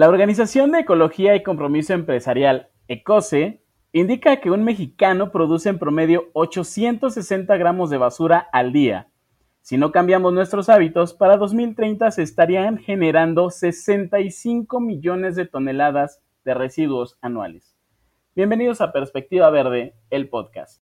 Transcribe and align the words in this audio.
La 0.00 0.08
Organización 0.08 0.72
de 0.72 0.78
Ecología 0.78 1.36
y 1.36 1.42
Compromiso 1.42 1.92
Empresarial, 1.92 2.70
ECOSE, 2.88 3.62
indica 3.92 4.40
que 4.40 4.50
un 4.50 4.64
mexicano 4.64 5.30
produce 5.30 5.68
en 5.68 5.78
promedio 5.78 6.30
860 6.32 7.54
gramos 7.58 7.90
de 7.90 7.98
basura 7.98 8.48
al 8.50 8.72
día. 8.72 9.10
Si 9.60 9.76
no 9.76 9.92
cambiamos 9.92 10.32
nuestros 10.32 10.70
hábitos, 10.70 11.12
para 11.12 11.36
2030 11.36 12.12
se 12.12 12.22
estarían 12.22 12.78
generando 12.78 13.50
65 13.50 14.80
millones 14.80 15.36
de 15.36 15.44
toneladas 15.44 16.22
de 16.46 16.54
residuos 16.54 17.18
anuales. 17.20 17.76
Bienvenidos 18.34 18.80
a 18.80 18.92
Perspectiva 18.92 19.50
Verde, 19.50 19.96
el 20.08 20.30
podcast. 20.30 20.79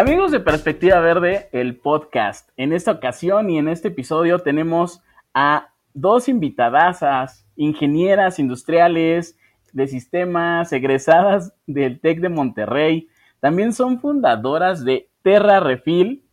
Amigos 0.00 0.30
de 0.30 0.40
Perspectiva 0.40 0.98
Verde, 0.98 1.50
el 1.52 1.76
podcast. 1.76 2.48
En 2.56 2.72
esta 2.72 2.90
ocasión 2.90 3.50
y 3.50 3.58
en 3.58 3.68
este 3.68 3.88
episodio 3.88 4.38
tenemos 4.38 5.02
a 5.34 5.74
dos 5.92 6.30
invitadasas, 6.30 7.46
ingenieras 7.54 8.38
industriales 8.38 9.38
de 9.74 9.86
sistemas, 9.88 10.72
egresadas 10.72 11.52
del 11.66 12.00
TEC 12.00 12.20
de 12.20 12.30
Monterrey. 12.30 13.08
También 13.40 13.74
son 13.74 14.00
fundadoras 14.00 14.86
de 14.86 15.10
Terra 15.20 15.60
Refil, 15.60 16.24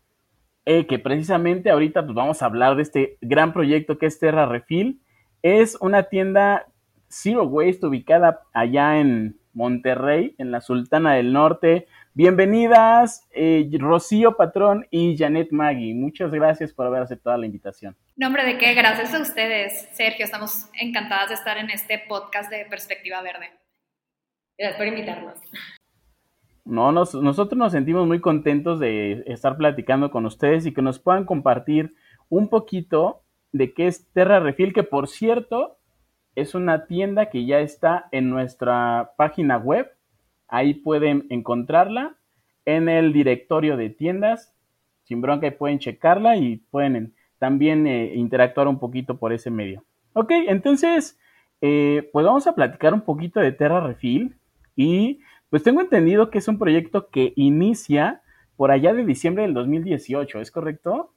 eh, 0.64 0.88
que 0.88 0.98
precisamente 0.98 1.70
ahorita 1.70 2.06
pues, 2.06 2.16
vamos 2.16 2.42
a 2.42 2.46
hablar 2.46 2.78
de 2.78 2.84
este 2.84 3.18
gran 3.20 3.52
proyecto 3.52 3.98
que 3.98 4.06
es 4.06 4.18
Terra 4.18 4.46
Refil. 4.46 5.02
Es 5.42 5.78
una 5.82 6.04
tienda 6.04 6.68
Zero 7.10 7.44
Waste 7.44 7.86
ubicada 7.86 8.44
allá 8.54 8.98
en 9.02 9.38
Monterrey, 9.52 10.36
en 10.38 10.52
la 10.52 10.62
Sultana 10.62 11.16
del 11.16 11.34
Norte 11.34 11.88
Bienvenidas, 12.18 13.30
eh, 13.30 13.70
Rocío 13.78 14.36
Patrón 14.38 14.88
y 14.90 15.16
Janet 15.16 15.52
Magui. 15.52 15.94
Muchas 15.94 16.32
gracias 16.32 16.74
por 16.74 16.88
haber 16.88 17.04
aceptado 17.04 17.38
la 17.38 17.46
invitación. 17.46 17.96
Nombre 18.16 18.44
de 18.44 18.58
qué, 18.58 18.74
gracias 18.74 19.14
a 19.14 19.22
ustedes, 19.22 19.88
Sergio. 19.92 20.26
Estamos 20.26 20.68
encantadas 20.82 21.30
de 21.30 21.36
estar 21.36 21.60
en 21.60 21.70
este 21.70 22.02
podcast 22.10 22.50
de 22.50 22.66
Perspectiva 22.66 23.22
Verde. 23.22 23.52
Gracias 24.58 24.80
por 24.80 24.88
invitarnos. 24.88 25.40
No, 26.66 26.92
nosotros 26.92 27.56
nos 27.56 27.72
sentimos 27.72 28.08
muy 28.08 28.20
contentos 28.20 28.80
de 28.80 29.24
estar 29.28 29.56
platicando 29.56 30.10
con 30.10 30.26
ustedes 30.26 30.66
y 30.66 30.74
que 30.74 30.82
nos 30.82 30.98
puedan 30.98 31.24
compartir 31.24 31.94
un 32.30 32.50
poquito 32.50 33.22
de 33.52 33.76
qué 33.76 33.86
es 33.86 34.12
Terra 34.14 34.40
Refil, 34.40 34.74
que 34.74 34.82
por 34.82 35.08
cierto 35.08 35.78
es 36.34 36.56
una 36.56 36.88
tienda 36.88 37.30
que 37.30 37.46
ya 37.46 37.60
está 37.60 38.10
en 38.12 38.32
nuestra 38.32 39.12
página 39.18 39.58
web 39.58 39.97
Ahí 40.48 40.74
pueden 40.74 41.26
encontrarla 41.30 42.16
en 42.66 42.90
el 42.90 43.14
directorio 43.14 43.78
de 43.78 43.90
tiendas. 43.90 44.54
Sin 45.04 45.22
bronca, 45.22 45.50
pueden 45.52 45.80
checarla 45.80 46.38
y 46.38 46.58
pueden 46.58 47.14
también 47.40 47.88
eh, 47.88 48.14
interactuar 48.16 48.68
un 48.68 48.80
poquito 48.80 49.18
por 49.18 49.34
ese 49.34 49.50
medio. 49.50 49.84
Ok, 50.14 50.32
entonces, 50.48 51.20
eh, 51.62 52.10
pues 52.12 52.26
vamos 52.26 52.48
a 52.48 52.56
platicar 52.56 52.94
un 52.94 53.02
poquito 53.02 53.40
de 53.40 53.52
Terra 53.52 53.80
Refil. 53.80 54.36
Y 54.76 55.20
pues 55.50 55.64
tengo 55.64 55.82
entendido 55.82 56.30
que 56.30 56.40
es 56.40 56.48
un 56.48 56.60
proyecto 56.60 57.10
que 57.10 57.34
inicia 57.36 58.22
por 58.56 58.72
allá 58.72 58.94
de 58.94 59.06
diciembre 59.06 59.44
del 59.44 59.54
2018, 59.54 60.42
¿es 60.42 60.52
correcto? 60.52 61.14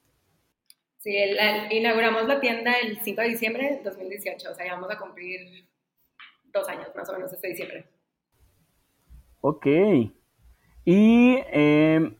Sí, 0.98 1.16
inauguramos 1.70 2.28
la 2.28 2.40
tienda 2.40 2.72
el 2.74 3.00
5 3.00 3.22
de 3.22 3.28
diciembre 3.28 3.70
del 3.70 3.82
2018, 3.82 4.50
o 4.50 4.54
sea, 4.54 4.66
ya 4.66 4.74
vamos 4.74 4.90
a 4.90 4.98
cumplir 4.98 5.64
dos 6.52 6.68
años 6.68 6.88
más 6.94 7.08
o 7.08 7.14
menos 7.14 7.32
este 7.32 7.48
diciembre. 7.48 7.86
Ok. 9.40 9.66
Y 10.84 11.38
em, 11.52 12.14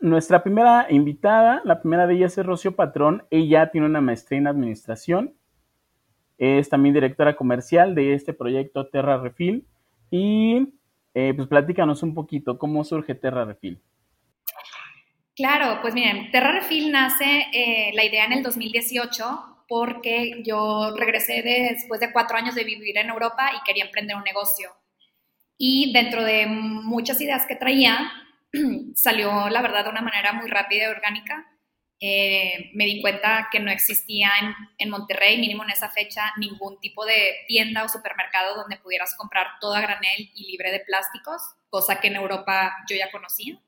nuestra 0.00 0.42
primera 0.42 0.86
invitada, 0.90 1.62
la 1.64 1.80
primera 1.80 2.06
de 2.06 2.14
ellas 2.14 2.36
es 2.36 2.46
Rocío 2.46 2.74
Patrón. 2.74 3.24
Ella 3.30 3.70
tiene 3.70 3.86
una 3.86 4.00
maestría 4.00 4.38
en 4.38 4.46
administración. 4.46 5.34
Es 6.38 6.68
también 6.68 6.94
directora 6.94 7.36
comercial 7.36 7.94
de 7.94 8.14
este 8.14 8.32
proyecto 8.32 8.88
Terra 8.88 9.18
Refil. 9.18 9.66
Y 10.10 10.74
eh, 11.14 11.32
pues 11.34 11.48
platícanos 11.48 12.02
un 12.02 12.14
poquito 12.14 12.58
cómo 12.58 12.84
surge 12.84 13.14
Terra 13.14 13.44
Refil. 13.44 13.80
Claro, 15.34 15.80
pues 15.80 15.94
miren, 15.94 16.30
Terra 16.30 16.52
Refil 16.52 16.92
nace 16.92 17.46
eh, 17.52 17.92
la 17.94 18.04
idea 18.04 18.26
en 18.26 18.32
el 18.32 18.42
2018 18.42 19.24
porque 19.68 20.42
yo 20.44 20.94
regresé 20.96 21.42
después 21.42 22.00
de 22.00 22.12
cuatro 22.12 22.36
años 22.36 22.54
de 22.54 22.64
vivir 22.64 22.98
en 22.98 23.08
Europa 23.08 23.50
y 23.56 23.64
quería 23.64 23.84
emprender 23.84 24.16
un 24.16 24.24
negocio. 24.24 24.70
Y 25.64 25.92
dentro 25.92 26.24
de 26.24 26.46
muchas 26.48 27.20
ideas 27.20 27.46
que 27.46 27.54
traía, 27.54 28.10
salió, 28.96 29.48
la 29.48 29.62
verdad, 29.62 29.84
de 29.84 29.90
una 29.90 30.00
manera 30.00 30.32
muy 30.32 30.50
rápida 30.50 30.86
y 30.86 30.90
orgánica. 30.90 31.46
Eh, 32.00 32.72
me 32.74 32.84
di 32.84 33.00
cuenta 33.00 33.48
que 33.52 33.60
no 33.60 33.70
existía 33.70 34.32
en, 34.76 34.90
Monterrey, 34.90 35.38
mínimo 35.38 35.62
en 35.62 35.70
esa 35.70 35.88
fecha, 35.88 36.32
ningún 36.36 36.80
tipo 36.80 37.06
de 37.06 37.44
tienda 37.46 37.84
o 37.84 37.88
supermercado 37.88 38.56
donde 38.56 38.78
pudieras 38.78 39.14
comprar 39.14 39.46
todo 39.60 39.74
a 39.74 39.80
granel 39.80 40.32
y 40.34 40.50
libre 40.50 40.72
de 40.72 40.80
plásticos, 40.80 41.40
cosa 41.70 42.00
que 42.00 42.08
en 42.08 42.16
Europa 42.16 42.74
yo 42.90 42.96
ya 42.96 43.12
conocía. 43.12 43.62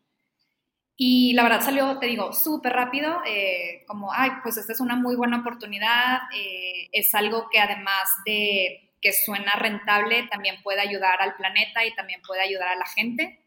Y 0.97 1.33
la 1.35 1.45
verdad 1.45 1.61
salió, 1.61 2.01
te 2.01 2.07
digo, 2.07 2.33
súper 2.33 2.73
rápido, 2.73 3.23
eh, 3.25 3.85
como, 3.87 4.13
ay, 4.13 4.33
pues 4.43 4.57
esta 4.57 4.73
es 4.73 4.81
una 4.81 4.97
muy 4.97 5.15
buena 5.15 5.43
oportunidad, 5.43 6.23
eh, 6.37 6.89
es 6.91 7.15
algo 7.15 7.49
que 7.53 7.61
además 7.61 8.11
de 8.27 8.84
que 9.05 9.13
suena 9.13 9.53
rentable 9.57 10.27
también 10.31 10.63
puede 10.63 10.81
ayudar 10.81 11.21
al 11.21 11.37
planeta 11.37 11.85
y 11.85 11.95
también 11.95 12.23
puede 12.23 12.41
ayudar 12.41 12.69
a 12.69 12.77
la 12.77 12.87
gente, 12.87 13.39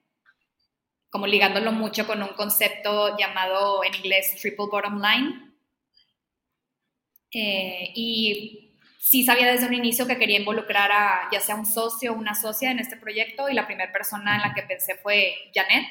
como 1.09 1.25
ligándolo 1.25 1.71
mucho 1.71 2.05
con 2.05 2.21
un 2.21 2.29
concepto 2.35 3.17
llamado 3.17 3.83
en 3.83 3.95
inglés 3.95 4.35
triple 4.39 4.67
bottom 4.69 5.01
line. 5.01 5.55
Eh, 7.33 7.91
y 7.95 8.79
sí 8.99 9.25
sabía 9.25 9.51
desde 9.51 9.65
un 9.65 9.73
inicio 9.73 10.05
que 10.05 10.19
quería 10.19 10.37
involucrar 10.37 10.91
a 10.91 11.27
ya 11.31 11.41
sea 11.41 11.55
un 11.55 11.65
socio 11.65 12.13
o 12.13 12.15
una 12.15 12.35
socia 12.35 12.69
en 12.69 12.77
este 12.77 12.95
proyecto 12.95 13.49
y 13.49 13.55
la 13.55 13.65
primera 13.65 13.91
persona 13.91 14.35
en 14.35 14.43
la 14.43 14.53
que 14.53 14.61
pensé 14.61 14.95
fue 14.97 15.33
Janet, 15.55 15.87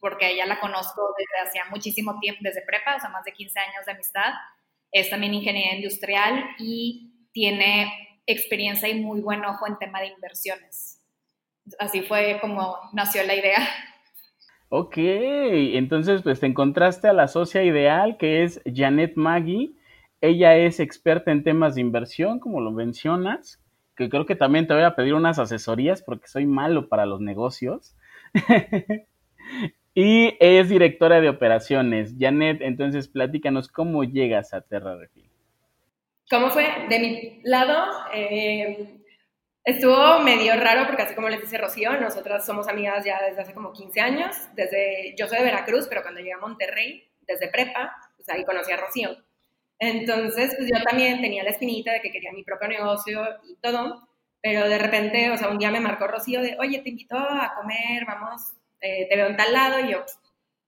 porque 0.00 0.30
ella 0.30 0.46
la 0.46 0.60
conozco 0.60 1.14
desde 1.18 1.46
hacía 1.46 1.64
muchísimo 1.70 2.18
tiempo, 2.20 2.40
desde 2.42 2.62
prepa, 2.62 2.96
o 2.96 3.00
sea, 3.00 3.10
más 3.10 3.24
de 3.24 3.32
15 3.32 3.60
años 3.60 3.84
de 3.84 3.92
amistad. 3.92 4.32
Es 4.90 5.10
también 5.10 5.34
ingeniera 5.34 5.76
industrial 5.76 6.56
y 6.58 7.28
tiene 7.32 8.13
experiencia 8.26 8.88
y 8.88 9.00
muy 9.00 9.20
buen 9.20 9.44
ojo 9.44 9.66
en 9.66 9.78
tema 9.78 10.00
de 10.00 10.08
inversiones. 10.08 11.00
Así 11.78 12.02
fue 12.02 12.38
como 12.40 12.76
nació 12.92 13.24
la 13.24 13.34
idea. 13.34 13.58
Ok, 14.68 14.94
entonces 14.96 16.22
pues 16.22 16.40
te 16.40 16.46
encontraste 16.46 17.08
a 17.08 17.12
la 17.12 17.28
socia 17.28 17.62
ideal 17.62 18.16
que 18.16 18.42
es 18.42 18.60
Janet 18.66 19.14
Maggie. 19.16 19.74
Ella 20.20 20.56
es 20.56 20.80
experta 20.80 21.30
en 21.30 21.44
temas 21.44 21.74
de 21.74 21.82
inversión, 21.82 22.40
como 22.40 22.60
lo 22.60 22.72
mencionas, 22.72 23.62
que 23.94 24.08
creo 24.08 24.26
que 24.26 24.36
también 24.36 24.66
te 24.66 24.74
voy 24.74 24.82
a 24.82 24.96
pedir 24.96 25.14
unas 25.14 25.38
asesorías 25.38 26.02
porque 26.02 26.26
soy 26.26 26.46
malo 26.46 26.88
para 26.88 27.06
los 27.06 27.20
negocios. 27.20 27.94
y 29.94 30.34
es 30.40 30.68
directora 30.68 31.20
de 31.20 31.28
operaciones. 31.28 32.14
Janet, 32.18 32.60
entonces 32.60 33.06
platícanos 33.08 33.68
cómo 33.68 34.02
llegas 34.02 34.54
a 34.54 34.62
Terra 34.62 34.96
Refil. 34.96 35.23
¿Cómo 36.30 36.50
fue? 36.50 36.86
De 36.88 36.98
mi 36.98 37.40
lado, 37.44 38.06
eh, 38.12 38.98
estuvo 39.62 40.20
medio 40.20 40.54
raro 40.56 40.86
porque 40.86 41.02
así 41.02 41.14
como 41.14 41.28
les 41.28 41.40
dice 41.40 41.58
Rocío, 41.58 41.92
nosotras 42.00 42.46
somos 42.46 42.66
amigas 42.66 43.04
ya 43.04 43.20
desde 43.22 43.42
hace 43.42 43.54
como 43.54 43.72
15 43.72 44.00
años. 44.00 44.36
Desde, 44.54 45.14
yo 45.18 45.28
soy 45.28 45.38
de 45.38 45.44
Veracruz, 45.44 45.86
pero 45.88 46.02
cuando 46.02 46.20
llegué 46.20 46.32
a 46.32 46.38
Monterrey, 46.38 47.04
desde 47.22 47.48
prepa, 47.48 47.94
pues 48.16 48.28
ahí 48.30 48.44
conocí 48.44 48.72
a 48.72 48.78
Rocío. 48.78 49.16
Entonces, 49.78 50.54
pues 50.56 50.70
yo 50.72 50.82
también 50.82 51.20
tenía 51.20 51.44
la 51.44 51.50
espinita 51.50 51.92
de 51.92 52.00
que 52.00 52.10
quería 52.10 52.32
mi 52.32 52.42
propio 52.42 52.68
negocio 52.68 53.22
y 53.46 53.56
todo, 53.56 54.08
pero 54.40 54.68
de 54.68 54.78
repente, 54.78 55.30
o 55.30 55.36
sea, 55.36 55.48
un 55.48 55.58
día 55.58 55.70
me 55.70 55.80
marcó 55.80 56.06
Rocío 56.06 56.40
de, 56.40 56.56
oye, 56.58 56.78
te 56.78 56.90
invito 56.90 57.16
a 57.16 57.54
comer, 57.56 58.04
vamos, 58.06 58.54
eh, 58.80 59.06
te 59.08 59.16
veo 59.16 59.26
en 59.26 59.36
tal 59.36 59.52
lado, 59.52 59.80
y 59.80 59.92
yo, 59.92 60.04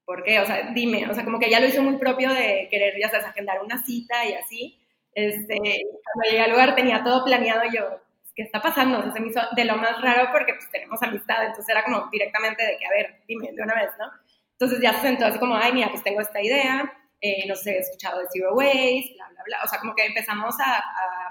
¿por 0.05 0.23
qué? 0.23 0.41
O 0.41 0.47
sea, 0.47 0.71
dime, 0.75 1.09
o 1.09 1.15
sea, 1.15 1.25
como 1.25 1.39
que 1.39 1.51
ya 1.51 1.61
lo 1.61 1.67
hizo 1.67 1.83
muy 1.83 1.97
propio 1.99 2.33
de 2.33 2.69
querer, 2.71 2.95
ya 3.01 3.09
sabes, 3.09 3.27
agendar 3.27 3.63
una 3.63 3.83
cita 3.85 4.25
y 4.27 4.35
así, 4.35 4.79
este, 5.17 5.57
cuando 5.57 6.31
llegué 6.31 6.43
al 6.43 6.51
lugar 6.51 6.75
tenía 6.75 7.03
todo 7.03 7.25
planeado 7.25 7.63
yo, 7.73 8.03
¿qué 8.35 8.43
está 8.43 8.61
pasando? 8.61 8.99
O 8.99 9.13
se 9.13 9.19
me 9.19 9.29
hizo 9.29 9.41
de 9.57 9.65
lo 9.65 9.79
más 9.79 10.01
raro 10.03 10.29
porque 10.31 10.53
pues 10.53 10.71
tenemos 10.71 11.03
amistad, 11.03 11.43
entonces 11.43 11.69
era 11.71 11.83
como 11.83 12.09
directamente 12.13 12.63
de 12.63 12.77
que, 12.77 12.85
a 12.85 12.91
ver, 12.91 13.23
dime 13.27 13.51
de 13.51 13.63
una 13.63 13.75
vez, 13.75 13.91
¿no? 13.99 14.11
Entonces 14.53 14.79
ya 14.81 14.93
se 14.93 15.01
sentó 15.01 15.25
así 15.25 15.39
como, 15.39 15.57
ay, 15.57 15.73
mira, 15.73 15.89
pues 15.89 16.05
tengo 16.05 16.21
esta 16.21 16.43
idea, 16.43 16.93
eh, 17.23 17.49
no 17.49 17.55
sé, 17.57 17.77
he 17.77 17.79
escuchado 17.79 18.21
de 18.21 18.27
Zero 18.31 18.55
Waste, 18.55 19.15
bla, 19.17 19.29
bla, 19.31 19.43
bla. 19.47 19.59
O 19.65 19.69
sea, 19.69 19.79
como 19.79 19.95
que 19.95 20.05
empezamos 20.05 20.55
a, 20.61 20.85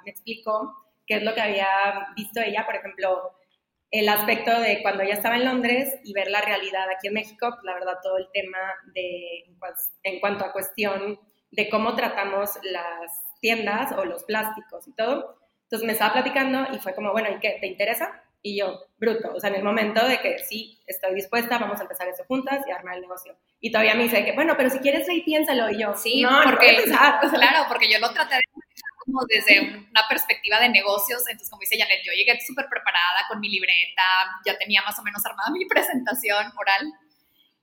me 0.03 0.09
explicó 0.09 0.75
qué 1.05 1.17
es 1.17 1.23
lo 1.23 1.35
que 1.35 1.41
había 1.41 1.67
visto 2.15 2.41
ella, 2.41 2.65
por 2.65 2.75
ejemplo, 2.75 3.33
el 3.91 4.09
aspecto 4.09 4.59
de 4.61 4.81
cuando 4.81 5.03
ella 5.03 5.13
estaba 5.13 5.35
en 5.35 5.45
Londres 5.45 5.95
y 6.03 6.13
ver 6.13 6.31
la 6.31 6.41
realidad 6.41 6.87
aquí 6.89 7.07
en 7.07 7.13
México, 7.13 7.49
pues, 7.49 7.63
la 7.63 7.75
verdad 7.75 7.99
todo 8.01 8.17
el 8.17 8.29
tema 8.33 8.57
de, 8.95 9.45
en 10.01 10.19
cuanto 10.19 10.43
a 10.43 10.51
cuestión 10.51 11.19
de 11.51 11.69
cómo 11.69 11.95
tratamos 11.95 12.49
las 12.63 13.25
tiendas 13.45 13.92
o 13.92 14.03
los 14.06 14.24
plásticos 14.24 14.88
y 14.88 14.94
todo. 14.94 15.38
Entonces 15.65 15.86
me 15.86 15.94
estaba 15.94 16.13
platicando 16.13 16.65
y 16.74 16.80
fue 16.80 16.95
como, 16.95 17.12
bueno, 17.12 17.30
¿y 17.30 17.39
qué? 17.39 17.57
¿Te 17.62 17.68
interesa? 17.68 18.24
Y 18.42 18.57
yo, 18.57 18.80
bruto, 18.97 19.33
o 19.36 19.39
sea, 19.39 19.51
en 19.51 19.57
el 19.57 19.63
momento 19.63 20.03
de 20.03 20.19
que 20.19 20.39
sí, 20.39 20.80
estoy 20.88 21.13
dispuesta, 21.13 21.59
vamos 21.59 21.80
a 21.80 21.83
empezar 21.83 22.07
eso 22.07 22.24
juntas 22.27 22.65
y 22.68 22.71
armar 22.71 22.95
el 22.95 23.01
negocio. 23.01 23.38
Y 23.59 23.71
todavía 23.71 23.94
me 23.94 24.03
dice 24.03 24.25
que, 24.25 24.31
bueno, 24.31 24.56
pero 24.57 24.71
si 24.71 24.80
quieres 24.80 25.07
ahí 25.07 25.21
piénsalo. 25.21 25.69
Y 25.69 25.80
yo, 25.80 25.94
sí, 25.95 26.24
no, 26.24 26.42
porque, 26.44 26.75
claro, 26.86 27.65
porque 27.68 27.92
yo 27.92 28.00
lo 28.00 28.12
traté 28.12 28.36
de 28.36 28.42
como 29.06 29.21
desde 29.27 29.62
una 29.62 30.01
perspectiva 30.09 30.59
de 30.59 30.69
negocios, 30.69 31.21
entonces 31.30 31.51
como 31.51 31.59
dice 31.59 31.77
Janet, 31.77 32.01
yo 32.03 32.13
llegué 32.13 32.39
súper 32.42 32.65
preparada 32.68 33.27
con 33.30 33.39
mi 33.39 33.50
libreta, 33.50 34.01
ya 34.44 34.57
tenía 34.57 34.81
más 34.81 34.97
o 34.97 35.03
menos 35.03 35.24
armada 35.24 35.51
mi 35.51 35.65
presentación 35.69 36.51
oral, 36.57 36.92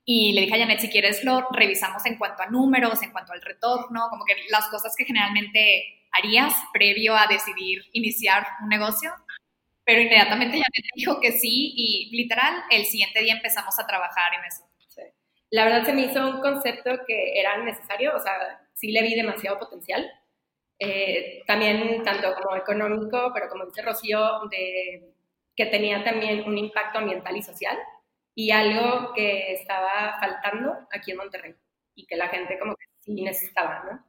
y 0.05 0.33
le 0.33 0.43
dije 0.43 0.55
a 0.55 0.59
Janet, 0.59 0.81
si 0.81 0.89
quieres 0.89 1.23
lo 1.25 1.49
revisamos 1.51 2.05
en 2.07 2.19
cuanto 2.19 2.43
a 2.43 2.47
números, 2.47 3.03
en 3.03 3.13
cuanto 3.13 3.33
al 3.33 3.41
retorno, 3.41 4.09
como 4.11 4.25
que 4.25 4.35
las 4.51 4.69
cosas 4.69 4.95
que 4.97 5.05
generalmente 5.05 6.07
harías 6.11 6.55
previo 6.73 7.17
a 7.17 7.27
decidir 7.27 7.83
iniciar 7.93 8.47
un 8.63 8.69
negocio. 8.69 9.13
Pero 9.85 10.01
inmediatamente 10.01 10.59
Janet 10.59 10.91
dijo 10.95 11.21
que 11.21 11.33
sí 11.33 11.73
y 11.77 12.17
literal 12.17 12.65
el 12.71 12.85
siguiente 12.85 13.21
día 13.21 13.35
empezamos 13.35 13.79
a 13.79 13.87
trabajar 13.87 14.35
en 14.35 14.45
eso. 14.45 14.65
La 15.51 15.65
verdad 15.65 15.85
se 15.85 15.93
me 15.93 16.03
hizo 16.03 16.31
un 16.31 16.41
concepto 16.41 17.01
que 17.07 17.39
era 17.39 17.59
necesario, 17.59 18.17
o 18.17 18.19
sea, 18.19 18.33
sí 18.73 18.91
le 18.91 19.03
vi 19.03 19.15
demasiado 19.15 19.59
potencial. 19.59 20.11
Eh, 20.79 21.43
también 21.47 22.03
tanto 22.03 22.35
como 22.35 22.57
económico, 22.57 23.31
pero 23.35 23.49
como 23.49 23.67
dice 23.67 23.83
Rocío, 23.83 24.49
de, 24.51 25.13
que 25.55 25.67
tenía 25.67 26.03
también 26.03 26.43
un 26.45 26.57
impacto 26.59 26.99
ambiental 26.99 27.37
y 27.37 27.43
social 27.43 27.79
y 28.35 28.51
algo 28.51 29.13
que 29.15 29.53
estaba 29.53 30.17
faltando 30.19 30.75
aquí 30.91 31.11
en 31.11 31.19
Monterrey 31.19 31.55
y 31.95 32.07
que 32.07 32.17
la 32.17 32.29
gente 32.29 32.59
como 32.59 32.75
que 32.75 32.87
sí 33.01 33.15
necesitaba, 33.23 33.85
¿no? 33.91 34.05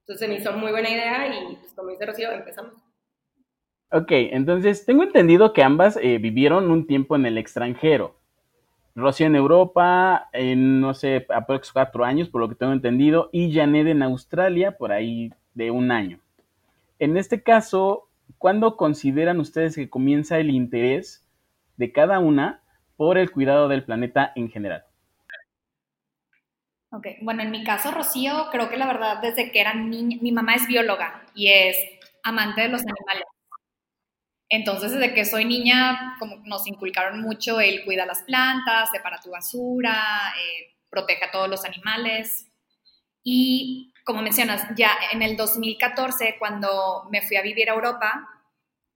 Entonces 0.00 0.28
me 0.28 0.36
hizo 0.36 0.52
muy 0.52 0.70
buena 0.70 0.90
idea 0.90 1.26
y 1.28 1.56
pues 1.56 1.72
como 1.74 1.90
dice 1.90 2.06
Rocío, 2.06 2.30
empezamos. 2.32 2.74
Ok, 3.90 4.10
entonces 4.10 4.84
tengo 4.84 5.02
entendido 5.02 5.52
que 5.52 5.62
ambas 5.62 5.96
eh, 6.02 6.18
vivieron 6.18 6.70
un 6.70 6.86
tiempo 6.86 7.16
en 7.16 7.26
el 7.26 7.38
extranjero. 7.38 8.16
Rocío 8.96 9.26
en 9.26 9.36
Europa, 9.36 10.28
en 10.32 10.80
no 10.80 10.94
sé, 10.94 11.26
aproximadamente 11.28 11.72
cuatro 11.72 12.04
años, 12.04 12.28
por 12.28 12.40
lo 12.40 12.48
que 12.48 12.54
tengo 12.54 12.72
entendido, 12.72 13.28
y 13.32 13.52
Janet 13.52 13.86
en 13.88 14.02
Australia, 14.02 14.76
por 14.76 14.92
ahí 14.92 15.32
de 15.54 15.70
un 15.70 15.90
año. 15.90 16.20
En 16.98 17.16
este 17.16 17.42
caso, 17.42 18.08
¿cuándo 18.38 18.76
consideran 18.76 19.40
ustedes 19.40 19.74
que 19.74 19.90
comienza 19.90 20.38
el 20.38 20.50
interés 20.50 21.26
de 21.76 21.92
cada 21.92 22.18
una 22.18 22.63
por 22.96 23.18
el 23.18 23.30
cuidado 23.30 23.68
del 23.68 23.84
planeta 23.84 24.32
en 24.36 24.50
general? 24.50 24.84
Ok, 26.90 27.06
bueno, 27.22 27.42
en 27.42 27.50
mi 27.50 27.64
caso, 27.64 27.90
Rocío, 27.90 28.46
creo 28.52 28.68
que 28.68 28.76
la 28.76 28.86
verdad, 28.86 29.18
desde 29.20 29.50
que 29.50 29.60
era 29.60 29.74
niña, 29.74 30.18
mi 30.20 30.30
mamá 30.30 30.54
es 30.54 30.66
bióloga 30.68 31.26
y 31.34 31.48
es 31.48 31.76
amante 32.22 32.62
de 32.62 32.68
los 32.68 32.82
animales. 32.82 33.24
Entonces, 34.48 34.92
desde 34.92 35.12
que 35.12 35.24
soy 35.24 35.44
niña, 35.44 36.16
como 36.20 36.36
nos 36.44 36.68
inculcaron 36.68 37.20
mucho 37.20 37.60
el 37.60 37.84
cuida 37.84 38.06
las 38.06 38.22
plantas, 38.22 38.90
separa 38.92 39.20
tu 39.20 39.30
basura, 39.30 40.32
eh, 40.38 40.76
protege 40.88 41.24
a 41.24 41.32
todos 41.32 41.48
los 41.48 41.64
animales. 41.64 42.46
Y 43.24 43.92
como 44.04 44.22
mencionas, 44.22 44.68
ya 44.76 44.92
en 45.12 45.22
el 45.22 45.36
2014, 45.36 46.36
cuando 46.38 47.08
me 47.10 47.22
fui 47.22 47.36
a 47.36 47.42
vivir 47.42 47.68
a 47.70 47.74
Europa, 47.74 48.28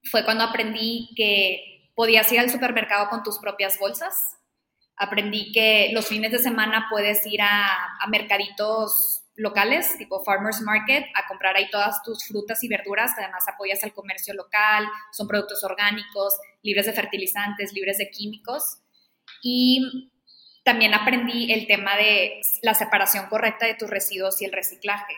fue 0.05 0.25
cuando 0.25 0.45
aprendí 0.45 1.11
que 1.17 1.78
podías 1.99 2.31
ir 2.31 2.39
al 2.39 2.49
supermercado 2.49 3.09
con 3.09 3.25
tus 3.25 3.41
propias 3.41 3.77
bolsas. 3.77 4.39
Aprendí 4.97 5.51
que 5.51 5.91
los 5.93 6.07
fines 6.07 6.31
de 6.31 6.39
semana 6.39 6.87
puedes 6.89 7.27
ir 7.27 7.43
a, 7.43 8.07
mercaditos 8.09 9.25
locales, 9.35 9.99
tipo 9.99 10.23
farmers 10.23 10.61
market, 10.61 11.07
a 11.17 11.27
comprar 11.27 11.57
ahí 11.57 11.69
todas 11.71 12.01
tus 12.05 12.25
frutas 12.25 12.63
y 12.63 12.69
verduras, 12.69 13.15
además 13.19 13.49
apoyas 13.49 13.83
al 13.83 13.93
comercio 13.95 14.33
local, 14.35 14.87
son 15.11 15.27
productos 15.27 15.65
orgánicos, 15.65 16.37
libres 16.63 16.87
de 16.87 16.93
fertilizantes, 16.93 17.73
libres 17.73 17.99
de 17.99 18.11
químicos. 18.11 18.79
Y 19.43 20.13
también 20.63 20.95
aprendí 20.95 21.53
el 21.53 21.67
tema 21.67 21.97
de 21.97 22.41
la 22.63 22.75
separación 22.75 23.27
correcta 23.27 23.67
de 23.67 23.75
tus 23.75 23.91
residuos 23.91 24.41
y 24.41 24.45
el 24.45 24.53
reciclaje. 24.53 25.15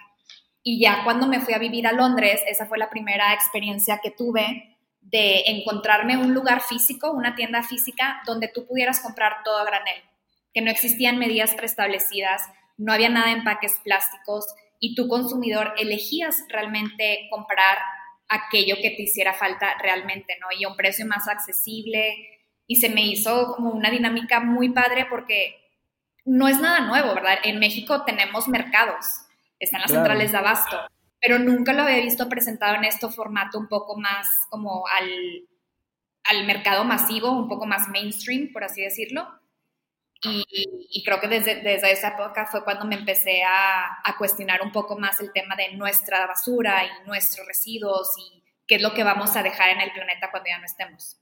Y 0.62 0.81
ya 0.81 1.05
cuando 1.05 1.27
me 1.27 1.41
fui 1.41 1.53
a 1.53 1.59
vivir 1.59 1.87
a 1.87 1.93
Londres, 1.93 2.41
esa 2.49 2.65
fue 2.65 2.79
la 2.79 2.88
primera 2.88 3.35
experiencia 3.35 4.00
que 4.03 4.11
tuve 4.11 4.69
de 5.11 5.43
encontrarme 5.47 6.17
un 6.17 6.35
lugar 6.35 6.61
físico, 6.61 7.11
una 7.11 7.35
tienda 7.35 7.62
física, 7.62 8.23
donde 8.27 8.49
tú 8.49 8.67
pudieras 8.67 9.01
comprar 9.01 9.39
todo 9.45 9.59
a 9.59 9.65
granel, 9.65 10.03
que 10.55 10.62
no 10.62 10.71
existían 10.71 11.19
medidas 11.19 11.55
preestablecidas, 11.55 12.43
no 12.77 12.93
había 12.93 13.09
nada 13.09 13.31
en 13.31 13.39
empaques 13.39 13.79
plásticos 13.83 14.47
y 14.79 14.95
tu 14.95 15.09
consumidor 15.09 15.75
elegías 15.79 16.45
realmente 16.49 17.29
comprar 17.31 17.79
aquello 18.29 18.77
que 18.77 18.91
te 18.91 19.03
hiciera 19.03 19.35
falta 19.35 19.75
realmente, 19.83 20.37
¿no? 20.41 20.47
Y 20.57 20.65
a 20.65 20.69
un 20.69 20.77
precio 20.77 21.05
más 21.07 21.29
accesible 21.29 22.17
y 22.67 22.77
se 22.77 22.89
me 22.89 23.05
hizo 23.05 23.55
como 23.55 23.71
una 23.71 23.91
dinámica 23.91 24.41
muy 24.41 24.71
padre 24.71 25.06
porque 25.11 25.56
no 26.25 26.47
es 26.47 26.61
nada 26.61 26.81
nuevo, 26.81 27.15
¿verdad? 27.15 27.39
En 27.43 27.59
México 27.59 28.05
tenemos 28.05 28.47
mercados, 28.47 29.06
están 29.59 29.81
las 29.81 29.91
centrales 29.91 30.31
de 30.31 30.39
abasto, 30.39 30.81
pero 31.20 31.38
nunca 31.38 31.72
lo 31.72 31.82
había 31.82 32.00
visto 32.00 32.28
presentado 32.28 32.76
en 32.76 32.84
este 32.84 33.08
formato 33.08 33.58
un 33.58 33.69
poco 33.69 33.96
más 33.96 34.26
como 34.49 34.84
al, 34.88 35.49
al 36.25 36.46
mercado 36.46 36.84
masivo, 36.84 37.31
un 37.31 37.49
poco 37.49 37.67
más 37.67 37.88
mainstream, 37.88 38.52
por 38.52 38.64
así 38.64 38.82
decirlo. 38.82 39.28
Y, 40.22 41.02
creo 41.02 41.19
que 41.19 41.28
desde, 41.28 41.62
desde, 41.62 41.93
esa 41.93 42.08
época 42.08 42.46
fue 42.46 42.62
cuando 42.62 42.84
me 42.84 42.94
empecé 42.94 43.43
a, 43.43 44.00
a, 44.05 44.17
cuestionar 44.19 44.61
un 44.62 44.70
poco 44.70 44.99
más 44.99 45.19
el 45.20 45.32
tema 45.32 45.56
de 45.56 45.75
nuestra 45.76 46.26
basura 46.26 46.84
y 46.84 47.08
nuestros 47.08 47.46
residuos 47.46 48.11
y 48.19 48.43
qué 48.67 48.75
es 48.75 48.82
lo 48.82 48.93
que 48.93 49.02
vamos 49.02 49.34
a 49.37 49.43
dejar 49.43 49.70
en 49.70 49.81
el 49.81 49.93
planeta 49.93 50.31
cuando 50.31 50.49
ya 50.49 50.58
no 50.58 50.67
estemos. 50.67 51.19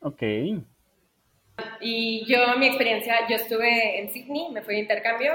Ok. 0.00 0.22
Y 1.80 2.24
yo, 2.26 2.56
mi 2.56 2.68
experiencia, 2.68 3.26
yo 3.28 3.36
estuve 3.36 4.00
en 4.00 4.10
Sydney, 4.10 4.50
me 4.50 4.62
fui 4.62 4.76
de 4.76 4.80
intercambio 4.80 5.32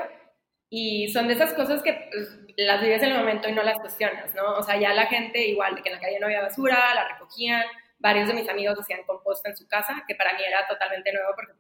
y 0.76 1.08
son 1.10 1.28
de 1.28 1.36
esas 1.36 1.54
cosas 1.54 1.84
que 1.84 2.10
pues, 2.12 2.36
las 2.58 2.82
vives 2.82 3.04
en 3.04 3.12
el 3.12 3.20
momento 3.20 3.48
y 3.48 3.52
no 3.52 3.62
las 3.62 3.80
cuestionas, 3.80 4.34
¿no? 4.34 4.56
O 4.56 4.64
sea, 4.64 4.76
ya 4.80 4.92
la 4.92 5.06
gente, 5.06 5.46
igual, 5.46 5.76
de 5.76 5.84
que 5.84 5.90
en 5.90 5.96
la 5.96 6.02
calle 6.02 6.20
no 6.20 6.26
había 6.26 6.42
basura, 6.42 6.96
la 6.96 7.10
recogían. 7.10 7.64
Varios 8.00 8.28
de 8.28 8.34
mis 8.34 8.50
amigos 8.50 8.80
hacían 8.80 9.04
composta 9.04 9.52
en 9.52 9.56
su 9.56 9.68
casa, 9.68 10.04
que 10.08 10.16
para 10.16 10.34
mí 10.34 10.40
era 10.44 10.66
totalmente 10.66 11.14
nuevo 11.14 11.30
porque 11.36 11.54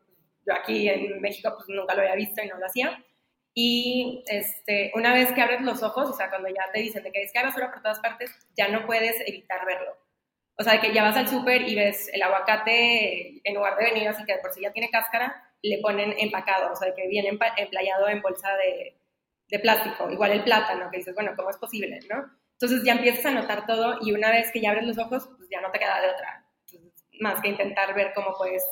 yo 0.48 0.54
aquí 0.56 0.90
en 0.90 1.22
México 1.22 1.54
pues 1.56 1.70
nunca 1.70 1.94
lo 1.94 2.02
había 2.02 2.16
visto 2.16 2.42
y 2.42 2.48
no 2.48 2.58
lo 2.58 2.66
hacía. 2.66 3.06
Y 3.54 4.24
este, 4.26 4.92
una 4.96 5.14
vez 5.14 5.32
que 5.32 5.42
abres 5.42 5.62
los 5.62 5.84
ojos, 5.84 6.10
o 6.10 6.14
sea, 6.14 6.32
cuando 6.32 6.50
ya 6.50 6.72
te 6.74 6.80
dicen 6.80 7.04
de 7.04 7.12
que 7.12 7.22
es 7.22 7.32
que 7.32 7.38
hay 7.38 7.46
basura 7.46 7.72
por 7.72 7.84
todas 7.84 8.00
partes, 8.00 8.32
ya 8.58 8.70
no 8.70 8.88
puedes 8.88 9.22
evitar 9.28 9.64
verlo. 9.68 9.96
O 10.58 10.64
sea, 10.64 10.82
que 10.82 10.92
ya 10.92 11.04
vas 11.04 11.18
al 11.18 11.28
súper 11.28 11.70
y 11.70 11.76
ves 11.76 12.10
el 12.12 12.24
aguacate, 12.24 13.42
en 13.44 13.54
lugar 13.54 13.78
de 13.78 13.86
venir 13.86 14.08
así 14.08 14.26
que 14.26 14.38
por 14.42 14.52
si 14.52 14.62
ya 14.62 14.72
tiene 14.72 14.90
cáscara, 14.90 15.54
le 15.62 15.78
ponen 15.78 16.16
empacado, 16.18 16.72
o 16.72 16.76
sea, 16.76 16.96
que 16.96 17.08
viene 17.08 17.30
emplayado 17.58 18.10
en 18.10 18.22
bolsa 18.24 18.50
de, 18.58 18.98
de 19.50 19.60
plástico, 19.60 20.10
igual 20.10 20.32
el 20.32 20.44
plátano, 20.44 20.90
que 20.90 20.98
dices, 20.98 21.14
bueno, 21.14 21.34
¿cómo 21.36 21.50
es 21.50 21.58
posible, 21.58 22.00
no? 22.10 22.26
Entonces 22.54 22.84
ya 22.86 22.94
empiezas 22.94 23.26
a 23.26 23.32
notar 23.32 23.66
todo 23.66 23.98
y 24.02 24.14
una 24.14 24.32
vez 24.32 24.52
que 24.52 24.62
ya 24.62 24.72
abres 24.72 24.88
los 24.88 24.98
ojos, 24.98 25.30
pues 25.38 25.50
ya 25.50 25.62
no 25.62 25.72
te 25.72 25.80
queda 25.80 26.02
de 26.02 26.10
otra, 26.10 26.46
más 27.20 27.42
que 27.42 27.50
intentar 27.50 27.94
ver 27.94 28.14
cómo 28.16 28.34
puedes 28.38 28.64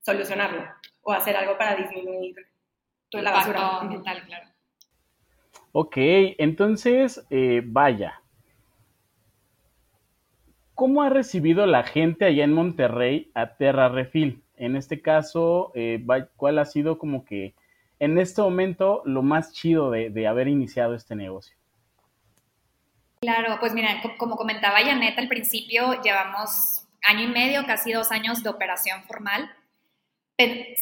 solucionarlo 0.00 0.64
o 1.02 1.12
hacer 1.12 1.36
algo 1.36 1.58
para 1.58 1.76
disminuir 1.76 2.34
tu 3.08 3.18
la 3.18 3.32
basura 3.32 3.78
ambiental, 3.80 4.22
claro. 4.24 4.48
Ok, 5.72 5.96
entonces, 5.96 7.26
eh, 7.30 7.62
vaya. 7.64 8.20
¿Cómo 10.74 11.02
ha 11.02 11.10
recibido 11.10 11.66
la 11.66 11.82
gente 11.82 12.24
allá 12.24 12.44
en 12.44 12.52
Monterrey 12.52 13.30
a 13.34 13.56
Terra 13.56 13.88
Refil? 13.88 14.42
En 14.56 14.76
este 14.76 15.00
caso, 15.00 15.72
eh, 15.74 16.04
¿cuál 16.36 16.58
ha 16.58 16.64
sido 16.64 16.98
como 16.98 17.24
que 17.24 17.54
en 18.02 18.18
este 18.18 18.42
momento 18.42 19.00
lo 19.04 19.22
más 19.22 19.52
chido 19.52 19.92
de, 19.92 20.26
haber 20.26 20.48
iniciado 20.48 20.96
este 20.96 21.14
negocio? 21.14 21.56
Claro, 23.20 23.58
pues 23.60 23.74
mira, 23.74 24.02
como 24.18 24.34
comentaba 24.34 24.80
Janet 24.80 25.16
al 25.16 25.28
principio, 25.28 26.02
llevamos 26.02 26.84
año 27.04 27.22
y 27.22 27.28
medio, 27.28 27.64
casi 27.64 27.92
dos 27.92 28.10
años 28.10 28.42
de 28.42 28.50
operación 28.50 29.04
formal. 29.04 29.48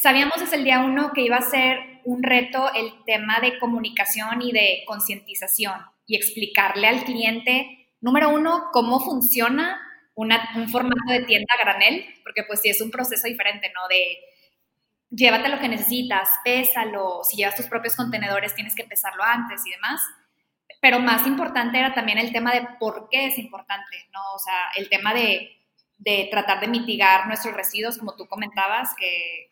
Sabíamos 0.01 0.41
desde 0.41 0.57
el 0.57 0.65
día 0.65 0.81
uno 0.81 1.13
que 1.13 1.21
iba 1.21 1.37
a 1.37 1.43
ser 1.43 2.01
un 2.05 2.23
reto 2.23 2.73
el 2.73 2.91
tema 3.05 3.39
de 3.41 3.59
comunicación 3.59 4.41
y 4.41 4.53
de 4.53 4.83
concientización 4.87 5.79
y 6.07 6.17
explicarle 6.17 6.87
al 6.87 7.05
cliente, 7.05 7.91
número 8.01 8.31
uno, 8.31 8.71
cómo 8.73 8.99
funciona 8.99 9.79
un 10.15 10.69
formato 10.71 11.13
de 11.13 11.25
tienda 11.25 11.53
granel, 11.61 12.07
porque 12.23 12.45
pues 12.45 12.63
sí 12.63 12.71
es 12.71 12.81
un 12.81 12.91
proceso 12.91 13.29
diferente, 13.29 13.71
¿no? 13.75 13.89
De 13.89 14.17
llévate 15.11 15.49
lo 15.49 15.59
que 15.59 15.69
necesitas, 15.69 16.29
pésalo, 16.45 17.23
si 17.25 17.37
llevas 17.37 17.57
tus 17.57 17.67
propios 17.67 17.97
contenedores 17.97 18.55
tienes 18.55 18.75
que 18.75 18.85
pesarlo 18.85 19.23
antes 19.23 19.61
y 19.67 19.71
demás. 19.71 20.01
Pero 20.81 21.01
más 21.01 21.27
importante 21.27 21.79
era 21.79 21.93
también 21.93 22.19
el 22.19 22.33
tema 22.33 22.53
de 22.53 22.67
por 22.79 23.09
qué 23.11 23.27
es 23.27 23.39
importante, 23.39 24.09
¿no? 24.13 24.21
O 24.35 24.39
sea, 24.39 24.71
el 24.77 24.89
tema 24.89 25.13
de, 25.13 25.59
de 25.99 26.29
tratar 26.31 26.61
de 26.61 26.69
mitigar 26.69 27.27
nuestros 27.27 27.55
residuos, 27.55 27.99
como 27.99 28.17
tú 28.17 28.27
comentabas, 28.27 28.95
que 28.99 29.51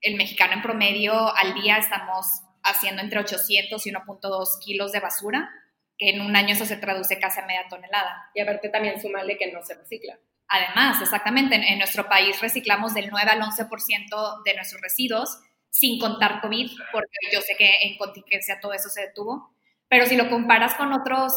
el 0.00 0.16
mexicano 0.16 0.54
en 0.54 0.62
promedio 0.62 1.36
al 1.36 1.54
día 1.54 1.76
estamos 1.76 2.42
haciendo 2.62 3.02
entre 3.02 3.20
800 3.20 3.86
y 3.86 3.92
1.2 3.92 4.58
kilos 4.64 4.92
de 4.92 5.00
basura, 5.00 5.50
que 5.98 6.10
en 6.10 6.22
un 6.22 6.34
año 6.34 6.54
eso 6.54 6.64
se 6.64 6.76
traduce 6.76 7.18
casi 7.18 7.40
a 7.40 7.46
media 7.46 7.68
tonelada. 7.68 8.30
Y 8.34 8.40
aparte 8.40 8.70
también 8.70 9.00
sumarle 9.02 9.36
que 9.36 9.52
no 9.52 9.62
se 9.62 9.74
recicla. 9.74 10.18
Además, 10.50 11.00
exactamente, 11.00 11.54
en, 11.54 11.78
nuestro 11.78 12.08
país 12.08 12.40
reciclamos 12.40 12.92
del 12.92 13.08
9 13.08 13.30
al 13.30 13.40
11% 13.40 14.42
de 14.44 14.54
nuestros 14.54 14.82
residuos, 14.82 15.38
sin 15.70 16.00
contar 16.00 16.40
COVID, 16.40 16.70
porque 16.92 17.18
yo 17.32 17.40
sé 17.40 17.54
que 17.56 17.70
en 17.82 17.96
contingencia 17.96 18.58
todo 18.60 18.72
eso 18.72 18.88
se 18.88 19.02
detuvo. 19.02 19.54
Pero 19.88 20.06
si 20.06 20.16
lo 20.16 20.28
comparas 20.28 20.74
con 20.74 20.92
otros 20.92 21.34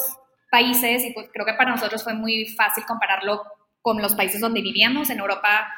países, 0.49 1.05
y 1.05 1.11
pues 1.13 1.29
creo 1.31 1.45
que 1.45 1.53
para 1.53 1.71
nosotros 1.71 2.03
fue 2.03 2.15
muy 2.15 2.47
fácil 2.47 2.85
compararlo 2.85 3.43
con 3.81 4.01
los 4.01 4.15
países 4.15 4.41
donde 4.41 4.61
vivíamos, 4.61 5.11
en 5.11 5.19
Europa, 5.19 5.71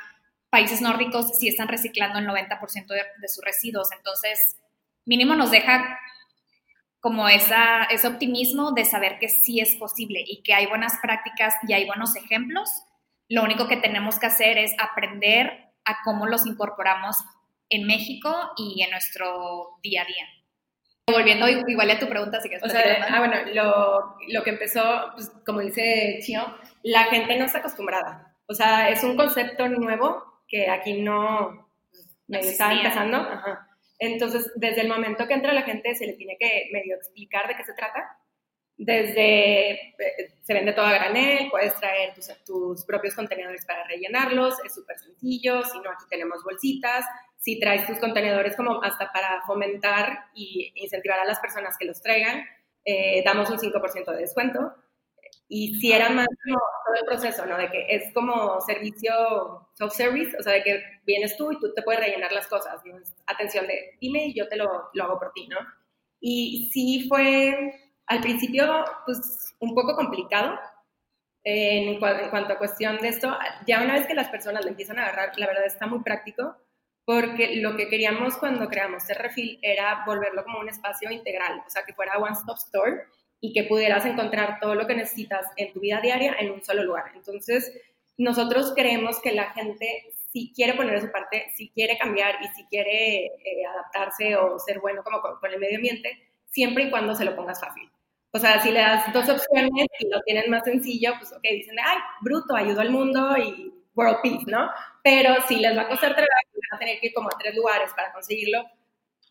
países 0.50 0.80
nórdicos 0.82 1.38
sí 1.38 1.50
están 1.50 1.68
reciclando 1.68 2.20
el 2.20 2.28
90% 2.28 2.88
de, 2.88 3.04
de 3.20 3.28
sus 3.28 3.44
residuos, 3.44 3.92
entonces 3.92 4.56
mínimo 5.06 5.36
nos 5.36 5.52
deja 5.52 6.00
como 7.06 7.30
esa, 7.30 7.84
ese 7.84 8.08
optimismo 8.08 8.72
de 8.72 8.84
saber 8.84 9.20
que 9.20 9.30
sí 9.30 9.60
es 9.60 9.76
posible 9.76 10.24
y 10.26 10.42
que 10.42 10.56
hay 10.56 10.66
buenas 10.66 10.98
prácticas 11.04 11.54
y 11.68 11.74
hay 11.74 11.86
buenos 11.86 12.16
ejemplos. 12.16 12.68
Lo 13.30 13.44
único 13.44 13.68
que 13.68 13.78
tenemos 13.78 14.20
que 14.20 14.28
hacer 14.28 14.58
es 14.58 14.74
aprender 14.80 15.72
a 15.86 15.98
cómo 16.04 16.26
los 16.28 16.46
incorporamos 16.46 17.18
en 17.70 17.88
México 17.88 18.34
y 18.58 18.82
en 18.84 18.92
nuestro 18.92 19.78
día 19.82 20.04
a 20.04 20.06
día. 20.06 20.26
Volviendo 21.08 21.48
igual 21.48 21.92
a 21.92 22.00
tu 22.00 22.10
pregunta, 22.10 22.42
si 22.42 22.50
que 22.50 22.58
o 22.58 22.68
sea, 22.68 23.06
ah, 23.10 23.20
bueno, 23.20 23.36
lo, 23.54 24.18
lo 24.30 24.44
que 24.44 24.50
empezó, 24.50 25.12
pues, 25.14 25.32
como 25.46 25.60
dice 25.60 26.20
Chio, 26.24 26.42
la 26.82 27.04
gente 27.06 27.38
no 27.38 27.46
está 27.46 27.60
acostumbrada. 27.60 28.36
O 28.48 28.54
sea, 28.54 28.90
es 28.90 29.04
un 29.04 29.16
concepto 29.16 29.68
nuevo 29.68 30.42
que 30.48 30.70
aquí 30.70 31.02
no, 31.02 31.70
me 32.28 32.40
está 32.40 32.74
empezando. 32.74 33.18
Ajá. 33.18 33.68
Entonces, 34.00 34.52
desde 34.56 34.82
el 34.82 34.90
momento 34.90 35.28
que 35.28 35.34
entra 35.34 35.54
la 35.54 35.62
gente, 35.62 35.96
se 35.96 36.06
le 36.06 36.14
tiene 36.14 36.38
que 36.40 36.70
medio 36.72 36.96
explicar 36.96 37.48
de 37.48 37.56
qué 37.56 37.64
se 37.64 37.74
trata. 37.74 38.18
Desde, 38.78 39.72
eh, 39.72 39.94
se 40.42 40.54
vende 40.54 40.74
todo 40.74 40.86
a 40.86 40.94
granel, 40.94 41.50
puedes 41.50 41.74
traer 41.76 42.14
tus, 42.14 42.28
tus 42.44 42.86
propios 42.86 43.16
contenedores 43.16 43.66
para 43.66 43.88
rellenarlos, 43.88 44.56
es 44.66 44.76
súper 44.76 44.98
sencillo, 45.00 45.64
si 45.64 45.80
no, 45.80 45.92
aquí 45.92 46.04
tenemos 46.10 46.44
bolsitas, 46.44 47.06
si 47.38 47.60
traes 47.60 47.88
tus 47.88 48.00
contenedores 48.00 48.56
como 48.56 48.84
hasta 48.84 49.12
para 49.14 49.42
fomentar 49.46 50.26
y 50.34 50.74
incentivar 50.76 51.20
a 51.20 51.26
las 51.26 51.40
personas 51.40 51.78
que 51.78 51.86
los 51.86 52.02
traigan, 52.02 52.44
eh, 52.84 53.24
damos 53.24 53.50
un 53.50 53.60
5% 53.60 54.12
de 54.12 54.18
descuento. 54.18 54.74
Y 55.48 55.76
si 55.80 55.92
era 55.92 56.10
más 56.10 56.28
como 56.28 56.60
todo 56.86 56.96
el 57.00 57.06
proceso, 57.06 57.46
¿no? 57.46 57.58
De 57.58 57.70
que 57.70 57.86
es 57.90 58.14
como 58.14 58.60
servicio 58.62 59.70
self-service, 59.76 60.36
o 60.40 60.44
sea, 60.44 60.54
de 60.54 60.64
que 60.64 60.84
vienes 61.06 61.38
tú 61.38 61.52
y 61.52 61.60
tú 61.60 61.72
te 61.74 61.84
puedes 61.84 62.02
rellenar 62.02 62.32
las 62.32 62.48
cosas, 62.48 62.82
¿no? 62.84 62.98
Atención 63.28 63.68
de, 63.68 63.96
dime 64.02 64.26
y 64.28 64.34
yo 64.34 64.48
te 64.48 64.56
lo, 64.56 64.90
lo 64.94 65.04
hago 65.04 65.20
por 65.20 65.32
ti, 65.34 65.48
¿no? 65.48 65.58
Y 66.20 66.70
sí 66.74 67.08
fue 67.08 67.85
al 68.08 68.22
principio, 68.22 68.86
pues, 69.06 69.56
un 69.60 69.74
poco 69.74 69.96
complicado 69.96 70.60
en, 71.44 72.00
cuanto 72.00 72.54
a 72.54 72.58
cuestión 72.58 72.98
de 72.98 73.10
esto. 73.10 73.38
Ya 73.68 73.82
una 73.82 73.94
vez 73.94 74.08
que 74.08 74.14
las 74.14 74.30
personas 74.30 74.64
lo 74.64 74.72
empiezan 74.72 75.00
a 75.00 75.04
agarrar, 75.04 75.38
la 75.38 75.48
verdad 75.48 75.66
está 75.66 75.88
muy 75.88 76.02
práctico, 76.04 76.56
porque 77.06 77.58
lo 77.58 77.76
que 77.76 77.88
queríamos 77.88 78.38
cuando 78.38 78.68
creamos 78.68 79.06
Terrefil 79.06 79.60
era 79.62 80.04
volverlo 80.06 80.44
como 80.44 80.60
un 80.60 80.70
espacio 80.70 81.12
integral, 81.12 81.62
o 81.66 81.70
sea, 81.70 81.84
que 81.84 81.94
fuera 81.94 82.18
one 82.18 82.34
stop 82.34 82.58
store 82.58 83.04
y 83.40 83.54
que 83.54 83.64
pudieras 83.64 84.06
encontrar 84.06 84.60
todo 84.60 84.74
lo 84.74 84.88
que 84.88 84.96
necesitas 84.96 85.46
en 85.56 85.72
tu 85.72 85.80
vida 85.80 86.02
diaria 86.02 86.36
en 86.40 86.52
un 86.52 86.64
solo 86.64 86.84
lugar. 86.84 87.12
Entonces, 87.14 87.72
nosotros 88.18 88.74
creemos 88.76 89.22
que 89.22 89.34
la 89.34 89.52
gente, 89.52 90.14
si 90.32 90.52
quiere 90.54 90.74
poner 90.74 91.00
su 91.02 91.12
parte, 91.12 91.52
si 91.56 91.70
quiere 91.70 91.98
cambiar 91.98 92.38
y 92.42 92.48
si 92.56 92.66
quiere 92.66 93.26
eh, 93.26 93.66
adaptarse 93.70 94.36
o 94.36 94.58
ser 94.58 94.80
bueno 94.80 95.04
como 95.04 95.22
con, 95.22 95.52
el 95.52 95.60
medio 95.60 95.78
ambiente, 95.78 96.18
siempre 96.56 96.86
y 96.86 96.90
cuando 96.90 97.14
se 97.14 97.26
lo 97.26 97.36
pongas 97.36 97.60
fácil. 97.60 97.92
O 98.32 98.40
sea, 98.40 98.62
si 98.62 98.72
le 98.72 98.80
das 98.80 99.14
dos 99.14 99.30
opciones 99.30 99.88
y 100.00 100.10
lo 100.10 100.22
tienen 100.22 100.50
más 100.50 100.64
sencillo, 100.64 101.14
pues 101.20 101.32
ok, 101.32 101.42
dicen, 101.42 101.76
ay, 101.86 101.98
bruto, 102.22 102.56
ayudo 102.56 102.82
al 102.82 102.90
mundo 102.90 103.38
y 103.38 103.74
world 103.94 104.18
peace, 104.24 104.46
¿no? 104.48 104.70
Pero 105.04 105.36
si 105.48 105.58
les 105.58 105.78
va 105.78 105.84
a 105.84 105.88
costar 105.88 106.14
trabajo 106.14 106.32
van 106.72 106.78
a 106.78 106.80
tener 106.80 107.00
que 107.00 107.08
ir 107.08 107.14
como 107.14 107.30
a 107.30 107.38
tres 107.38 107.56
lugares 107.56 107.92
para 107.96 108.12
conseguirlo, 108.12 108.66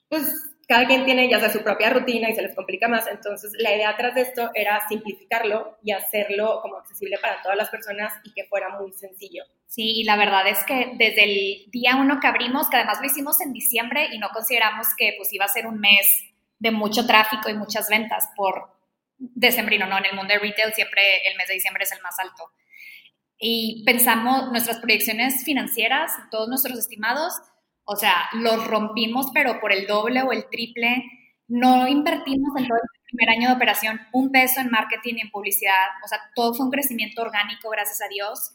pues 0.08 0.22
cada 0.68 0.86
quien 0.86 1.04
tiene 1.04 1.28
ya 1.28 1.50
su 1.50 1.62
propia 1.62 1.90
rutina 1.90 2.30
y 2.30 2.34
se 2.34 2.42
les 2.42 2.54
complica 2.54 2.88
más. 2.88 3.06
Entonces, 3.06 3.52
la 3.58 3.74
idea 3.74 3.90
atrás 3.90 4.14
de 4.14 4.22
esto 4.22 4.50
era 4.54 4.80
simplificarlo 4.88 5.78
y 5.82 5.92
hacerlo 5.92 6.60
como 6.62 6.76
accesible 6.76 7.18
para 7.20 7.42
todas 7.42 7.56
las 7.56 7.70
personas 7.70 8.12
y 8.24 8.32
que 8.32 8.44
fuera 8.44 8.68
muy 8.78 8.92
sencillo. 8.92 9.44
Sí, 9.66 10.00
y 10.00 10.04
la 10.04 10.16
verdad 10.16 10.46
es 10.46 10.64
que 10.64 10.92
desde 10.96 11.24
el 11.24 11.70
día 11.70 11.96
uno 11.96 12.20
que 12.20 12.26
abrimos, 12.26 12.70
que 12.70 12.76
además 12.76 13.00
lo 13.00 13.06
hicimos 13.06 13.40
en 13.40 13.52
diciembre 13.52 14.08
y 14.12 14.18
no 14.18 14.28
consideramos 14.32 14.86
que 14.96 15.14
pues 15.16 15.32
iba 15.32 15.44
a 15.44 15.48
ser 15.48 15.66
un 15.66 15.80
mes 15.80 16.33
de 16.64 16.70
mucho 16.70 17.06
tráfico 17.06 17.50
y 17.50 17.54
muchas 17.54 17.90
ventas 17.90 18.30
por 18.34 18.74
decembrino, 19.18 19.86
¿no? 19.86 19.98
En 19.98 20.06
el 20.06 20.16
mundo 20.16 20.32
de 20.32 20.40
retail 20.40 20.72
siempre 20.72 21.02
el 21.28 21.36
mes 21.36 21.46
de 21.46 21.54
diciembre 21.54 21.84
es 21.84 21.92
el 21.92 22.00
más 22.00 22.18
alto. 22.18 22.50
Y 23.38 23.82
pensamos 23.84 24.50
nuestras 24.50 24.78
proyecciones 24.78 25.44
financieras, 25.44 26.12
todos 26.30 26.48
nuestros 26.48 26.78
estimados, 26.78 27.34
o 27.84 27.96
sea, 27.96 28.30
los 28.32 28.66
rompimos, 28.66 29.26
pero 29.34 29.60
por 29.60 29.72
el 29.72 29.86
doble 29.86 30.22
o 30.22 30.32
el 30.32 30.48
triple. 30.48 31.04
No 31.48 31.86
invertimos 31.86 32.56
en 32.56 32.66
todo 32.66 32.78
el 32.78 32.88
primer 33.10 33.36
año 33.36 33.48
de 33.50 33.56
operación 33.56 34.00
un 34.14 34.32
peso 34.32 34.62
en 34.62 34.70
marketing 34.70 35.16
y 35.18 35.20
en 35.20 35.30
publicidad. 35.30 35.88
O 36.02 36.08
sea, 36.08 36.18
todo 36.34 36.54
fue 36.54 36.64
un 36.64 36.72
crecimiento 36.72 37.20
orgánico, 37.20 37.68
gracias 37.68 38.00
a 38.00 38.08
Dios, 38.08 38.52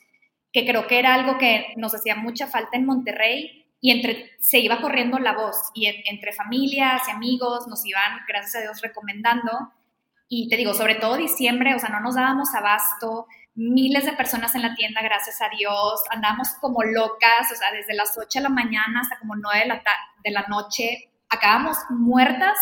que 0.52 0.66
creo 0.66 0.88
que 0.88 0.98
era 0.98 1.14
algo 1.14 1.38
que 1.38 1.74
nos 1.78 1.94
hacía 1.94 2.16
mucha 2.16 2.48
falta 2.48 2.76
en 2.76 2.88
Monterrey 2.88 3.69
y 3.82 3.92
entre, 3.92 4.32
se 4.40 4.60
iba 4.60 4.82
corriendo 4.82 5.20
la 5.20 5.34
voz 5.34 5.56
y 5.74 5.88
entre 5.88 6.34
familias 6.34 7.02
y 7.08 7.12
amigos 7.12 7.68
nos 7.68 7.86
iban, 7.86 8.20
gracias 8.28 8.56
a 8.56 8.62
Dios, 8.62 8.82
recomendando. 8.82 9.52
Y 10.28 10.50
te 10.50 10.58
digo, 10.58 10.74
sobre 10.74 10.96
todo 10.96 11.16
diciembre, 11.18 11.74
o 11.76 11.80
sea, 11.80 11.90
no 11.90 12.02
nos 12.02 12.16
dábamos 12.16 12.54
abasto, 12.54 13.26
miles 13.56 14.06
de 14.06 14.14
personas 14.14 14.54
en 14.56 14.62
la 14.62 14.76
tienda, 14.76 15.02
gracias 15.02 15.42
a 15.42 15.50
Dios, 15.50 16.02
andamos 16.12 16.50
como 16.62 16.84
locas, 16.84 17.52
o 17.52 17.56
sea, 17.56 17.72
desde 17.72 17.96
las 17.96 18.18
8 18.18 18.28
de 18.40 18.44
la 18.44 18.50
mañana 18.50 19.02
hasta 19.02 19.18
como 19.20 19.36
9 19.36 19.60
de 19.62 19.66
la, 19.68 19.84
de 20.24 20.32
la 20.32 20.46
noche, 20.48 21.10
acabamos 21.30 21.78
muertas, 21.90 22.58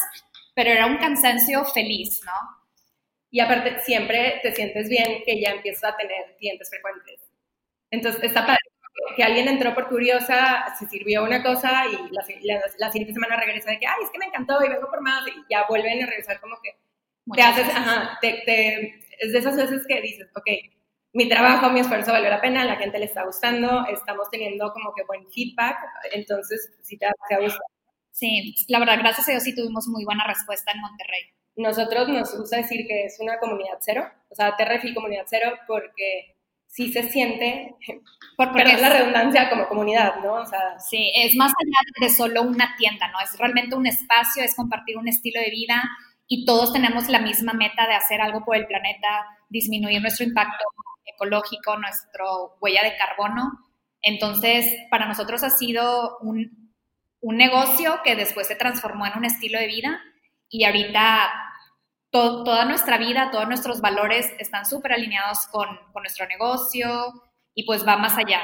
pero 0.53 0.69
era 0.69 0.85
un 0.85 0.97
cansancio 0.97 1.65
feliz, 1.65 2.21
¿no? 2.25 2.31
Y 3.29 3.41
aparte, 3.41 3.79
siempre 3.81 4.39
te 4.41 4.55
sientes 4.55 4.87
bien 4.87 5.23
que 5.25 5.41
ya 5.41 5.51
empiezas 5.51 5.93
a 5.93 5.97
tener 5.97 6.35
clientes 6.37 6.69
frecuentes. 6.69 7.21
Entonces, 7.91 8.23
está 8.23 8.45
padre 8.45 8.57
que 9.15 9.23
alguien 9.23 9.47
entró 9.47 9.73
por 9.73 9.89
curiosa, 9.89 10.73
se 10.77 10.87
sirvió 10.87 11.23
una 11.23 11.43
cosa 11.43 11.85
y 11.87 12.13
la, 12.13 12.61
la, 12.77 12.91
siguiente 12.91 13.13
semana 13.13 13.37
regresa 13.37 13.71
de 13.71 13.79
que, 13.79 13.87
ay, 13.87 14.03
es 14.03 14.09
que 14.09 14.19
me 14.19 14.25
encantó 14.25 14.63
y 14.63 14.69
vengo 14.69 14.89
por 14.89 15.01
más 15.01 15.27
y 15.27 15.31
ya 15.49 15.65
vuelven 15.67 16.03
a 16.03 16.07
regresar 16.07 16.39
como 16.39 16.55
que 16.61 16.75
te 17.33 17.41
haces, 17.41 17.67
ajá, 17.69 18.17
te, 18.21 18.41
te, 18.45 18.99
es 19.19 19.33
de 19.33 19.39
esas 19.39 19.55
veces 19.55 19.85
que 19.87 20.01
dices, 20.01 20.27
ok, 20.35 20.45
mi 21.13 21.27
trabajo, 21.27 21.69
mi 21.69 21.79
esfuerzo 21.79 22.11
valió 22.11 22.29
la 22.29 22.41
pena, 22.41 22.65
la 22.65 22.75
gente 22.75 22.99
le 22.99 23.05
está 23.05 23.23
gustando, 23.23 23.85
estamos 23.87 24.29
teniendo 24.29 24.71
como 24.71 24.93
que 24.93 25.03
buen 25.03 25.29
feedback, 25.31 25.77
entonces 26.13 26.73
si 26.81 26.97
te, 26.97 27.05
ha 27.07 27.39
gustado. 27.39 27.65
Sí, 28.11 28.55
la 28.67 28.79
verdad, 28.79 28.99
gracias 28.99 29.27
a 29.27 29.31
Dios 29.31 29.43
sí 29.43 29.55
tuvimos 29.55 29.87
muy 29.87 30.05
buena 30.05 30.25
respuesta 30.27 30.71
en 30.71 30.81
Monterrey. 30.81 31.21
Nosotros 31.55 32.07
nos 32.09 32.37
gusta 32.37 32.57
decir 32.57 32.85
que 32.87 33.05
es 33.05 33.17
una 33.19 33.39
comunidad 33.39 33.77
cero, 33.79 34.07
o 34.29 34.35
sea, 34.35 34.55
Terrefil 34.55 34.93
comunidad 34.93 35.25
cero, 35.27 35.53
porque 35.67 36.36
sí 36.67 36.91
se 36.91 37.09
siente, 37.09 37.75
porque 38.37 38.61
es 38.61 38.81
la 38.81 38.89
redundancia 38.89 39.49
como 39.49 39.67
comunidad, 39.67 40.17
¿no? 40.23 40.33
O 40.33 40.45
sea, 40.45 40.79
sí, 40.79 41.11
es 41.15 41.35
más 41.35 41.51
allá 41.59 42.07
de 42.07 42.13
solo 42.13 42.43
una 42.43 42.75
tienda, 42.77 43.07
¿no? 43.09 43.19
Es 43.19 43.37
realmente 43.37 43.75
un 43.75 43.87
espacio, 43.87 44.43
es 44.43 44.55
compartir 44.55 44.97
un 44.97 45.07
estilo 45.07 45.41
de 45.41 45.49
vida 45.49 45.81
y 46.27 46.45
todos 46.45 46.73
tenemos 46.73 47.07
la 47.09 47.19
misma 47.19 47.53
meta 47.53 47.87
de 47.87 47.93
hacer 47.93 48.21
algo 48.21 48.43
por 48.43 48.55
el 48.55 48.67
planeta, 48.67 49.25
disminuir 49.49 50.01
nuestro 50.01 50.25
impacto 50.25 50.65
ecológico, 51.05 51.77
nuestro 51.77 52.57
huella 52.59 52.83
de 52.83 52.95
carbono. 52.97 53.65
Entonces, 54.01 54.71
para 54.91 55.07
nosotros 55.07 55.41
ha 55.43 55.49
sido 55.49 56.19
un, 56.19 56.73
un 57.21 57.37
negocio 57.37 58.01
que 58.03 58.15
después 58.15 58.47
se 58.47 58.55
transformó 58.55 59.07
en 59.07 59.17
un 59.17 59.25
estilo 59.25 59.57
de 59.57 59.67
vida 59.67 59.99
y 60.49 60.65
ahorita 60.65 61.46
toda 62.43 62.65
nuestra 62.65 62.97
vida, 62.97 63.29
todos 63.31 63.47
nuestros 63.47 63.81
valores 63.81 64.33
están 64.39 64.65
súper 64.65 64.93
alineados 64.93 65.47
con, 65.47 65.67
con 65.93 66.03
nuestro 66.03 66.27
negocio 66.27 67.13
y 67.53 67.63
pues 67.65 67.85
va 67.87 67.97
más 67.97 68.17
allá. 68.17 68.41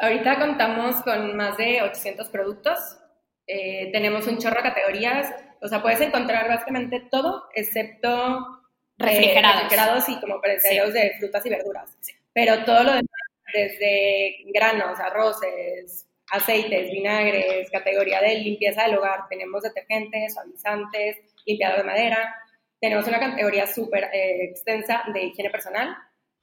Ahorita 0.00 0.38
contamos 0.38 1.02
con 1.02 1.36
más 1.36 1.56
de 1.56 1.82
800 1.82 2.28
productos. 2.28 2.78
Eh, 3.46 3.90
tenemos 3.92 4.26
un 4.26 4.38
chorro 4.38 4.56
de 4.56 4.68
categorías, 4.68 5.32
o 5.60 5.68
sea, 5.68 5.82
puedes 5.82 6.00
encontrar 6.00 6.48
básicamente 6.48 7.06
todo 7.10 7.48
excepto 7.54 8.62
eh, 8.98 9.04
refrigerados, 9.04 10.08
y 10.08 10.20
como 10.20 10.40
perecederos 10.40 10.92
de 10.92 11.14
frutas 11.18 11.44
y 11.46 11.50
verduras. 11.50 11.96
Pero 12.32 12.64
todo 12.64 12.82
lo 12.84 12.92
demás, 12.92 13.06
desde 13.52 14.36
granos, 14.52 14.98
arroces, 14.98 16.06
aceites, 16.32 16.90
vinagres, 16.90 17.70
categoría 17.70 18.20
de 18.20 18.36
limpieza 18.36 18.84
del 18.84 18.96
hogar, 18.96 19.28
tenemos 19.28 19.62
detergentes, 19.62 20.34
suavizantes, 20.34 21.18
limpiador 21.46 21.78
de 21.78 21.84
madera, 21.84 22.34
tenemos 22.80 23.06
una 23.06 23.20
categoría 23.20 23.66
súper 23.66 24.04
eh, 24.12 24.44
extensa 24.44 25.04
de 25.12 25.26
higiene 25.26 25.50
personal, 25.50 25.94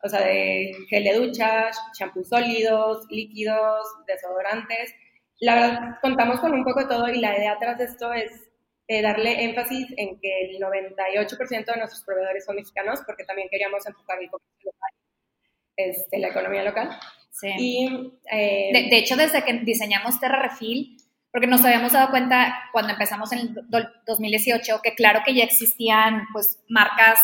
o 0.01 0.07
sea, 0.07 0.21
de 0.21 0.71
gel 0.89 1.03
de 1.03 1.13
ducha, 1.15 1.71
champús 1.97 2.29
sólidos, 2.29 3.05
líquidos, 3.09 3.85
desodorantes, 4.07 4.93
la 5.39 5.55
verdad, 5.55 5.97
contamos 6.01 6.39
con 6.41 6.53
un 6.53 6.63
poco 6.65 6.81
de 6.81 6.87
todo 6.87 7.07
y 7.07 7.19
la 7.19 7.37
idea 7.37 7.53
atrás 7.53 7.77
de 7.77 7.85
esto 7.85 8.11
es 8.11 8.49
eh, 8.87 9.01
darle 9.01 9.43
énfasis 9.45 9.87
en 9.95 10.19
que 10.19 10.41
el 10.41 10.59
98% 10.59 11.65
de 11.65 11.77
nuestros 11.77 12.03
proveedores 12.03 12.43
son 12.43 12.57
mexicanos, 12.57 13.01
porque 13.05 13.23
también 13.23 13.47
queríamos 13.49 13.85
enfocar 13.87 14.21
el 14.21 14.29
comercio 14.29 14.71
local, 14.71 14.91
este, 15.77 16.19
la 16.19 16.27
economía 16.27 16.63
local. 16.63 16.89
Sí. 17.41 17.47
Y, 17.57 18.11
eh, 18.31 18.69
De, 18.73 18.83
de 18.89 18.97
hecho, 18.97 19.15
desde 19.15 19.43
que 19.43 19.53
diseñamos 19.53 20.19
Terra 20.19 20.41
Refill, 20.41 20.97
porque 21.31 21.47
nos 21.47 21.63
habíamos 21.63 21.93
dado 21.93 22.09
cuenta 22.09 22.69
cuando 22.71 22.91
empezamos 22.93 23.31
en 23.31 23.39
el 23.39 23.53
do- 23.69 23.87
2018 24.05 24.81
que 24.83 24.95
claro 24.95 25.21
que 25.25 25.33
ya 25.35 25.43
existían 25.43 26.25
pues 26.33 26.59
marcas 26.69 27.19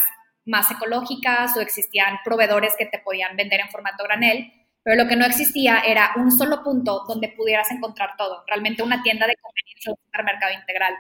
más 0.46 0.70
ecológicas 0.70 1.58
o 1.58 1.62
existían 1.62 2.18
proveedores 2.24 2.76
que 2.78 2.86
te 2.86 3.00
podían 3.00 3.36
vender 3.36 3.60
en 3.62 3.70
formato 3.70 4.04
granel, 4.04 4.52
pero 4.84 4.96
lo 5.02 5.10
que 5.10 5.16
no 5.16 5.26
existía 5.26 5.80
era 5.80 6.12
un 6.18 6.32
solo 6.32 6.64
punto 6.64 7.04
donde 7.08 7.30
pudieras 7.30 7.72
encontrar 7.72 8.12
todo, 8.16 8.44
realmente 8.48 8.84
una 8.84 9.02
tienda 9.02 9.26
de 9.26 9.36
conveniencia, 9.42 9.92
un 9.92 9.98
supermercado 10.06 10.54
integral. 10.54 10.94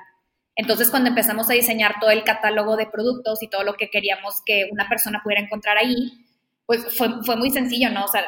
Entonces, 0.55 0.89
cuando 0.89 1.09
empezamos 1.09 1.49
a 1.49 1.53
diseñar 1.53 1.99
todo 1.99 2.09
el 2.11 2.23
catálogo 2.23 2.77
de 2.77 2.87
productos 2.87 3.43
y 3.43 3.49
todo 3.49 3.63
lo 3.63 3.73
que 3.75 3.89
queríamos 3.89 4.41
que 4.45 4.67
una 4.71 4.87
persona 4.89 5.21
pudiera 5.23 5.43
encontrar 5.43 5.77
ahí, 5.77 6.25
pues 6.65 6.97
fue, 6.97 7.23
fue 7.23 7.35
muy 7.35 7.51
sencillo, 7.51 7.89
¿no? 7.91 8.05
O 8.05 8.07
sea, 8.07 8.23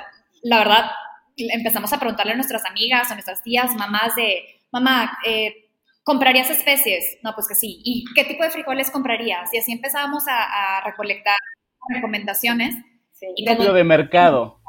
la 0.48 0.58
verdad, 0.60 0.92
empezamos 1.38 1.92
a 1.94 2.00
preguntarle 2.00 2.34
a 2.34 2.36
nuestras 2.36 2.66
amigas, 2.66 3.12
a 3.12 3.16
nuestras 3.16 3.44
tías, 3.44 3.74
mamás 3.76 4.16
de, 4.16 4.44
mamá, 4.72 5.18
eh, 5.26 5.70
¿comprarías 6.04 6.50
especies? 6.50 7.18
No, 7.24 7.34
pues 7.36 7.48
que 7.48 7.56
sí. 7.56 7.82
¿Y 7.84 8.06
qué 8.16 8.24
tipo 8.24 8.44
de 8.44 8.50
frijoles 8.52 8.90
comprarías? 8.92 9.54
Y 9.54 9.58
así 9.60 9.72
empezábamos 9.72 10.28
a, 10.28 10.78
a 10.78 10.84
recolectar 10.86 11.36
recomendaciones. 11.90 12.76
sí. 13.14 13.28
y 13.36 13.46
De- 13.46 13.52
Estudio 13.52 13.74
de 13.74 13.84
mercado. 13.84 14.62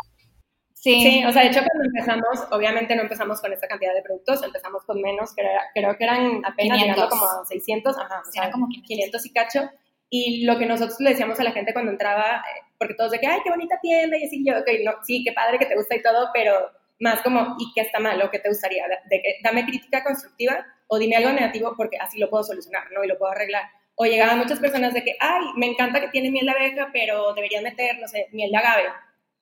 Sí, 0.74 1.00
Sí, 1.02 1.24
o 1.24 1.32
sea, 1.32 1.42
de 1.42 1.48
hecho 1.48 1.60
cuando 1.60 1.84
empezamos, 1.86 2.52
obviamente 2.52 2.94
no 2.94 3.02
empezamos 3.02 3.40
con 3.40 3.52
esta 3.52 3.66
cantidad 3.66 3.92
de 3.94 4.02
productos, 4.02 4.42
empezamos 4.44 4.84
con 4.84 5.00
menos, 5.02 5.34
creo, 5.34 5.50
creo 5.74 5.96
que 5.98 6.04
eran 6.04 6.44
apenas 6.44 6.78
500. 6.78 6.80
llegando 6.80 7.08
como 7.08 7.24
a 7.24 7.44
600, 7.46 7.98
ajá, 7.98 8.20
o 8.20 8.24
Sí, 8.26 8.30
sea, 8.32 8.42
eran 8.42 8.52
como 8.52 8.68
500. 8.68 8.86
500 8.88 9.26
y 9.26 9.32
cacho. 9.32 9.70
Y 10.10 10.44
lo 10.44 10.58
que 10.58 10.66
nosotros 10.66 10.98
le 11.00 11.10
decíamos 11.10 11.38
a 11.38 11.44
la 11.44 11.52
gente 11.52 11.72
cuando 11.72 11.92
entraba, 11.92 12.36
eh, 12.36 12.62
porque 12.78 12.94
todos 12.94 13.10
de 13.10 13.18
que, 13.18 13.26
ay, 13.26 13.40
qué 13.44 13.50
bonita 13.50 13.78
tienda, 13.80 14.16
y 14.16 14.24
así, 14.24 14.42
yo, 14.44 14.58
ok, 14.58 14.68
no, 14.84 14.92
sí, 15.04 15.22
qué 15.24 15.32
padre 15.32 15.58
que 15.58 15.66
te 15.66 15.76
gusta 15.76 15.96
y 15.96 16.02
todo, 16.02 16.30
pero 16.32 16.70
más 17.00 17.20
como, 17.22 17.56
¿y 17.58 17.72
qué 17.74 17.82
está 17.82 17.98
mal 17.98 18.20
o 18.22 18.30
qué 18.30 18.38
te 18.38 18.48
gustaría? 18.48 18.84
De, 19.10 19.22
que 19.22 19.36
dame 19.42 19.64
crítica 19.64 20.02
constructiva 20.02 20.66
o 20.88 20.98
dime 20.98 21.16
algo 21.16 21.30
negativo 21.32 21.74
porque 21.76 21.98
así 21.98 22.18
lo 22.18 22.30
puedo 22.30 22.44
solucionar, 22.44 22.90
¿no? 22.92 23.04
Y 23.04 23.08
lo 23.08 23.18
puedo 23.18 23.32
arreglar. 23.32 23.64
O 23.94 24.04
llegaban 24.04 24.38
muchas 24.38 24.60
personas 24.60 24.94
de 24.94 25.04
que, 25.04 25.16
ay, 25.20 25.44
me 25.56 25.66
encanta 25.66 26.00
que 26.00 26.08
tiene 26.08 26.30
miel 26.30 26.46
de 26.46 26.52
abeja, 26.52 26.88
pero 26.92 27.34
deberían 27.34 27.64
meter, 27.64 27.98
no 27.98 28.08
sé, 28.08 28.28
miel 28.32 28.50
de 28.50 28.56
agave. 28.56 28.84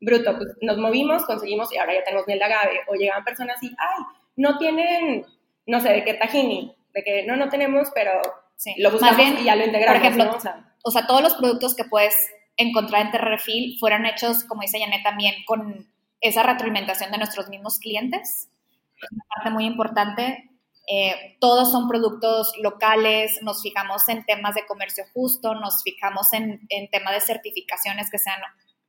Bruto, 0.00 0.37
pues 0.37 0.49
nos 0.61 0.78
movimos, 0.78 1.25
conseguimos 1.25 1.73
y 1.73 1.78
ahora 1.78 1.94
ya 1.94 2.04
tenemos 2.04 2.26
miel 2.26 2.38
de 2.38 2.44
agave. 2.44 2.80
O 2.88 2.94
llegaban 2.94 3.25
personas 3.25 3.62
y, 3.62 3.68
ay, 3.68 4.04
no 4.37 4.58
tienen, 4.58 5.25
no 5.66 5.80
sé, 5.80 5.90
de 5.90 6.04
qué 6.04 6.14
tajini, 6.14 6.75
de 6.92 7.02
que 7.04 7.25
no, 7.25 7.37
no 7.37 7.49
tenemos, 7.49 7.90
pero 7.94 8.20
sí. 8.57 8.75
lo 8.79 8.91
buscamos 8.91 9.17
Más 9.17 9.27
bien, 9.27 9.39
y 9.41 9.45
ya 9.45 9.57
lo 9.57 9.65
integramos, 9.65 10.01
por 10.01 10.07
ejemplo, 10.07 10.25
¿no? 10.25 10.37
O 10.37 10.41
sea, 10.41 10.75
o 10.83 10.91
sea, 10.91 11.07
todos 11.07 11.23
los 11.23 11.35
productos 11.35 11.75
que 11.75 11.85
puedes 11.85 12.15
encontrar 12.57 13.03
en 13.03 13.13
Terrafil 13.13 13.77
fueron 13.79 14.07
hechos, 14.07 14.45
como 14.45 14.63
dice 14.63 14.79
Janet, 14.81 15.03
también 15.03 15.35
con 15.47 15.91
esa 16.21 16.43
retroalimentación 16.43 17.11
de 17.11 17.19
nuestros 17.19 17.49
mismos 17.49 17.79
clientes. 17.79 18.49
Es 18.97 19.13
una 19.13 19.25
parte 19.35 19.51
muy 19.51 19.65
importante. 19.67 20.51
Eh, 20.89 21.37
todos 21.41 21.73
son 21.73 21.89
productos 21.89 22.53
locales, 22.63 23.41
nos 23.43 23.61
fijamos 23.61 24.09
en 24.09 24.25
temas 24.25 24.55
de 24.55 24.65
comercio 24.67 25.05
justo, 25.13 25.55
nos 25.55 25.83
fijamos 25.83 26.33
en, 26.33 26.61
en 26.69 26.89
temas 26.91 27.15
de 27.15 27.21
certificaciones 27.21 28.09
que 28.09 28.19
sean 28.19 28.41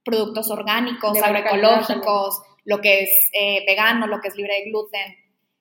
productos 0.06 0.50
orgánicos, 0.52 1.14
De 1.14 1.20
agroecológicos, 1.20 2.42
lo 2.64 2.80
que 2.80 3.04
es 3.04 3.10
eh, 3.34 3.64
vegano, 3.66 4.08
lo 4.08 4.22
que 4.22 4.30
es 4.30 4.36
libre 4.36 4.54
de 4.54 4.70
gluten. 4.70 5.16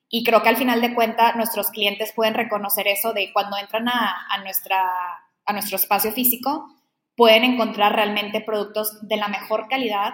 Y 0.09 0.23
creo 0.23 0.41
que 0.41 0.49
al 0.49 0.57
final 0.57 0.81
de 0.81 0.93
cuentas 0.95 1.35
nuestros 1.35 1.69
clientes 1.69 2.13
pueden 2.13 2.33
reconocer 2.33 2.87
eso 2.87 3.13
de 3.13 3.31
cuando 3.33 3.57
entran 3.57 3.87
a, 3.89 4.27
a 4.29 4.41
nuestra, 4.43 4.81
a 5.45 5.53
nuestro 5.53 5.75
espacio 5.75 6.11
físico, 6.11 6.69
pueden 7.15 7.43
encontrar 7.43 7.93
realmente 7.93 8.41
productos 8.41 9.05
de 9.07 9.17
la 9.17 9.27
mejor 9.27 9.67
calidad, 9.67 10.13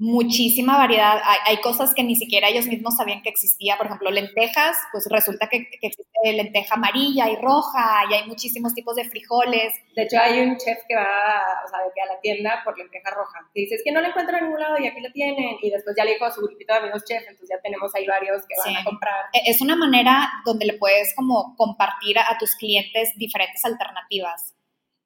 muchísima 0.00 0.76
variedad. 0.78 1.20
Hay, 1.24 1.38
hay 1.46 1.56
cosas 1.60 1.92
que 1.94 2.02
ni 2.04 2.14
siquiera 2.16 2.48
ellos 2.48 2.66
mismos 2.66 2.96
sabían 2.96 3.20
que 3.22 3.28
existía. 3.30 3.76
Por 3.76 3.86
ejemplo, 3.86 4.10
lentejas, 4.10 4.76
pues 4.92 5.06
resulta 5.10 5.48
que, 5.48 5.68
que 5.68 5.88
existe 5.88 6.32
lenteja 6.32 6.74
amarilla 6.76 7.28
y 7.28 7.36
roja, 7.36 8.02
y 8.10 8.14
hay 8.14 8.26
muchísimos 8.28 8.74
tipos 8.74 8.94
de 8.96 9.04
frijoles. 9.08 9.72
de 9.96 10.02
hecho, 10.02 10.16
hay 10.20 10.40
un 10.40 10.56
chef 10.56 10.78
que 10.88 10.94
va, 10.94 11.62
o 11.64 11.68
sea, 11.68 11.80
de 11.80 11.90
que 11.94 12.00
a 12.00 12.06
la 12.14 12.20
tienda 12.20 12.60
por 12.64 12.78
lenteja 12.78 13.10
roja. 13.10 13.40
Y 13.54 13.62
dice, 13.62 13.74
es 13.74 13.82
que 13.84 13.90
no 13.92 14.00
la 14.00 14.08
encuentro 14.08 14.36
en 14.38 14.44
ningún 14.44 14.60
lado 14.60 14.76
y 14.78 14.86
aquí 14.86 15.00
la 15.00 15.10
tienen. 15.12 15.56
Y 15.62 15.70
después 15.70 15.96
ya 15.96 16.04
le 16.04 16.12
dijo 16.12 16.24
a 16.26 16.30
su 16.32 16.40
grupito 16.42 16.72
de 16.74 16.78
amigos 16.80 17.04
chef, 17.04 17.22
entonces 17.22 17.48
ya 17.50 17.60
tenemos 17.62 17.92
ahí 17.94 18.06
varios 18.06 18.42
que 18.46 18.54
van 18.64 18.74
Sí. 18.74 18.80
a 18.80 18.84
comprar. 18.84 19.24
E- 19.32 19.50
Es 19.50 19.60
una 19.60 19.74
manera 19.76 20.30
donde 20.44 20.66
le 20.66 20.74
puedes 20.74 21.14
como 21.16 21.56
compartir 21.56 22.18
a, 22.18 22.30
a 22.30 22.38
tus 22.38 22.54
clientes 22.54 23.12
diferentes 23.16 23.64
alternativas. 23.64 24.54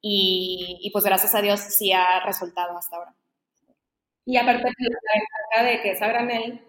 Y, 0.01 0.79
y 0.81 0.91
pues 0.91 1.03
gracias 1.05 1.33
a 1.33 1.41
Dios 1.41 1.59
sí 1.61 1.91
ha 1.93 2.19
resultado 2.25 2.77
hasta 2.77 2.97
ahora. 2.97 3.15
Y 4.25 4.37
aparte, 4.37 4.63
pues, 4.63 4.75
la 4.79 5.19
ventaja 5.19 5.71
de 5.77 5.81
que 5.81 5.91
es 5.91 6.01
a 6.01 6.07
granel, 6.07 6.61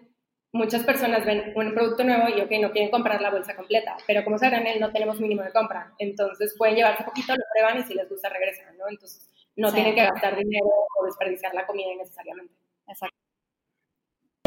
muchas 0.51 0.83
personas 0.83 1.25
ven 1.25 1.53
un 1.55 1.73
producto 1.73 2.03
nuevo 2.03 2.29
y, 2.29 2.41
ok, 2.41 2.51
no 2.61 2.71
quieren 2.71 2.91
comprar 2.91 3.21
la 3.21 3.29
bolsa 3.31 3.55
completa, 3.55 3.95
pero 4.07 4.23
como 4.23 4.35
es 4.37 4.43
a 4.43 4.49
granel, 4.49 4.79
no 4.79 4.91
tenemos 4.91 5.19
mínimo 5.19 5.41
de 5.43 5.51
compra. 5.51 5.93
Entonces 5.99 6.55
pueden 6.57 6.75
llevarse 6.75 7.03
poquito, 7.03 7.33
lo 7.33 7.43
prueban 7.53 7.79
y 7.79 7.83
si 7.83 7.93
les 7.93 8.09
gusta, 8.09 8.29
regresan, 8.29 8.77
¿no? 8.77 8.85
Entonces 8.89 9.29
no 9.55 9.69
Sí. 9.69 9.75
tienen 9.75 9.95
que 9.95 10.03
gastar 10.03 10.35
dinero 10.37 10.65
o 10.99 11.05
desperdiciar 11.05 11.53
la 11.53 11.65
comida 11.65 11.91
innecesariamente. 11.93 12.53
Exacto. 12.87 13.15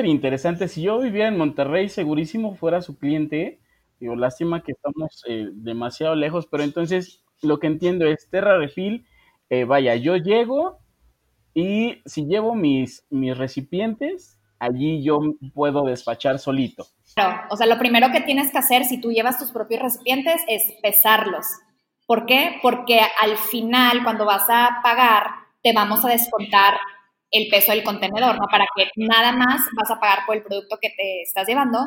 Interesante. 0.05 0.69
Si 0.69 0.83
yo 0.83 1.01
viviera 1.01 1.29
en 1.29 1.37
Monterrey, 1.37 1.89
segurísimo 1.89 2.55
fuera 2.55 2.81
su 2.83 2.99
cliente. 2.99 3.59
Digo, 3.99 4.15
lástima 4.15 4.63
que 4.63 4.73
estamos 4.73 5.25
eh, 5.27 5.49
demasiado 5.53 6.15
lejos, 6.15 6.47
pero 6.47 6.63
entonces 6.63 7.25
lo 7.43 7.59
que 7.59 7.67
entiendo 7.67 8.07
es 8.07 8.29
Terra 8.31 8.59
Refil. 8.59 9.07
eh, 9.51 9.65
vaya, 9.65 9.97
yo 9.97 10.17
llego 10.17 10.79
y 11.55 12.03
si 12.05 12.27
llevo 12.27 12.55
mis, 12.55 13.05
mis 13.11 13.37
recipientes, 13.37 14.39
allí 14.59 15.03
yo 15.03 15.21
puedo 15.55 15.85
despachar 15.85 16.39
solito. 16.39 16.87
Claro, 17.15 17.47
o 17.51 17.57
sea, 17.57 17.67
lo 17.67 17.79
primero 17.79 18.11
que 18.11 18.21
tienes 18.21 18.51
que 18.51 18.59
hacer 18.59 18.85
si 18.85 19.01
tú 19.01 19.11
llevas 19.11 19.39
tus 19.39 19.51
propios 19.51 19.83
recipientes 19.83 20.43
es 20.49 20.63
pesarlos. 20.83 21.47
¿Por 22.07 22.27
qué? 22.27 22.59
Porque 22.63 23.01
al 23.23 23.37
final, 23.37 24.03
cuando 24.03 24.25
vas 24.25 24.47
a 24.49 24.81
pagar, 24.83 25.27
te 25.63 25.73
vamos 25.73 26.05
a 26.05 26.09
descontar 26.09 26.75
el 27.31 27.49
peso 27.49 27.73
del 27.73 27.85
contenedor, 27.85 28.37
¿no? 28.39 28.47
Para 28.51 28.65
que 28.75 28.89
nada 28.97 29.33
más 29.33 29.61
vas 29.77 29.91
a 29.91 30.01
pagar 30.01 30.21
por 30.27 30.37
el 30.37 30.43
producto 30.43 30.79
que 30.81 30.91
te 30.91 31.23
estás 31.23 31.47
llevando 31.47 31.79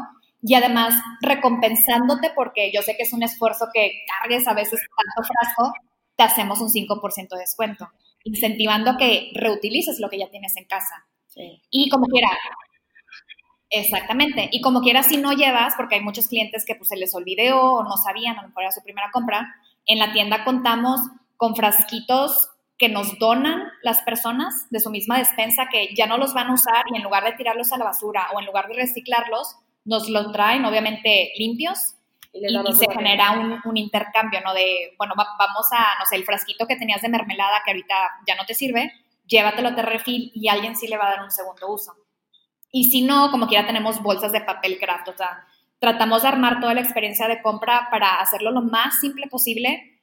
y 0.43 0.56
además 0.56 0.95
recompensándote 1.21 2.32
porque 2.36 2.71
yo 2.74 2.82
sé 2.82 2.95
que 2.95 3.04
es 3.04 3.13
un 3.13 3.24
esfuerzo 3.24 3.67
que 3.74 4.04
cargues 4.19 4.47
a 4.47 4.54
veces 4.54 4.80
tanto 4.80 5.28
frasco, 5.28 5.74
te 6.15 6.24
hacemos 6.24 6.60
un 6.62 6.69
5% 6.69 7.30
de 7.30 7.39
descuento, 7.39 7.88
incentivando 8.23 8.91
a 8.91 8.97
que 8.97 9.31
reutilices 9.34 9.99
lo 9.99 10.10
que 10.10 10.19
ya 10.19 10.29
tienes 10.29 10.55
en 10.57 10.65
casa. 10.65 11.05
Y 11.69 11.89
como 11.89 12.07
quiera, 12.07 12.29
Exactamente. 13.73 14.49
Y 14.51 14.60
como 14.60 14.81
quiera, 14.81 15.01
si 15.01 15.15
no 15.15 15.31
llevas, 15.31 15.75
porque 15.77 15.95
hay 15.95 16.01
muchos 16.01 16.27
clientes 16.27 16.65
que 16.65 16.75
pues, 16.75 16.89
se 16.89 16.97
les 16.97 17.15
olvidó 17.15 17.75
o 17.75 17.84
no 17.84 17.95
sabían, 17.95 18.38
a 18.38 18.41
lo 18.41 18.49
mejor 18.49 18.63
era 18.63 18.71
su 18.73 18.84
primera 18.84 19.10
compra, 19.13 19.55
en 19.86 19.97
la 19.97 20.12
tienda 20.12 20.43
contamos 20.43 20.99
con 21.38 21.55
frasquitos 21.55 22.49
que 22.77 22.89
nos 22.89 23.17
donan 23.17 23.63
las 23.81 24.01
personas 24.01 24.67
de 24.71 24.79
su 24.81 24.89
misma 24.89 25.19
despensa 25.19 25.69
que 25.71 25.95
ya 25.95 26.05
no 26.05 26.17
los 26.17 26.34
van 26.34 26.47
a 26.47 26.53
usar 26.53 26.84
y 26.91 26.97
en 26.97 27.03
lugar 27.03 27.23
de 27.23 27.31
tirarlos 27.31 27.71
a 27.71 27.77
la 27.77 27.86
basura 27.86 28.27
o 28.36 28.39
en 28.39 28.45
lugar 28.45 28.67
de 28.67 28.73
reciclarlos, 28.73 29.55
nos 29.86 30.10
los 30.10 30.31
traen 30.34 30.65
obviamente 30.65 31.31
limpios 31.38 31.95
y, 32.34 32.74
se 32.76 32.86
genera 32.94 33.32
un, 33.32 33.60
un 33.65 33.78
intercambio, 33.78 34.39
¿no? 34.41 34.54
De, 34.54 34.94
bueno, 34.98 35.13
va- 35.20 35.36
vamos 35.38 35.67
a, 35.72 36.00
no 36.00 36.06
sé, 36.06 36.15
el 36.15 36.24
frasquito 36.26 36.65
que 36.67 36.76
tenías 36.78 37.02
de 37.02 37.10
mermelada 37.10 37.62
que 37.65 37.72
ahorita 37.72 37.96
ya 38.28 38.36
no 38.36 38.46
te 38.46 38.54
sirve, 38.54 38.91
llévatelo 39.28 39.70
a 39.70 39.76
Terrefil 39.76 40.32
y 40.34 40.48
alguien 40.48 40.76
sí 40.76 40.88
le 40.88 40.98
va 40.98 41.08
a 41.08 41.12
dar 41.12 41.24
un 41.24 41.32
segundo 41.32 41.72
uso. 41.72 41.94
Y 42.72 42.86
si 42.91 43.04
no, 43.04 43.32
como 43.32 43.48
quiera 43.48 43.67
tenemos 43.67 44.02
bolsas 44.02 44.32
de 44.32 44.41
papel 44.41 44.80
craft, 44.80 45.10
o 45.10 45.17
sea, 45.17 45.46
tratamos 45.80 46.22
de 46.24 46.30
armar 46.30 46.60
toda 46.62 46.74
la 46.74 46.82
experiencia 46.82 47.28
de 47.28 47.41
compra 47.41 47.88
para 47.91 48.15
hacerlo 48.22 48.52
lo 48.52 48.62
más 48.62 49.00
simple 49.00 49.28
posible, 49.28 50.00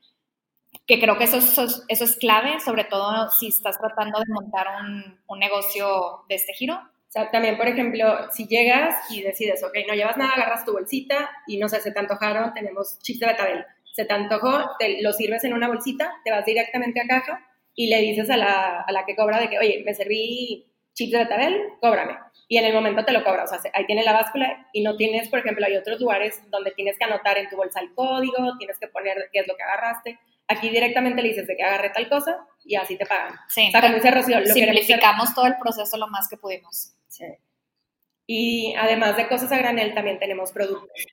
que 0.87 1.01
creo 1.01 1.19
que 1.19 1.25
eso, 1.25 1.37
es- 1.39 1.47
eso, 1.53 1.65
es- 1.65 1.85
eso 1.89 2.05
es 2.05 2.17
clave, 2.17 2.61
sobre 2.61 2.85
todo 2.85 3.31
si 3.31 3.49
estás 3.49 3.79
tratando 3.79 4.19
de 4.21 4.27
montar 4.33 4.67
un, 4.83 5.21
un 5.27 5.39
negocio 5.39 6.25
de 6.29 6.35
este 6.37 6.53
giro. 6.55 6.81
O 7.09 7.11
sea, 7.11 7.31
también, 7.31 7.57
por 7.57 7.67
ejemplo, 7.67 8.31
si 8.33 8.47
llegas 8.47 8.95
y 9.11 9.23
decides, 9.23 9.63
ok, 9.65 9.75
no 9.89 9.95
llevas 9.95 10.17
nada, 10.19 10.33
agarras 10.35 10.65
tu 10.65 10.73
bolsita 10.73 11.31
y 11.47 11.57
no 11.59 11.69
sé, 11.69 11.81
se 11.81 11.91
te 11.91 11.99
antojaron, 11.99 12.53
tenemos 12.53 12.99
chips 13.01 13.21
de 13.21 13.27
betabel. 13.29 13.65
Se 13.95 14.05
te 14.05 14.13
antojó, 14.13 14.71
te 14.79 15.01
lo 15.03 15.13
sirves 15.13 15.43
en 15.45 15.55
una 15.55 15.69
bolsita, 15.69 16.13
te 16.25 16.31
vas 16.31 16.45
directamente 16.45 17.01
a 17.01 17.07
caja 17.07 17.45
y 17.75 17.89
le 17.89 17.99
dices 18.01 18.29
a 18.31 18.37
la, 18.37 18.83
a 18.87 18.93
la 18.93 19.05
que 19.07 19.17
cobra 19.17 19.41
de 19.41 19.49
que, 19.49 19.59
oye, 19.59 19.83
me 19.87 19.95
serví 19.95 20.67
chips 20.93 21.13
de 21.13 21.19
betabel, 21.19 21.63
cóbrame. 21.81 22.17
Y 22.47 22.59
en 22.59 22.65
el 22.67 22.75
momento 22.75 23.05
te 23.05 23.13
lo 23.13 23.25
cobra, 23.25 23.45
o 23.45 23.47
sea, 23.47 23.59
se- 23.59 23.71
ahí 23.75 23.87
tiene 23.87 24.05
la 24.05 24.13
báscula 24.13 24.69
y 24.73 24.83
no 24.83 24.97
tienes, 24.97 25.29
por 25.31 25.39
ejemplo, 25.39 25.65
hay 25.67 25.77
otros 25.77 25.99
lugares 26.01 26.43
donde 26.51 26.73
tienes 26.73 26.99
que 26.99 27.05
anotar 27.05 27.39
en 27.39 27.49
tu 27.49 27.57
bolsa 27.57 27.81
el 27.81 27.95
código, 27.95 28.57
tienes 28.59 28.79
que 28.79 28.89
poner 28.89 29.17
qué 29.33 29.41
es 29.41 29.49
lo 29.49 29.57
que 29.57 29.63
agarraste. 29.63 30.19
Aquí 30.47 30.69
directamente 30.71 31.21
le 31.23 31.29
dices 31.29 31.47
de 31.47 31.57
que 31.57 31.63
agarré 31.63 31.91
tal 31.91 32.09
cosa 32.09 32.39
y 32.65 32.75
así 32.77 32.97
te 32.97 33.05
pagan. 33.07 33.35
Sí, 33.49 33.69
O 33.69 33.71
sea, 33.71 33.81
como 33.83 33.95
dice 33.95 34.11
Rocío, 34.11 34.41
lo 34.41 34.47
simplificamos 34.55 35.35
todo 35.35 35.47
el 35.47 35.57
proceso 35.59 35.97
lo 35.99 36.09
más 36.09 36.27
que 36.29 36.37
pudimos. 36.39 36.95
Sí. 37.09 37.25
Y 38.27 38.75
además 38.77 39.17
de 39.17 39.27
cosas 39.27 39.51
a 39.53 39.59
granel, 39.59 39.95
también 39.95 40.19
tenemos 40.19 40.53
productos. 40.53 41.07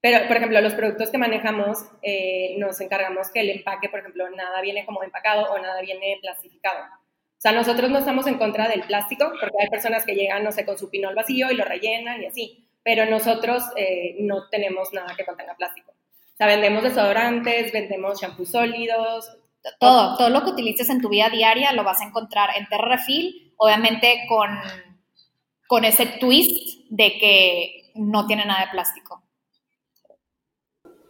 Pero, 0.00 0.26
por 0.26 0.36
ejemplo, 0.36 0.60
los 0.60 0.74
productos 0.74 1.10
que 1.10 1.18
manejamos, 1.18 1.78
eh, 2.02 2.56
nos 2.58 2.80
encargamos 2.80 3.30
que 3.30 3.40
el 3.40 3.50
empaque, 3.50 3.88
por 3.88 4.00
ejemplo, 4.00 4.28
nada 4.30 4.60
viene 4.60 4.84
como 4.84 5.04
empacado 5.04 5.52
o 5.52 5.58
nada 5.60 5.80
viene 5.80 6.18
plastificado. 6.20 6.82
O 6.82 7.40
sea, 7.42 7.52
nosotros 7.52 7.88
no 7.90 7.98
estamos 7.98 8.26
en 8.26 8.38
contra 8.38 8.68
del 8.68 8.82
plástico, 8.82 9.30
porque 9.40 9.56
hay 9.60 9.68
personas 9.68 10.04
que 10.04 10.16
llegan, 10.16 10.42
no 10.42 10.50
sé, 10.50 10.66
con 10.66 10.76
su 10.76 10.90
pinol 10.90 11.14
vacío 11.14 11.52
y 11.52 11.54
lo 11.54 11.64
rellenan 11.64 12.20
y 12.20 12.26
así, 12.26 12.68
pero 12.82 13.06
nosotros 13.06 13.62
eh, 13.76 14.16
no 14.18 14.48
tenemos 14.48 14.92
nada 14.92 15.14
que 15.16 15.24
contenga 15.24 15.54
plástico. 15.54 15.92
O 15.92 16.36
sea, 16.36 16.48
vendemos 16.48 16.82
desodorantes, 16.82 17.72
vendemos 17.72 18.20
shampoos 18.20 18.50
sólidos. 18.50 19.36
Todo, 19.78 20.16
todo 20.16 20.30
lo 20.30 20.42
que 20.42 20.50
utilices 20.50 20.90
en 20.90 21.00
tu 21.00 21.08
vida 21.08 21.30
diaria 21.30 21.72
lo 21.72 21.84
vas 21.84 22.00
a 22.00 22.04
encontrar 22.06 22.50
en 22.56 22.66
Terra 22.66 22.96
Refill, 22.96 23.54
obviamente 23.56 24.24
con, 24.28 24.48
con 25.72 25.86
ese 25.86 26.04
twist 26.20 26.86
de 26.90 27.16
que 27.18 27.92
no 27.94 28.26
tiene 28.26 28.44
nada 28.44 28.66
de 28.66 28.72
plástico. 28.72 29.22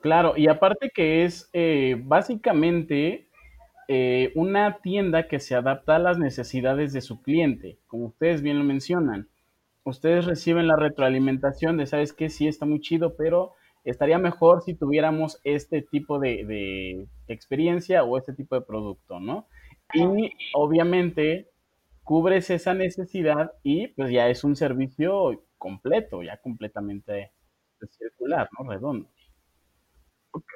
Claro, 0.01 0.35
y 0.37 0.47
aparte 0.47 0.93
que 0.95 1.25
es 1.25 1.51
eh, 1.53 1.97
básicamente 1.99 3.27
eh, 3.89 4.31
una 4.37 4.79
tienda 4.79 5.27
que 5.27 5.41
se 5.41 5.57
adapta 5.57 5.97
a 5.97 5.99
las 5.99 6.17
necesidades 6.17 6.93
de 6.93 7.01
su 7.01 7.23
cliente, 7.23 7.81
como 7.89 8.07
ustedes 8.07 8.41
bien 8.41 8.57
lo 8.57 8.65
mencionan. 8.65 9.29
Ustedes 9.83 10.27
reciben 10.27 10.69
la 10.69 10.77
retroalimentación 10.77 11.77
de, 11.77 11.87
¿sabes 11.87 12.13
qué? 12.13 12.31
Sí, 12.31 12.47
está 12.47 12.65
muy 12.65 12.81
chido, 12.81 13.17
pero 13.17 13.55
estaría 13.83 14.19
mejor 14.19 14.63
si 14.63 14.75
tuviéramos 14.75 15.41
este 15.43 15.83
tipo 15.83 16.21
de, 16.21 17.09
experiencia 17.27 18.05
o 18.05 18.17
este 18.17 18.33
tipo 18.33 18.55
de 18.55 18.61
producto, 18.61 19.19
¿no? 19.19 19.49
Y 19.93 20.31
obviamente 20.55 21.52
cubres 22.13 22.51
esa 22.51 22.75
necesidad 22.75 23.53
y 23.63 23.87
pues 23.89 24.13
ya 24.13 24.29
es 24.29 24.45
un 24.45 24.55
servicio 24.55 25.47
completo, 25.57 26.23
ya 26.23 26.37
completamente 26.37 27.33
circular, 27.89 28.51
¿no? 28.59 28.71
Redondo. 28.71 29.09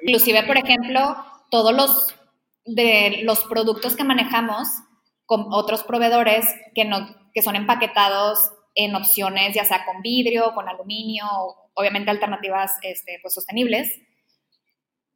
Inclusive, 0.03 0.43
por 0.43 0.57
ejemplo, 0.57 1.15
todos 1.49 1.73
los 1.73 2.15
de 2.63 3.21
los 3.23 3.43
productos 3.45 3.95
que 3.95 4.03
manejamos 4.03 4.67
con 5.25 5.47
otros 5.49 5.83
proveedores 5.83 6.45
que, 6.75 6.85
no, 6.85 7.07
que 7.33 7.41
son 7.41 7.55
empaquetados 7.55 8.51
en 8.75 8.95
opciones 8.95 9.55
ya 9.55 9.65
sea 9.65 9.83
con 9.83 10.03
vidrio, 10.03 10.53
con 10.53 10.69
aluminio, 10.69 11.25
obviamente 11.73 12.11
alternativas 12.11 12.77
este, 12.83 13.17
pues, 13.23 13.33
sostenibles. 13.33 13.91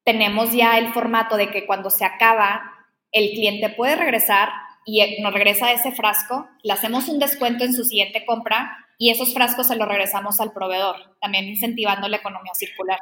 Tenemos 0.04 0.54
ya 0.54 0.80
el 0.80 0.92
formato 0.92 1.38
de 1.38 1.52
que 1.52 1.68
cuando 1.68 1.92
se 1.92 2.04
acaba, 2.04 2.64
el 3.12 3.30
cliente 3.30 3.70
puede 3.70 3.96
regresar 3.96 4.50
y 4.86 5.22
nos 5.22 5.34
regresa 5.34 5.72
ese 5.72 5.92
frasco, 5.92 6.48
le 6.64 6.74
hacemos 6.74 7.08
un 7.08 7.20
descuento 7.20 7.64
en 7.64 7.74
su 7.74 7.84
siguiente 7.84 8.26
compra 8.26 8.78
y 8.98 9.10
esos 9.10 9.34
frascos 9.34 9.68
se 9.68 9.76
los 9.76 9.88
regresamos 9.88 10.40
al 10.40 10.54
proveedor, 10.54 10.96
también 11.20 11.46
incentivando 11.46 12.08
la 12.08 12.18
economía 12.18 12.54
circular. 12.54 13.00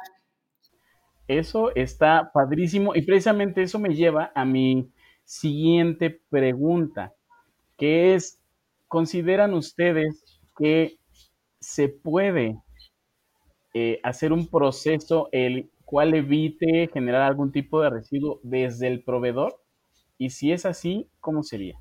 Eso 1.28 1.74
está 1.74 2.30
padrísimo 2.32 2.94
y 2.94 3.02
precisamente 3.02 3.62
eso 3.62 3.78
me 3.78 3.94
lleva 3.94 4.32
a 4.34 4.44
mi 4.44 4.90
siguiente 5.24 6.20
pregunta, 6.28 7.12
que 7.76 8.14
es, 8.14 8.40
¿consideran 8.88 9.54
ustedes 9.54 10.40
que 10.56 10.98
se 11.60 11.88
puede 11.88 12.58
eh, 13.74 14.00
hacer 14.02 14.32
un 14.32 14.48
proceso 14.48 15.28
el 15.30 15.70
cual 15.84 16.14
evite 16.14 16.90
generar 16.92 17.22
algún 17.22 17.52
tipo 17.52 17.80
de 17.80 17.90
residuo 17.90 18.40
desde 18.42 18.88
el 18.88 19.04
proveedor? 19.04 19.59
Y 20.20 20.28
si 20.28 20.52
es 20.52 20.66
así, 20.66 21.08
¿cómo 21.18 21.42
sería? 21.42 21.80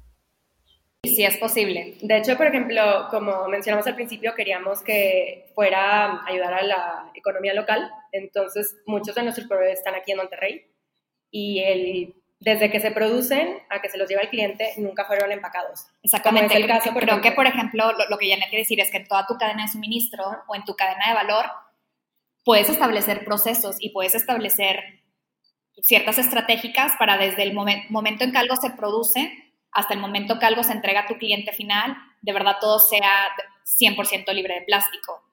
Sí, 1.04 1.26
es 1.26 1.36
posible. 1.36 1.98
De 2.02 2.18
hecho, 2.18 2.38
por 2.38 2.48
ejemplo, 2.48 3.08
como 3.10 3.50
mencionamos 3.50 3.86
al 3.86 3.96
principio, 3.96 4.34
queríamos 4.34 4.82
que 4.82 5.52
fuera 5.54 6.26
ayudar 6.26 6.54
a 6.54 6.64
la 6.64 7.12
economía 7.16 7.54
local. 7.54 7.92
Entonces, 8.14 8.78
muchos 8.86 9.14
de 9.16 9.24
nuestros 9.24 9.46
proveedores 9.46 9.80
están 9.80 9.96
aquí 9.96 10.14
en 10.14 10.20
Monterrey 10.20 10.66
y 11.30 11.60
el, 11.60 12.16
desde 12.40 12.72
que 12.72 12.80
se 12.80 12.92
producen 12.92 13.58
a 13.70 13.82
que 13.82 13.90
se 13.90 13.98
los 13.98 14.08
lleva 14.08 14.22
el 14.22 14.30
cliente, 14.30 14.72
nunca 14.78 15.04
fueron 15.04 15.34
empacados. 15.34 15.88
Exactamente. 16.02 16.56
el 16.56 16.66
caso, 16.66 16.94
Creo 16.94 17.20
que, 17.20 17.34
por 17.34 17.46
ejemplo, 17.46 17.92
lo, 18.10 18.18
que 18.18 18.30
ya 18.30 18.38
quiere 18.38 18.60
decir 18.60 18.80
es 18.80 18.90
que 18.90 18.98
en 19.00 19.08
toda 19.10 19.28
tu 19.28 19.38
cadena 19.38 19.64
de 19.64 19.68
suministro 19.68 20.24
o 20.48 20.56
en 20.56 20.64
tu 20.64 20.78
cadena 20.78 21.10
de 21.10 21.14
valor, 21.14 21.46
puedes 22.46 22.70
establecer 22.70 23.26
procesos 23.26 23.76
y 23.82 23.90
puedes 23.90 24.16
establecer 24.16 24.99
ciertas 25.82 26.18
estratégicas 26.18 26.94
para 26.98 27.18
desde 27.18 27.44
el 27.44 27.54
momento 27.54 28.24
en 28.24 28.32
que 28.32 28.38
algo 28.38 28.56
se 28.56 28.72
produce 28.72 29.32
hasta 29.72 29.94
el 29.94 30.00
momento 30.00 30.40
que 30.40 30.46
algo 30.46 30.64
se 30.64 30.74
entrega 30.74 31.02
a 31.02 31.08
tu 31.08 31.16
cliente 31.18 31.52
final, 31.52 31.96
de 32.22 32.34
verdad 32.34 32.58
todo 32.60 32.80
sea 32.80 33.30
100% 33.82 34.34
libre 34.34 34.56
de 34.56 34.66
plástico. 34.66 35.24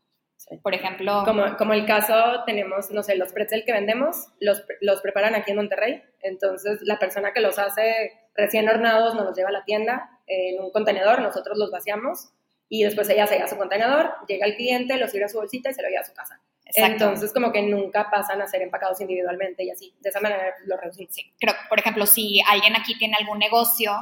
Por 0.63 0.75
ejemplo... 0.75 1.23
Como, 1.25 1.57
como, 1.57 1.73
el 1.73 1.87
caso, 1.87 2.45
tenemos, 2.45 2.91
no 2.91 3.03
sé, 3.03 3.17
los 3.17 3.33
pretzel 3.33 3.65
que 3.65 3.73
vendemos, 3.73 4.29
los, 4.39 4.63
los 4.81 5.01
preparan 5.01 5.35
aquí 5.35 5.51
en 5.51 5.57
Monterrey, 5.57 6.03
entonces 6.21 6.79
la 6.83 6.99
persona 6.99 7.33
que 7.33 7.41
los 7.41 7.59
hace 7.59 8.13
recién 8.35 8.69
hornados 8.69 9.15
nos 9.15 9.25
los 9.25 9.37
lleva 9.37 9.49
a 9.49 9.53
la 9.53 9.65
tienda 9.65 10.11
en 10.27 10.63
un 10.63 10.71
contenedor, 10.71 11.21
nosotros 11.21 11.59
los 11.59 11.71
vaciamos 11.71 12.31
y 12.69 12.85
después 12.85 13.09
ella 13.09 13.27
se 13.27 13.35
lleva 13.35 13.47
a 13.47 13.51
su 13.51 13.57
contenedor, 13.57 14.15
llega 14.29 14.47
el 14.47 14.57
cliente, 14.57 14.97
lo 14.99 15.09
sirve 15.09 15.25
a 15.25 15.29
su 15.29 15.39
bolsita 15.39 15.71
y 15.71 15.75
se 15.75 15.83
lo 15.83 15.89
lleva 15.89 16.03
a 16.03 16.07
su 16.07 16.15
casa. 16.15 16.41
Entonces, 16.75 17.33
como 17.33 17.53
que 17.53 17.63
nunca 17.63 18.11
pasan 18.11 18.43
a 18.43 18.47
ser 18.47 18.63
empacados 18.63 19.01
individualmente 19.01 19.65
y 19.65 19.71
así. 19.71 19.95
De 20.01 20.11
esa 20.11 20.21
manera 20.21 20.55
lo 20.67 20.77
reducimos. 20.77 21.15
Sí. 21.15 21.33
Creo, 21.39 21.55
por 21.69 21.79
ejemplo, 21.79 22.07
si 22.07 22.41
alguien 22.49 22.75
aquí 22.75 22.99
tiene 22.99 23.17
algún 23.19 23.39
negocio 23.39 23.93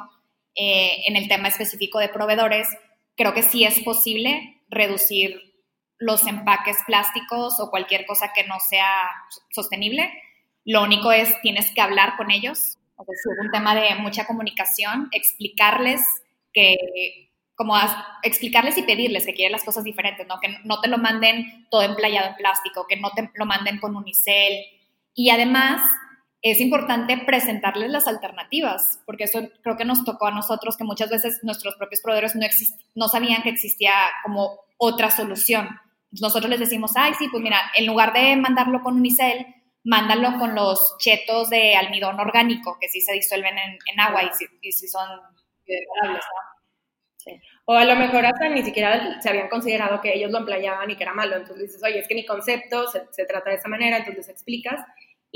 eh, 0.55 1.03
en 1.07 1.17
el 1.17 1.29
tema 1.29 1.49
específico 1.49 1.99
de 1.99 2.09
proveedores, 2.09 2.69
creo 3.17 3.35
que 3.35 3.43
sí 3.43 3.65
es 3.65 3.81
posible 3.81 4.63
reducir 4.69 5.55
los 5.99 6.27
empaques 6.27 6.77
plásticos 6.87 7.61
o 7.61 7.71
cualquier 7.71 8.07
cosa 8.07 8.33
que 8.35 8.45
no 8.45 8.59
sea 8.61 9.11
sostenible. 9.51 10.11
Lo 10.65 10.83
único 10.83 11.13
es, 11.13 11.41
tienes 11.43 11.73
que 11.73 11.81
hablar 11.81 12.17
con 12.17 12.31
ellos. 12.31 12.79
es 12.99 13.23
un 13.41 13.51
tema 13.51 13.75
de 13.75 13.95
mucha 13.97 14.27
comunicación, 14.27 15.09
explicarles 15.13 16.01
que, 16.53 17.31
como 17.55 17.77
explicarles 18.23 18.77
y 18.79 18.83
pedirles 18.83 19.27
que 19.27 19.35
quieren 19.35 19.53
las 19.53 19.65
cosas 19.65 19.85
diferentes, 19.85 20.27
¿no? 20.27 20.41
Que 20.41 20.57
no 20.65 20.81
te 20.81 20.89
lo 20.89 20.99
manden 20.99 21.67
todo 21.71 21.83
emplayado 21.83 22.29
en 22.29 22.37
plástico, 22.37 22.87
que 22.89 22.97
no 22.97 23.11
te 23.11 23.31
lo 23.35 23.47
manden 23.47 23.79
con 23.79 23.95
unicel. 23.95 24.65
Y 25.15 25.31
además, 25.31 25.81
es 26.43 26.61
importante 26.61 27.17
presentarles 27.19 27.91
las 27.91 28.07
alternativas, 28.07 29.01
porque 29.07 29.25
eso 29.25 29.49
creo 29.63 29.77
que 29.77 29.85
nos 29.85 30.05
tocó 30.05 30.27
a 30.27 30.31
nosotros, 30.31 30.77
que 30.77 30.85
muchas 30.85 31.11
veces 31.11 31.41
nuestros 31.43 31.77
propios 31.77 32.01
proveedores 32.01 32.35
no, 32.35 32.47
no 32.95 33.09
sabían 33.09 33.43
que 33.43 33.51
existía 33.51 33.93
como 34.23 34.59
otra 34.77 35.11
solución. 35.11 35.69
Nosotros 36.11 36.51
les 36.51 36.61
decimos, 36.61 36.93
ay, 36.97 37.15
sí, 37.19 37.29
pues 37.31 37.43
mira, 37.43 37.59
en 37.77 37.87
lugar 37.87 38.13
de 38.13 38.37
mandarlo 38.37 38.83
con 38.83 38.97
unicel, 38.97 39.47
mándalo 39.85 40.39
con 40.39 40.55
los 40.55 40.97
chetos 40.99 41.51
de 41.51 41.77
almidón 41.77 42.19
orgánico, 42.19 42.79
que 42.81 42.89
sí 42.89 43.01
se 43.01 43.13
disuelven 43.13 43.55
en, 43.59 44.01
agua 44.01 44.25
y 44.25 44.73
sí, 44.73 44.89
son 44.89 45.09
biodegradables, 45.65 46.25
O 47.65 47.75
a 47.75 47.85
lo 47.85 47.97
mejor 47.97 48.27
hasta 48.27 48.49
ni 48.49 48.63
siquiera 48.63 49.21
se 49.21 49.29
habían 49.29 49.49
considerado 49.49 50.01
que 50.01 50.15
ellos 50.15 50.31
lo 50.31 50.39
emplayaban 50.39 50.91
y 50.91 50.97
que 50.97 51.03
era 51.03 51.15
malo. 51.15 51.37
Entonces 51.37 51.67
dices, 51.67 51.83
oye, 51.83 51.99
es 51.99 52.09
que 52.09 52.15
mi 52.15 52.27
concepto 52.27 52.87
se, 52.89 53.03
se 53.11 53.25
trata 53.25 53.51
de 53.51 53.57
esa 53.57 53.69
manera, 53.69 53.99
entonces 53.99 54.29
explicas 54.29 54.81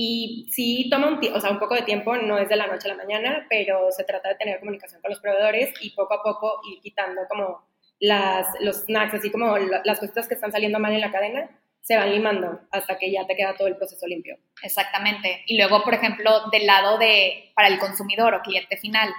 y 0.00 0.46
sí 0.52 0.88
toma 0.88 1.08
un, 1.08 1.18
o 1.34 1.40
sea, 1.40 1.50
un 1.50 1.58
poco 1.58 1.74
de 1.74 1.82
tiempo, 1.82 2.16
no 2.16 2.38
es 2.38 2.48
de 2.48 2.54
la 2.54 2.68
noche 2.68 2.88
a 2.88 2.94
la 2.94 3.02
mañana, 3.02 3.46
pero 3.50 3.90
se 3.90 4.04
trata 4.04 4.28
de 4.28 4.36
tener 4.36 4.60
comunicación 4.60 5.02
con 5.02 5.10
los 5.10 5.18
proveedores 5.18 5.74
y 5.80 5.90
poco 5.90 6.14
a 6.14 6.22
poco 6.22 6.60
ir 6.70 6.80
quitando 6.80 7.22
como 7.28 7.66
las, 7.98 8.46
los 8.60 8.84
snacks, 8.84 9.14
así 9.14 9.32
como 9.32 9.58
las 9.58 9.98
cositas 9.98 10.28
que 10.28 10.34
están 10.34 10.52
saliendo 10.52 10.78
mal 10.78 10.92
en 10.92 11.00
la 11.00 11.10
cadena, 11.10 11.50
se 11.80 11.96
van 11.96 12.12
limando 12.12 12.60
hasta 12.70 12.96
que 12.96 13.10
ya 13.10 13.26
te 13.26 13.34
queda 13.34 13.56
todo 13.56 13.66
el 13.66 13.76
proceso 13.76 14.06
limpio. 14.06 14.36
Exactamente. 14.62 15.42
Y 15.46 15.58
luego, 15.58 15.82
por 15.82 15.94
ejemplo, 15.94 16.48
del 16.52 16.64
lado 16.64 16.96
de, 16.98 17.50
para 17.56 17.66
el 17.66 17.80
consumidor 17.80 18.34
o 18.34 18.42
cliente 18.42 18.76
final, 18.76 19.12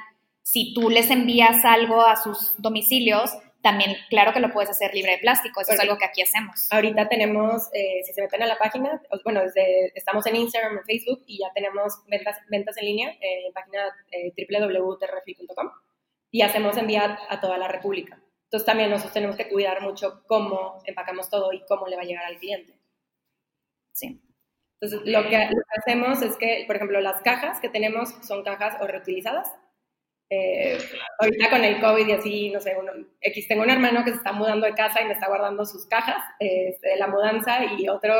si 0.51 0.73
tú 0.73 0.89
les 0.89 1.11
envías 1.11 1.63
algo 1.63 2.01
a 2.01 2.15
sus 2.15 2.59
domicilios, 2.59 3.29
también, 3.61 3.95
claro 4.09 4.33
que 4.33 4.39
lo 4.39 4.51
puedes 4.51 4.71
hacer 4.71 4.95
libre 4.95 5.11
de 5.11 5.17
plástico, 5.19 5.61
eso 5.61 5.73
es 5.73 5.79
algo 5.79 5.99
que 5.99 6.05
aquí 6.05 6.23
hacemos. 6.23 6.67
Ahorita 6.71 7.07
tenemos, 7.07 7.69
eh, 7.71 8.01
si 8.03 8.13
se 8.13 8.21
meten 8.23 8.41
a 8.41 8.47
la 8.47 8.57
página, 8.57 8.99
bueno, 9.23 9.41
desde, 9.41 9.91
estamos 9.93 10.25
en 10.25 10.37
Instagram, 10.37 10.79
en 10.79 10.85
Facebook 10.85 11.23
y 11.27 11.37
ya 11.37 11.53
tenemos 11.53 12.01
ventas, 12.07 12.37
ventas 12.49 12.75
en 12.77 12.85
línea 12.85 13.09
eh, 13.21 13.45
en 13.45 13.53
página 13.53 13.95
eh, 14.09 14.33
www.terrefi.com 14.35 15.69
y 16.31 16.41
hacemos 16.41 16.77
enviar 16.77 17.19
a 17.29 17.39
toda 17.39 17.59
la 17.59 17.67
República. 17.67 18.19
Entonces 18.45 18.65
también 18.65 18.89
nosotros 18.89 19.13
tenemos 19.13 19.35
que 19.35 19.49
cuidar 19.49 19.83
mucho 19.83 20.23
cómo 20.25 20.81
empacamos 20.85 21.29
todo 21.29 21.53
y 21.53 21.63
cómo 21.67 21.85
le 21.85 21.95
va 21.95 22.01
a 22.01 22.05
llegar 22.05 22.25
al 22.25 22.39
cliente. 22.39 22.73
Sí. 23.93 24.19
Entonces 24.81 25.07
lo 25.07 25.29
que, 25.29 25.37
lo 25.45 25.61
que 25.61 25.79
hacemos 25.79 26.23
es 26.23 26.37
que, 26.37 26.63
por 26.65 26.77
ejemplo, 26.77 26.99
las 27.01 27.21
cajas 27.21 27.59
que 27.59 27.69
tenemos 27.69 28.09
son 28.25 28.43
cajas 28.43 28.81
o 28.81 28.87
reutilizadas 28.87 29.47
eh, 30.29 30.77
ahorita 31.19 31.49
con 31.49 31.63
el 31.63 31.79
COVID 31.79 32.07
y 32.07 32.11
así, 32.11 32.49
no 32.51 32.59
sé, 32.59 32.75
X, 33.21 33.47
tengo 33.47 33.63
un 33.63 33.69
hermano 33.69 34.03
que 34.03 34.11
se 34.11 34.17
está 34.17 34.31
mudando 34.31 34.67
de 34.67 34.73
casa 34.73 35.01
y 35.01 35.05
me 35.05 35.13
está 35.13 35.27
guardando 35.27 35.65
sus 35.65 35.87
cajas 35.87 36.23
este, 36.39 36.89
de 36.89 36.97
la 36.97 37.07
mudanza 37.07 37.59
y 37.77 37.89
otro 37.89 38.13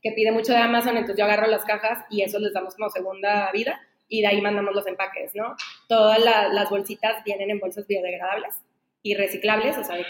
que 0.00 0.12
pide 0.12 0.32
mucho 0.32 0.52
de 0.52 0.58
Amazon, 0.58 0.96
entonces 0.96 1.18
yo 1.18 1.24
agarro 1.24 1.46
las 1.46 1.64
cajas 1.64 2.04
y 2.08 2.22
eso 2.22 2.38
les 2.38 2.52
damos 2.52 2.74
como 2.74 2.88
segunda 2.88 3.50
vida 3.52 3.80
y 4.08 4.22
de 4.22 4.28
ahí 4.28 4.40
mandamos 4.40 4.74
los 4.74 4.86
empaques, 4.86 5.34
¿no? 5.34 5.56
Todas 5.88 6.18
las 6.20 6.70
bolsitas 6.70 7.22
vienen 7.24 7.50
en 7.50 7.60
bolsas 7.60 7.86
biodegradables 7.86 8.54
y 9.02 9.14
reciclables, 9.14 9.76
o 9.78 9.84
sea, 9.84 9.96
de 9.96 10.04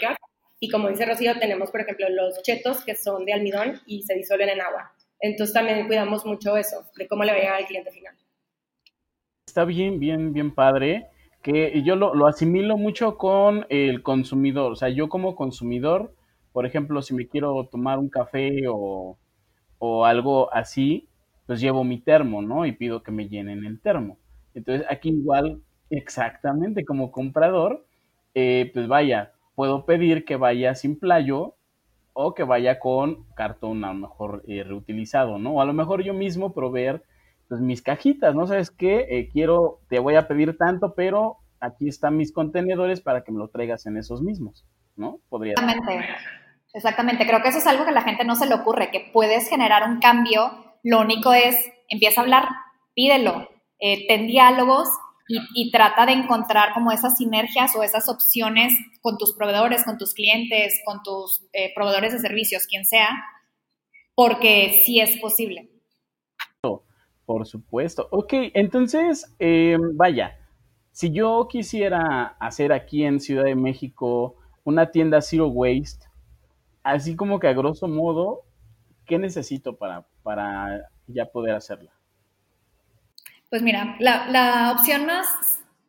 Y 0.59 0.69
como 0.69 0.89
dice 0.89 1.05
Rocío, 1.05 1.37
tenemos, 1.39 1.71
por 1.71 1.81
ejemplo, 1.81 2.07
los 2.09 2.41
chetos 2.41 2.83
que 2.83 2.95
son 2.95 3.25
de 3.25 3.33
almidón 3.33 3.81
y 3.85 4.03
se 4.03 4.15
disuelven 4.15 4.49
en 4.49 4.61
agua. 4.61 4.93
Entonces 5.19 5.53
también 5.53 5.85
cuidamos 5.87 6.25
mucho 6.25 6.57
eso, 6.57 6.83
de 6.95 7.07
cómo 7.07 7.23
le 7.23 7.31
va 7.31 7.37
a 7.37 7.41
llegar 7.41 7.55
al 7.57 7.65
cliente 7.65 7.91
final. 7.91 8.15
Está 9.45 9.65
bien, 9.65 9.99
bien, 9.99 10.33
bien 10.33 10.53
padre, 10.53 11.10
que 11.41 11.81
yo 11.83 11.95
lo, 11.95 12.13
lo 12.15 12.27
asimilo 12.27 12.77
mucho 12.77 13.17
con 13.17 13.65
el 13.69 14.03
consumidor, 14.03 14.73
o 14.73 14.75
sea, 14.75 14.89
yo 14.89 15.09
como 15.09 15.35
consumidor, 15.35 16.13
por 16.53 16.65
ejemplo, 16.65 17.01
si 17.01 17.13
me 17.15 17.27
quiero 17.27 17.67
tomar 17.71 17.99
un 17.99 18.09
café 18.09 18.63
o, 18.69 19.17
o 19.79 20.05
algo 20.05 20.53
así, 20.53 21.07
pues 21.47 21.59
llevo 21.61 21.83
mi 21.83 21.99
termo, 21.99 22.41
¿no? 22.41 22.65
Y 22.65 22.71
pido 22.73 23.03
que 23.03 23.11
me 23.11 23.27
llenen 23.27 23.65
el 23.65 23.79
termo. 23.81 24.17
Entonces, 24.53 24.85
aquí 24.89 25.09
igual, 25.09 25.61
exactamente 25.89 26.85
como 26.85 27.11
comprador, 27.11 27.85
eh, 28.35 28.69
pues 28.73 28.87
vaya, 28.87 29.33
puedo 29.55 29.85
pedir 29.85 30.25
que 30.25 30.35
vaya 30.35 30.75
sin 30.75 30.97
playo 30.99 31.55
o 32.13 32.33
que 32.33 32.43
vaya 32.43 32.79
con 32.79 33.25
cartón 33.35 33.83
a 33.85 33.93
lo 33.93 33.99
mejor 33.99 34.43
eh, 34.47 34.63
reutilizado, 34.63 35.37
¿no? 35.39 35.55
O 35.55 35.61
a 35.61 35.65
lo 35.65 35.73
mejor 35.73 36.03
yo 36.03 36.13
mismo 36.13 36.53
proveer 36.53 37.03
pues 37.51 37.59
mis 37.59 37.81
cajitas, 37.81 38.33
¿no? 38.33 38.47
¿Sabes 38.47 38.71
qué? 38.71 39.07
Eh, 39.09 39.29
quiero, 39.29 39.81
te 39.89 39.99
voy 39.99 40.15
a 40.15 40.25
pedir 40.25 40.57
tanto, 40.57 40.93
pero 40.95 41.39
aquí 41.59 41.89
están 41.89 42.15
mis 42.15 42.31
contenedores 42.31 43.01
para 43.01 43.25
que 43.25 43.33
me 43.33 43.39
lo 43.39 43.49
traigas 43.49 43.85
en 43.87 43.97
esos 43.97 44.21
mismos, 44.21 44.65
¿no? 44.95 45.19
Podría 45.27 45.55
Exactamente. 45.55 46.07
Exactamente, 46.73 47.27
creo 47.27 47.41
que 47.41 47.49
eso 47.49 47.57
es 47.57 47.67
algo 47.67 47.83
que 47.83 47.89
a 47.89 47.93
la 47.93 48.03
gente 48.03 48.23
no 48.23 48.37
se 48.37 48.47
le 48.47 48.53
ocurre, 48.53 48.89
que 48.89 49.09
puedes 49.11 49.49
generar 49.49 49.83
un 49.83 49.99
cambio, 49.99 50.77
lo 50.81 51.01
único 51.01 51.33
es, 51.33 51.57
empieza 51.89 52.21
a 52.21 52.23
hablar, 52.23 52.47
pídelo, 52.95 53.49
eh, 53.79 54.07
ten 54.07 54.27
diálogos 54.27 54.87
y, 55.27 55.71
trata 55.71 56.05
de 56.05 56.13
encontrar 56.13 56.73
como 56.73 56.93
esas 56.93 57.17
sinergias 57.17 57.75
o 57.75 57.83
esas 57.83 58.07
opciones 58.07 58.71
con 59.01 59.17
tus 59.17 59.33
proveedores, 59.35 59.83
con 59.83 59.97
tus 59.97 60.13
clientes, 60.13 60.79
con 60.85 61.03
tus 61.03 61.45
eh, 61.51 61.73
proveedores 61.75 62.13
de 62.13 62.19
servicios, 62.19 62.65
quien 62.65 62.85
sea, 62.85 63.09
porque 64.15 64.83
sí 64.85 65.01
es 65.01 65.17
posible. 65.17 65.70
Por 67.31 67.47
supuesto. 67.47 68.09
Ok, 68.11 68.33
entonces, 68.53 69.33
eh, 69.39 69.77
vaya, 69.93 70.37
si 70.91 71.13
yo 71.13 71.47
quisiera 71.49 72.35
hacer 72.41 72.73
aquí 72.73 73.05
en 73.05 73.21
Ciudad 73.21 73.45
de 73.45 73.55
México 73.55 74.35
una 74.65 74.91
tienda 74.91 75.21
Zero 75.21 75.47
Waste, 75.47 76.07
así 76.83 77.15
como 77.15 77.39
que 77.39 77.47
a 77.47 77.53
grosso 77.53 77.87
modo, 77.87 78.41
¿qué 79.05 79.17
necesito 79.17 79.77
para, 79.77 80.05
para 80.23 80.89
ya 81.07 81.25
poder 81.25 81.55
hacerla? 81.55 81.91
Pues 83.49 83.61
mira, 83.61 83.95
la, 83.99 84.73
opción 84.77 85.05
más 85.05 85.29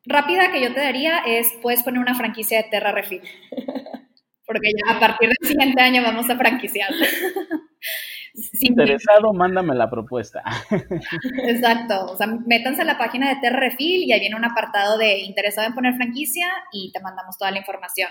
rápida 0.05 0.52
que 0.52 0.62
yo 0.62 0.72
te 0.72 0.78
daría 0.78 1.24
es, 1.26 1.48
puedes 1.61 1.83
poner 1.83 2.00
una 2.00 2.14
franquicia 2.14 2.59
de 2.59 2.68
Terra 2.70 2.92
Refil. 2.92 3.22
Porque 4.46 4.70
ya 4.70 4.94
a 4.94 5.00
partir 5.00 5.28
del 5.28 5.48
siguiente 5.48 5.83
año 5.83 6.05
vamos 6.05 6.31
a 6.31 6.37
franquiciar. 6.37 6.92
Interesado, 8.61 9.33
mándame 9.33 9.75
la 9.75 9.90
propuesta. 9.90 10.42
Exacto. 11.49 12.07
O 12.07 12.16
sea, 12.16 12.27
métanse 12.27 12.83
a 12.83 12.87
la 12.87 12.99
página 12.99 13.29
de 13.29 13.40
Terra 13.40 13.61
Refil 13.61 14.05
y 14.05 14.12
ahí 14.12 14.21
viene 14.21 14.37
un 14.37 14.45
apartado 14.45 14.97
de 14.97 15.18
interesado 15.18 15.66
en 15.66 15.75
poner 15.75 15.95
franquicia 15.95 16.47
y 16.73 16.90
te 16.92 17.01
mandamos 17.01 17.37
toda 17.37 17.51
la 17.51 17.59
información. 17.59 18.11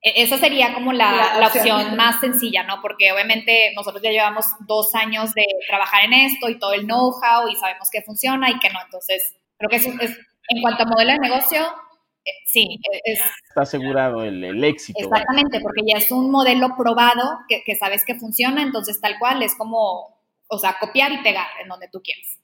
E, 0.00 0.22
esa 0.22 0.38
sería 0.38 0.74
como 0.74 0.92
la, 0.92 1.40
opción. 1.46 1.96
más 1.96 2.20
sencilla, 2.20 2.62
¿no? 2.62 2.80
Porque 2.80 3.10
obviamente 3.10 3.72
nosotros 3.74 4.02
ya 4.02 4.10
llevamos 4.10 4.46
dos 4.66 4.94
años 4.94 5.34
de 5.34 5.44
trabajar 5.66 6.04
en 6.04 6.12
esto 6.12 6.48
y 6.48 6.58
todo 6.58 6.74
el 6.74 6.86
know-how 6.86 7.48
y 7.48 7.56
sabemos 7.56 7.88
que 7.90 8.02
funciona 8.02 8.50
y 8.50 8.58
que 8.58 8.70
no. 8.70 8.78
Entonces, 8.84 9.34
creo 9.58 9.68
que 9.68 9.76
eso 9.76 9.90
es, 10.00 10.16
en 10.48 10.62
cuanto 10.62 10.84
a 10.84 10.86
modelo 10.86 11.12
de 11.12 11.18
negocio, 11.18 11.66
sí. 12.46 12.78
E, 13.04 13.12
Está 13.12 13.62
asegurado 13.62 14.24
el, 14.24 14.62
éxito. 14.64 14.98
Exactamente, 15.00 15.60
porque 15.60 15.82
ya 15.86 15.98
es 15.98 16.10
un 16.10 16.30
modelo 16.30 16.68
probado 16.76 17.38
que, 17.48 17.62
que 17.64 17.76
sabes 17.76 18.04
que 18.04 18.14
funciona, 18.14 18.62
entonces 18.62 19.00
tal 19.00 19.18
cual 19.18 19.42
es 19.42 19.54
como, 19.56 20.20
o 20.48 20.58
sea, 20.58 20.76
copiar 20.80 21.12
y 21.12 21.22
pegar 21.22 21.48
en 21.62 21.68
donde 21.68 21.88
tú 21.88 22.00
quieres. 22.02 22.38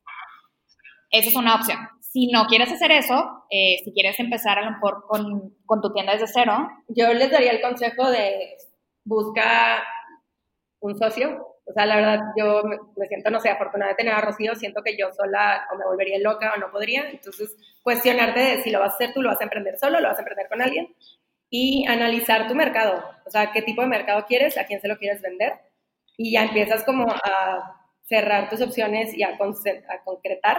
Esa 1.11 1.29
es 1.29 1.37
una 1.37 1.57
opción. 1.57 1.79
Si 2.01 2.29
no 2.29 2.47
quieres 2.47 2.73
hacer 2.73 2.91
eso, 2.93 3.45
eh, 3.51 3.81
si 3.85 3.93
quieres 3.93 4.19
empezar 4.19 4.59
a 4.59 4.65
lo 4.65 4.73
mejor 4.73 5.05
con, 5.07 5.55
con, 5.65 5.81
tu 5.81 5.93
tienda 5.93 6.13
desde 6.13 6.27
cero. 6.27 6.69
Yo 6.89 7.13
les 7.15 7.31
daría 7.31 7.53
el 7.53 7.61
consejo 7.61 8.11
de 8.11 8.57
buscar 9.05 9.83
un 10.81 10.99
socio. 10.99 11.50
O 11.71 11.73
sea, 11.73 11.87
la 11.87 11.97
verdad, 11.97 12.21
yo 12.37 12.63
me 12.97 13.07
siento, 13.07 13.31
no 13.31 13.41
sé, 13.41 13.49
afortunada 13.49 13.93
de 13.93 13.97
tener 13.97 14.13
a 14.13 14.21
Rocío, 14.21 14.55
siento 14.55 14.83
que 14.83 14.97
yo 14.97 15.13
sola 15.13 15.67
o 15.73 15.77
me 15.77 15.85
volvería 15.85 16.19
loca 16.19 16.53
o 16.55 16.59
no 16.59 16.71
podría. 16.71 17.09
Entonces, 17.11 17.57
cuestionarte 17.83 18.41
de 18.41 18.63
si 18.63 18.71
lo 18.71 18.81
vas 18.81 18.93
a 18.93 18.95
hacer 18.95 19.13
tú, 19.15 19.23
lo 19.23 19.31
vas 19.31 19.41
a 19.41 19.45
emprender 19.45 19.79
solo, 19.79 20.01
lo 20.01 20.09
vas 20.09 20.19
a 20.19 20.23
emprender 20.23 20.49
con 20.49 20.63
alguien. 20.63 20.95
Y 21.49 21.87
analizar 21.89 22.47
tu 22.49 22.55
mercado. 22.55 23.05
O 23.27 23.31
sea, 23.31 23.53
qué 23.53 23.63
tipo 23.63 23.83
de 23.83 23.89
mercado 23.89 24.25
quieres, 24.27 24.59
a 24.59 24.65
quién 24.67 24.81
se 24.81 24.89
lo 24.89 24.99
quieres 24.99 25.23
vender. 25.23 25.55
Y 26.17 26.33
ya 26.33 26.45
empiezas 26.45 26.85
como 26.85 27.11
a 27.11 27.87
cerrar 28.05 28.51
tus 28.51 28.61
opciones 28.61 29.15
y 29.17 29.23
a, 29.23 29.31
a 29.31 30.05
concretar. 30.05 30.59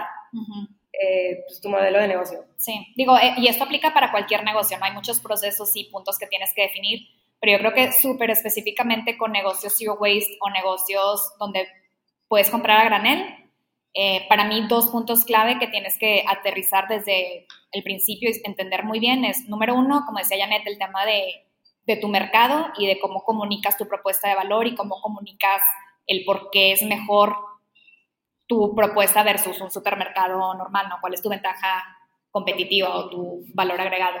Eh, 0.92 1.42
pues, 1.46 1.60
tu 1.60 1.68
modelo 1.70 1.98
de 1.98 2.08
negocio. 2.08 2.44
Sí, 2.56 2.92
digo, 2.96 3.16
eh, 3.16 3.34
y 3.38 3.48
esto 3.48 3.64
aplica 3.64 3.94
para 3.94 4.10
cualquier 4.10 4.44
negocio, 4.44 4.78
¿no? 4.78 4.84
Hay 4.84 4.92
muchos 4.92 5.20
procesos 5.20 5.70
y 5.74 5.84
puntos 5.84 6.18
que 6.18 6.26
tienes 6.26 6.52
que 6.54 6.62
definir, 6.62 7.00
pero 7.42 7.54
yo 7.54 7.58
creo 7.58 7.74
que 7.74 7.92
súper 7.92 8.30
específicamente 8.30 9.18
con 9.18 9.32
negocios 9.32 9.74
zero 9.76 9.96
waste 9.98 10.38
o 10.40 10.48
negocios 10.48 11.34
donde 11.40 11.66
puedes 12.28 12.48
comprar 12.48 12.80
a 12.80 12.84
granel, 12.84 13.26
eh, 13.94 14.24
para 14.28 14.44
mí 14.44 14.64
dos 14.68 14.90
puntos 14.90 15.24
clave 15.24 15.58
que 15.58 15.66
tienes 15.66 15.98
que 15.98 16.24
aterrizar 16.28 16.86
desde 16.86 17.48
el 17.72 17.82
principio 17.82 18.30
y 18.30 18.48
entender 18.48 18.84
muy 18.84 19.00
bien 19.00 19.24
es, 19.24 19.48
número 19.48 19.74
uno, 19.74 20.04
como 20.06 20.18
decía 20.18 20.38
Janet, 20.38 20.62
el 20.66 20.78
tema 20.78 21.04
de, 21.04 21.98
tu 22.00 22.06
mercado 22.06 22.68
y 22.78 22.86
de 22.86 23.00
cómo 23.00 23.24
comunicas 23.24 23.76
tu 23.76 23.88
propuesta 23.88 24.28
de 24.28 24.36
valor 24.36 24.68
y 24.68 24.76
cómo 24.76 25.00
comunicas 25.02 25.60
el 26.06 26.24
por 26.24 26.48
qué 26.50 26.70
es 26.70 26.82
mejor 26.84 27.36
tu 28.46 28.72
propuesta 28.76 29.24
versus 29.24 29.60
un 29.60 29.70
supermercado 29.72 30.54
normal, 30.54 30.88
¿no? 30.88 30.98
¿Cuál 31.00 31.14
es 31.14 31.22
tu 31.22 31.28
ventaja 31.28 31.84
competitiva 32.30 32.94
o 32.94 33.10
tu 33.10 33.44
valor 33.52 33.80
agregado? 33.80 34.20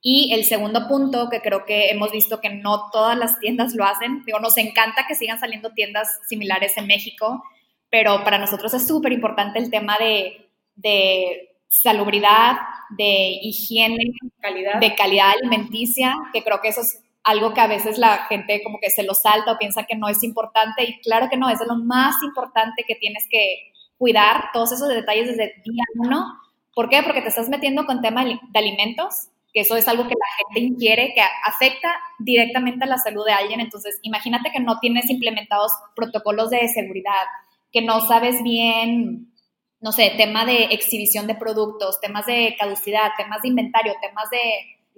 Y 0.00 0.32
el 0.32 0.44
segundo 0.44 0.86
punto, 0.86 1.28
que 1.28 1.40
creo 1.40 1.64
que 1.64 1.90
hemos 1.90 2.12
visto 2.12 2.40
que 2.40 2.50
no 2.50 2.90
todas 2.92 3.18
las 3.18 3.40
tiendas 3.40 3.74
lo 3.74 3.84
hacen, 3.84 4.24
digo, 4.24 4.38
nos 4.38 4.56
encanta 4.56 5.06
que 5.08 5.14
sigan 5.14 5.40
saliendo 5.40 5.72
tiendas 5.72 6.20
similares 6.28 6.76
en 6.76 6.86
México, 6.86 7.42
pero 7.90 8.22
para 8.22 8.38
nosotros 8.38 8.72
es 8.74 8.86
súper 8.86 9.12
importante 9.12 9.58
el 9.58 9.70
tema 9.70 9.96
de, 9.98 10.50
de 10.76 11.56
salubridad, 11.68 12.56
de 12.90 13.38
higiene, 13.42 14.12
calidad. 14.40 14.80
de 14.80 14.94
calidad 14.94 15.30
alimenticia, 15.30 16.14
que 16.32 16.42
creo 16.42 16.60
que 16.60 16.68
eso 16.68 16.80
es 16.82 17.02
algo 17.24 17.52
que 17.52 17.60
a 17.60 17.66
veces 17.66 17.98
la 17.98 18.24
gente 18.26 18.62
como 18.62 18.78
que 18.80 18.90
se 18.90 19.02
lo 19.02 19.14
salta 19.14 19.52
o 19.52 19.58
piensa 19.58 19.84
que 19.84 19.96
no 19.96 20.08
es 20.08 20.22
importante 20.22 20.84
y 20.84 21.00
claro 21.00 21.28
que 21.28 21.36
no, 21.36 21.50
es 21.50 21.58
lo 21.66 21.76
más 21.76 22.14
importante 22.22 22.84
que 22.86 22.94
tienes 22.94 23.26
que 23.30 23.72
cuidar 23.98 24.50
todos 24.52 24.72
esos 24.72 24.88
detalles 24.88 25.28
desde 25.28 25.60
día 25.64 25.84
uno. 25.96 26.38
¿Por 26.74 26.88
qué? 26.88 27.02
Porque 27.02 27.20
te 27.20 27.28
estás 27.28 27.48
metiendo 27.48 27.84
con 27.84 28.00
tema 28.00 28.24
de 28.24 28.38
alimentos, 28.54 29.28
que 29.52 29.60
eso 29.60 29.76
es 29.76 29.88
algo 29.88 30.04
que 30.04 30.14
la 30.14 30.44
gente 30.46 30.60
inquiere, 30.60 31.12
que 31.14 31.22
afecta 31.44 31.94
directamente 32.18 32.84
a 32.84 32.88
la 32.88 32.98
salud 32.98 33.24
de 33.24 33.32
alguien. 33.32 33.60
Entonces, 33.60 33.98
imagínate 34.02 34.50
que 34.50 34.60
no 34.60 34.78
tienes 34.78 35.08
implementados 35.10 35.72
protocolos 35.96 36.50
de 36.50 36.68
seguridad, 36.68 37.26
que 37.72 37.82
no 37.82 38.00
sabes 38.00 38.42
bien, 38.42 39.32
no 39.80 39.92
sé, 39.92 40.12
tema 40.16 40.44
de 40.44 40.64
exhibición 40.64 41.26
de 41.26 41.34
productos, 41.34 42.00
temas 42.00 42.26
de 42.26 42.56
caducidad, 42.58 43.12
temas 43.16 43.42
de 43.42 43.48
inventario, 43.48 43.94
temas 44.00 44.28
de 44.30 44.38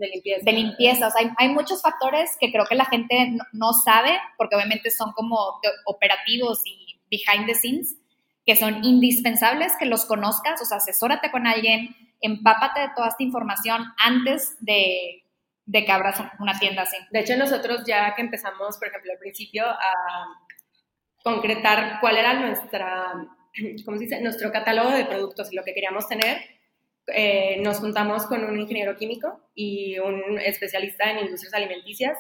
de 0.01 0.09
limpieza. 0.09 0.45
De 0.45 0.53
limpieza. 0.53 1.09
O 1.09 1.11
sea, 1.11 1.35
hay, 1.37 1.49
muchos 1.51 1.83
factores 1.83 2.37
que 2.41 2.51
creo 2.51 2.65
que 2.65 2.75
la 2.75 2.87
gente 2.87 3.37
no, 3.53 3.73
sabe, 3.73 4.19
porque 4.37 4.57
obviamente 4.57 4.91
son 4.91 5.13
como 5.13 5.61
operativos 5.85 6.61
y 6.65 6.99
behind 7.11 7.47
the 7.47 7.55
scenes, 7.55 7.97
que 8.47 8.57
son 8.57 8.83
indispensables 8.85 9.73
que 9.79 9.85
los 9.85 10.07
conozcas, 10.07 10.61
o 10.63 10.65
sea, 10.65 10.79
asesórate 10.79 11.31
con 11.31 11.47
alguien, 11.47 11.95
empápate 12.21 12.81
de 12.81 12.91
toda 12.95 13.09
esta 13.09 13.23
información 13.23 13.85
antes 13.99 14.57
de, 14.61 15.25
de 15.67 15.85
que 15.85 15.93
abras 15.93 16.21
una 16.39 16.59
tienda 16.59 16.83
así. 16.83 16.97
De 17.11 17.21
hecho, 17.21 17.37
nosotros 17.37 17.83
ya 17.87 18.15
que 18.15 18.23
empezamos, 18.23 18.77
por 18.79 18.89
ejemplo, 18.89 19.13
al 19.13 19.19
principio 19.19 19.67
a 19.67 20.27
concretar 21.23 21.99
cuál 22.01 22.17
era 22.17 22.35
nuestra, 22.35 23.13
¿cómo 23.85 23.97
se 23.97 24.05
dice? 24.05 24.21
Nuestro 24.21 24.51
catálogo 24.51 24.91
de 24.91 25.05
productos 25.05 25.53
y 25.53 25.57
lo 25.57 25.63
que 25.63 25.75
queríamos 25.75 26.09
tener, 26.09 26.39
eh, 27.07 27.57
nos 27.61 27.79
juntamos 27.79 28.27
con 28.27 28.45
un 28.45 28.59
ingeniero 28.59 28.97
químico 28.97 29.41
y 29.55 29.99
un 29.99 30.39
especialista 30.39 31.11
en 31.11 31.21
industrias 31.21 31.55
alimenticias. 31.55 32.19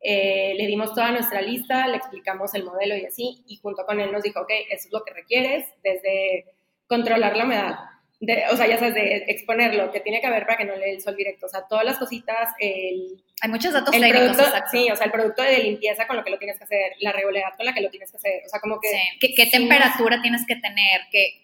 Eh, 0.00 0.54
le 0.56 0.66
dimos 0.66 0.94
toda 0.94 1.12
nuestra 1.12 1.40
lista, 1.40 1.86
le 1.86 1.96
explicamos 1.96 2.54
el 2.54 2.64
modelo 2.64 2.96
y 2.96 3.04
así, 3.04 3.44
y 3.46 3.56
junto 3.58 3.84
con 3.86 4.00
él 4.00 4.10
nos 4.10 4.22
dijo, 4.22 4.40
ok, 4.40 4.50
eso 4.70 4.88
es 4.88 4.92
lo 4.92 5.04
que 5.04 5.14
requieres, 5.14 5.66
desde 5.82 6.46
controlar 6.88 7.36
la 7.36 7.44
humedad, 7.44 7.76
de, 8.22 8.44
o 8.52 8.56
sea, 8.56 8.68
ya 8.68 8.78
sabes, 8.78 8.94
de 8.94 9.24
exponerlo, 9.26 9.90
que 9.90 9.98
tiene 9.98 10.20
que 10.20 10.28
haber 10.28 10.46
para 10.46 10.56
que 10.56 10.64
no 10.64 10.76
le 10.76 10.84
dé 10.86 10.90
el 10.92 11.02
sol 11.02 11.16
directo, 11.16 11.46
o 11.46 11.48
sea, 11.48 11.66
todas 11.68 11.84
las 11.84 11.98
cositas, 11.98 12.50
el... 12.60 13.20
Hay 13.40 13.50
muchos 13.50 13.72
datos 13.72 13.92
el 13.92 14.08
producto, 14.08 14.44
Sí, 14.70 14.88
o 14.92 14.94
sea, 14.94 15.06
el 15.06 15.10
producto 15.10 15.42
de 15.42 15.58
limpieza 15.58 16.06
con 16.06 16.14
lo 16.14 16.22
que 16.22 16.30
lo 16.30 16.38
tienes 16.38 16.56
que 16.56 16.62
hacer, 16.62 16.92
la 17.00 17.10
regularidad 17.10 17.56
con 17.56 17.66
la 17.66 17.74
que 17.74 17.80
lo 17.80 17.90
tienes 17.90 18.12
que 18.12 18.18
hacer, 18.18 18.42
o 18.46 18.48
sea, 18.48 18.60
como 18.60 18.78
que... 18.80 18.90
Sí. 18.90 19.34
¿Qué, 19.34 19.46
temperatura 19.46 20.22
tienes 20.22 20.46
que 20.46 20.54
tener? 20.54 21.00
¿Qué, 21.10 21.40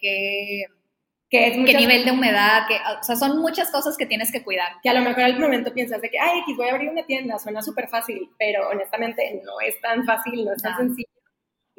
qué 1.29 1.73
nivel 1.77 2.05
de 2.05 2.11
humedad, 2.13 2.65
que, 2.69 2.75
o 2.75 3.03
sea, 3.03 3.17
son 3.17 3.41
muchas 3.41 3.69
cosas 3.71 3.97
que 3.97 4.05
tienes 4.05 4.31
que 4.31 4.41
cuidar. 4.41 4.71
Que 4.81 4.87
a 4.87 4.93
lo 4.93 5.01
mejor 5.01 5.23
al 5.23 5.37
momento 5.37 5.73
piensas 5.73 5.99
de 5.99 6.09
que, 6.09 6.17
ay, 6.17 6.43
voy 6.55 6.69
a 6.69 6.71
abrir 6.71 6.89
una 6.89 7.05
tienda, 7.05 7.37
suena 7.39 7.61
súper 7.61 7.89
fácil, 7.89 8.29
pero 8.37 8.69
honestamente 8.69 9.41
no 9.43 9.59
es 9.59 9.81
tan 9.81 10.05
fácil, 10.05 10.45
no 10.45 10.53
es 10.53 10.61
tan 10.61 10.77
sencillo. 10.77 11.09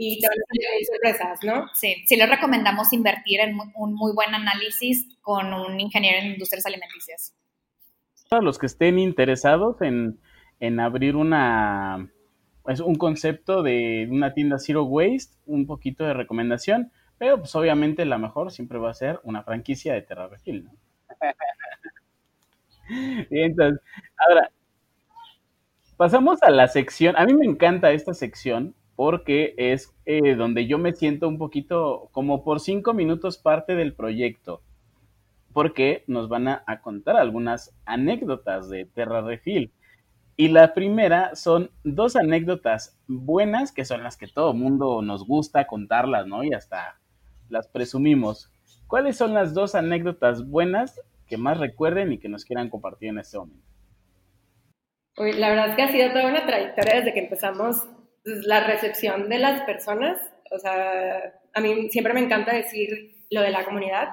Y 0.03 0.19
te 0.19 0.29
van 0.29 0.39
a 0.39 0.47
salir 0.47 0.87
sorpresas, 0.87 1.45
¿no? 1.45 1.69
Sí, 1.75 2.03
sí 2.07 2.17
les 2.17 2.31
recomendamos 2.31 2.91
invertir 2.95 3.41
en 3.41 3.55
un 3.75 3.95
muy 3.95 4.15
buen 4.15 4.35
análisis 4.35 5.07
con 5.21 5.53
un 5.53 5.79
ingeniero 5.79 6.21
en 6.21 6.33
industrias 6.33 6.65
alimenticias. 6.65 7.37
Para 8.31 8.43
los 8.43 8.59
que 8.59 8.65
estén 8.65 8.99
interesados 8.99 9.83
en, 9.83 10.19
en 10.59 10.81
abrir 10.81 11.17
una, 11.17 12.11
es 12.67 12.81
un 12.81 12.95
concepto 12.95 13.63
de 13.63 14.09
una 14.11 14.33
tienda 14.33 14.59
Zero 14.59 14.85
Waste, 14.85 15.37
un 15.45 15.67
poquito 15.67 16.05
de 16.05 16.15
recomendación, 16.15 16.91
pero 17.19 17.37
pues 17.37 17.55
obviamente 17.55 18.07
la 18.07 18.17
mejor 18.17 18.53
siempre 18.53 18.79
va 18.79 18.91
a 18.91 18.95
ser 18.95 19.21
una 19.23 19.43
franquicia 19.43 19.93
de 19.93 20.01
Terra 20.01 20.29
Refill, 20.29 20.65
¿no? 20.65 20.73
Entonces, 23.31 23.83
ahora, 24.17 24.51
pasamos 25.99 26.43
a 26.43 26.49
la 26.49 26.69
sección, 26.69 27.17
a 27.19 27.27
mí 27.27 27.35
me 27.35 27.45
encanta 27.45 27.93
esta 27.93 28.15
sección 28.15 28.75
porque 29.01 29.55
es 29.57 29.97
eh, 30.05 30.35
donde 30.35 30.67
yo 30.67 30.77
me 30.77 30.93
siento 30.93 31.27
un 31.27 31.39
poquito 31.39 32.11
como 32.13 32.45
por 32.45 32.61
cinco 32.61 32.93
minutos 32.93 33.39
parte 33.39 33.75
del 33.75 33.95
proyecto, 33.95 34.61
porque 35.55 36.05
nos 36.07 36.29
van 36.29 36.49
a, 36.49 36.63
contar 36.83 37.17
algunas 37.17 37.75
anécdotas 37.87 38.69
de 38.69 38.85
Terra 38.85 39.23
Refil. 39.23 39.73
Y 40.37 40.49
la 40.49 40.75
primera 40.75 41.35
son 41.35 41.71
dos 41.83 42.15
anécdotas 42.15 43.01
buenas, 43.07 43.73
que 43.73 43.87
son 43.87 44.03
las 44.03 44.19
que 44.19 44.27
todo 44.27 44.53
mundo 44.53 45.01
nos 45.01 45.27
gusta 45.27 45.67
contarlas, 45.67 46.27
¿no? 46.27 46.45
Y 46.45 46.53
hasta 46.53 47.01
las 47.49 47.69
presumimos. 47.69 48.53
¿Cuáles 48.87 49.17
son 49.17 49.33
las 49.33 49.55
dos 49.55 49.75
anécdotas 49.75 50.47
buenas 50.47 51.01
que 51.27 51.39
más 51.39 51.57
recuerden 51.57 52.13
y 52.13 52.19
que 52.19 52.29
nos 52.29 52.45
quieran 52.45 52.69
compartir 52.69 53.09
en 53.09 53.21
este 53.21 53.39
momento? 53.39 53.67
la 55.17 55.49
verdad 55.49 55.71
es 55.71 55.77
que 55.77 55.83
ha 55.83 55.89
sido 55.89 56.13
toda 56.13 56.29
una 56.29 56.45
trayectoria 56.47 56.97
desde 56.97 57.15
que 57.15 57.21
empezamos 57.21 57.89
la 58.25 58.67
recepción 58.67 59.29
de 59.29 59.39
las 59.39 59.63
personas, 59.63 60.19
o 60.51 60.59
sea, 60.59 61.35
a 61.55 61.61
mí 61.61 61.89
siempre 61.91 62.15
me 62.15 62.21
encanta 62.21 62.55
decir 62.55 63.15
lo 63.31 63.43
de 63.43 63.51
la 63.51 63.65
comunidad. 63.65 64.09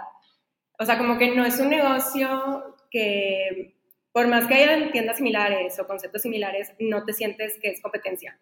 O 0.80 0.86
sea, 0.86 0.98
como 0.98 1.18
que 1.18 1.36
no 1.36 1.46
es 1.46 1.60
un 1.60 1.70
negocio 1.70 2.76
que, 2.92 3.76
por 4.12 4.28
más 4.28 4.48
que 4.48 4.56
haya 4.56 4.92
tiendas 4.92 5.18
similares 5.18 5.80
o 5.80 5.88
conceptos 5.88 6.22
similares, 6.22 6.74
no 6.80 7.04
te 7.06 7.14
sientes 7.14 7.58
que 7.62 7.70
es 7.70 7.82
competencia. 7.82 8.40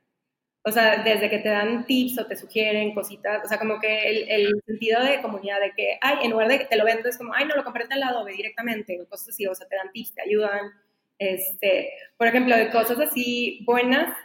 O 0.64 0.72
sea, 0.72 1.04
desde 1.04 1.30
que 1.30 1.38
te 1.38 1.50
dan 1.50 1.86
tips 1.86 2.20
o 2.20 2.26
te 2.26 2.36
sugieren 2.36 2.96
cositas, 2.96 3.46
o 3.46 3.48
sea, 3.48 3.60
como 3.60 3.80
que 3.80 4.10
el, 4.10 4.30
el 4.30 4.62
sentido 4.66 5.04
de 5.04 5.22
comunidad, 5.22 5.60
de 5.60 5.74
que, 5.74 6.00
ay, 6.02 6.18
en 6.24 6.32
lugar 6.32 6.48
de 6.48 6.58
que 6.58 6.66
te 6.66 6.76
lo 6.76 6.86
vendo, 6.86 7.08
es 7.08 7.20
como, 7.20 7.34
ay, 7.36 7.46
no, 7.46 7.56
lo 7.56 7.64
compré 7.64 7.86
al 7.88 8.00
lado, 8.00 8.26
directamente, 8.26 9.00
o 9.00 9.08
cosas 9.08 9.30
así, 9.30 9.46
o 9.46 9.54
sea, 9.54 9.68
te 9.68 9.76
dan 9.76 9.92
tips, 9.92 10.16
te 10.16 10.24
ayudan. 10.24 10.72
Este, 11.20 11.92
por 12.18 12.28
ejemplo, 12.28 12.58
de 12.58 12.72
cosas 12.72 13.00
así 13.00 13.64
buenas, 13.64 14.18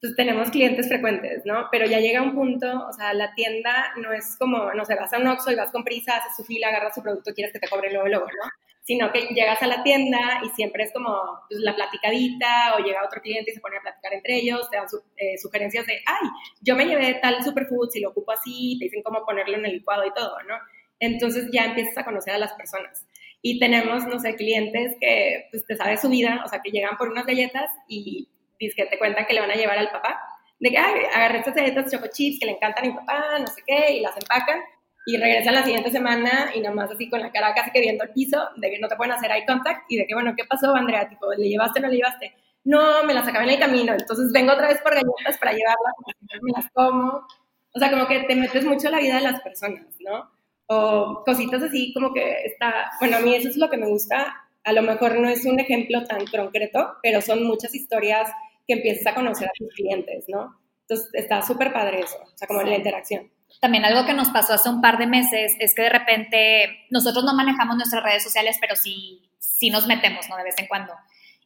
pues 0.00 0.14
tenemos 0.14 0.50
clientes 0.50 0.88
frecuentes, 0.88 1.44
¿no? 1.44 1.68
Pero 1.72 1.86
ya 1.86 1.98
llega 1.98 2.22
un 2.22 2.34
punto, 2.34 2.86
o 2.86 2.92
sea, 2.92 3.12
la 3.14 3.34
tienda 3.34 3.92
no 3.96 4.12
es 4.12 4.36
como, 4.38 4.72
no 4.72 4.84
sé, 4.84 4.94
vas 4.94 5.12
a 5.12 5.18
un 5.18 5.26
Oxxo 5.26 5.50
y 5.50 5.56
vas 5.56 5.72
con 5.72 5.82
prisa, 5.82 6.16
haces 6.16 6.36
su 6.36 6.44
fila, 6.44 6.68
agarras 6.68 6.94
su 6.94 7.02
producto, 7.02 7.34
quieres 7.34 7.52
que 7.52 7.58
te 7.58 7.68
cobre 7.68 7.92
luego, 7.92 8.06
luego, 8.06 8.26
¿no? 8.26 8.50
Sino 8.84 9.10
que 9.12 9.22
llegas 9.34 9.60
a 9.60 9.66
la 9.66 9.82
tienda 9.82 10.40
y 10.44 10.50
siempre 10.50 10.84
es 10.84 10.92
como 10.92 11.40
pues, 11.48 11.60
la 11.60 11.74
platicadita 11.74 12.76
o 12.76 12.84
llega 12.84 13.04
otro 13.04 13.20
cliente 13.20 13.50
y 13.50 13.54
se 13.54 13.60
pone 13.60 13.76
a 13.76 13.82
platicar 13.82 14.14
entre 14.14 14.36
ellos, 14.36 14.70
te 14.70 14.76
dan 14.76 14.86
eh, 15.16 15.36
sugerencias 15.36 15.84
de, 15.86 15.94
ay, 16.06 16.28
yo 16.60 16.76
me 16.76 16.86
llevé 16.86 17.18
tal 17.20 17.42
superfood, 17.42 17.90
si 17.90 18.00
lo 18.00 18.10
ocupo 18.10 18.30
así, 18.32 18.76
te 18.78 18.84
dicen 18.84 19.02
cómo 19.02 19.26
ponerlo 19.26 19.56
en 19.56 19.66
el 19.66 19.72
licuado 19.72 20.06
y 20.06 20.14
todo, 20.14 20.40
¿no? 20.48 20.54
Entonces 21.00 21.48
ya 21.52 21.64
empiezas 21.66 21.98
a 21.98 22.04
conocer 22.04 22.34
a 22.34 22.38
las 22.38 22.52
personas. 22.52 23.06
Y 23.42 23.58
tenemos, 23.58 24.04
no 24.06 24.18
sé, 24.18 24.34
clientes 24.36 24.96
que 25.00 25.48
pues, 25.50 25.64
te 25.66 25.76
sabe 25.76 25.96
su 25.96 26.08
vida, 26.08 26.42
o 26.44 26.48
sea, 26.48 26.60
que 26.60 26.70
llegan 26.70 26.96
por 26.96 27.08
unas 27.08 27.26
galletas 27.26 27.70
y 27.88 28.28
que 28.58 28.86
te 28.86 28.98
cuentan 28.98 29.26
que 29.26 29.34
le 29.34 29.40
van 29.40 29.50
a 29.50 29.54
llevar 29.54 29.78
al 29.78 29.90
papá, 29.90 30.20
de 30.58 30.70
que 30.70 30.78
Ay, 30.78 31.02
agarré 31.14 31.38
estas 31.38 31.54
galletas 31.54 31.90
choco 31.90 32.08
chips 32.12 32.38
que 32.40 32.46
le 32.46 32.52
encantan 32.52 32.84
a 32.84 32.88
mi 32.88 32.94
papá, 32.94 33.38
no 33.38 33.46
sé 33.46 33.62
qué, 33.66 33.92
y 33.92 34.00
las 34.00 34.16
empacan, 34.16 34.60
y 35.06 35.16
regresan 35.16 35.54
la 35.54 35.62
siguiente 35.62 35.90
semana 35.90 36.50
y 36.54 36.60
nomás 36.60 36.90
así 36.90 37.08
con 37.08 37.20
la 37.20 37.32
cara 37.32 37.54
casi 37.54 37.70
que 37.70 37.80
viendo 37.80 38.04
el 38.04 38.10
piso, 38.10 38.48
de 38.56 38.70
que 38.70 38.78
no 38.78 38.88
te 38.88 38.96
pueden 38.96 39.12
hacer 39.12 39.30
eye 39.30 39.46
contact, 39.46 39.84
y 39.88 39.96
de 39.96 40.06
que, 40.06 40.14
bueno, 40.14 40.34
¿qué 40.36 40.44
pasó, 40.44 40.74
Andrea? 40.74 41.08
Tipo, 41.08 41.32
¿le 41.32 41.48
llevaste 41.48 41.78
o 41.78 41.82
no 41.82 41.88
le 41.88 41.96
llevaste? 41.96 42.34
No, 42.64 43.04
me 43.04 43.14
las 43.14 43.26
acabé 43.26 43.44
en 43.44 43.50
el 43.52 43.58
camino, 43.58 43.94
entonces 43.98 44.30
vengo 44.32 44.52
otra 44.52 44.68
vez 44.68 44.80
por 44.82 44.92
galletas 44.92 45.38
para 45.38 45.52
llevarlas, 45.52 45.94
me 46.42 46.52
las 46.52 46.70
como. 46.72 47.26
O 47.74 47.78
sea, 47.78 47.90
como 47.90 48.06
que 48.08 48.20
te 48.20 48.34
metes 48.34 48.64
mucho 48.64 48.88
en 48.88 48.92
la 48.92 49.00
vida 49.00 49.16
de 49.16 49.22
las 49.22 49.40
personas, 49.40 49.86
¿no? 50.00 50.30
O 50.66 51.22
cositas 51.24 51.62
así 51.62 51.94
como 51.94 52.12
que 52.12 52.42
está, 52.44 52.90
bueno, 53.00 53.18
a 53.18 53.20
mí 53.20 53.34
eso 53.34 53.48
es 53.48 53.56
lo 53.56 53.70
que 53.70 53.76
me 53.78 53.86
gusta, 53.86 54.48
a 54.64 54.72
lo 54.72 54.82
mejor 54.82 55.18
no 55.18 55.28
es 55.28 55.46
un 55.46 55.58
ejemplo 55.60 56.04
tan 56.04 56.26
concreto, 56.26 56.96
pero 57.02 57.22
son 57.22 57.44
muchas 57.44 57.74
historias 57.74 58.30
que 58.68 58.74
empieces 58.74 59.06
a 59.06 59.14
conocer 59.14 59.48
a 59.48 59.52
tus 59.58 59.72
clientes, 59.74 60.26
¿no? 60.28 60.60
Entonces 60.82 61.08
está 61.14 61.42
súper 61.42 61.72
padre 61.72 62.00
eso, 62.00 62.18
o 62.22 62.36
sea, 62.36 62.46
como 62.46 62.62
la 62.62 62.76
interacción. 62.76 63.30
También 63.60 63.84
algo 63.84 64.06
que 64.06 64.12
nos 64.12 64.28
pasó 64.28 64.52
hace 64.52 64.68
un 64.68 64.82
par 64.82 64.98
de 64.98 65.06
meses 65.06 65.56
es 65.58 65.74
que 65.74 65.82
de 65.82 65.88
repente 65.88 66.86
nosotros 66.90 67.24
no 67.24 67.34
manejamos 67.34 67.76
nuestras 67.76 68.04
redes 68.04 68.22
sociales, 68.22 68.58
pero 68.60 68.76
sí, 68.76 69.30
sí 69.38 69.70
nos 69.70 69.86
metemos, 69.86 70.28
¿no? 70.28 70.36
De 70.36 70.44
vez 70.44 70.54
en 70.58 70.66
cuando. 70.66 70.92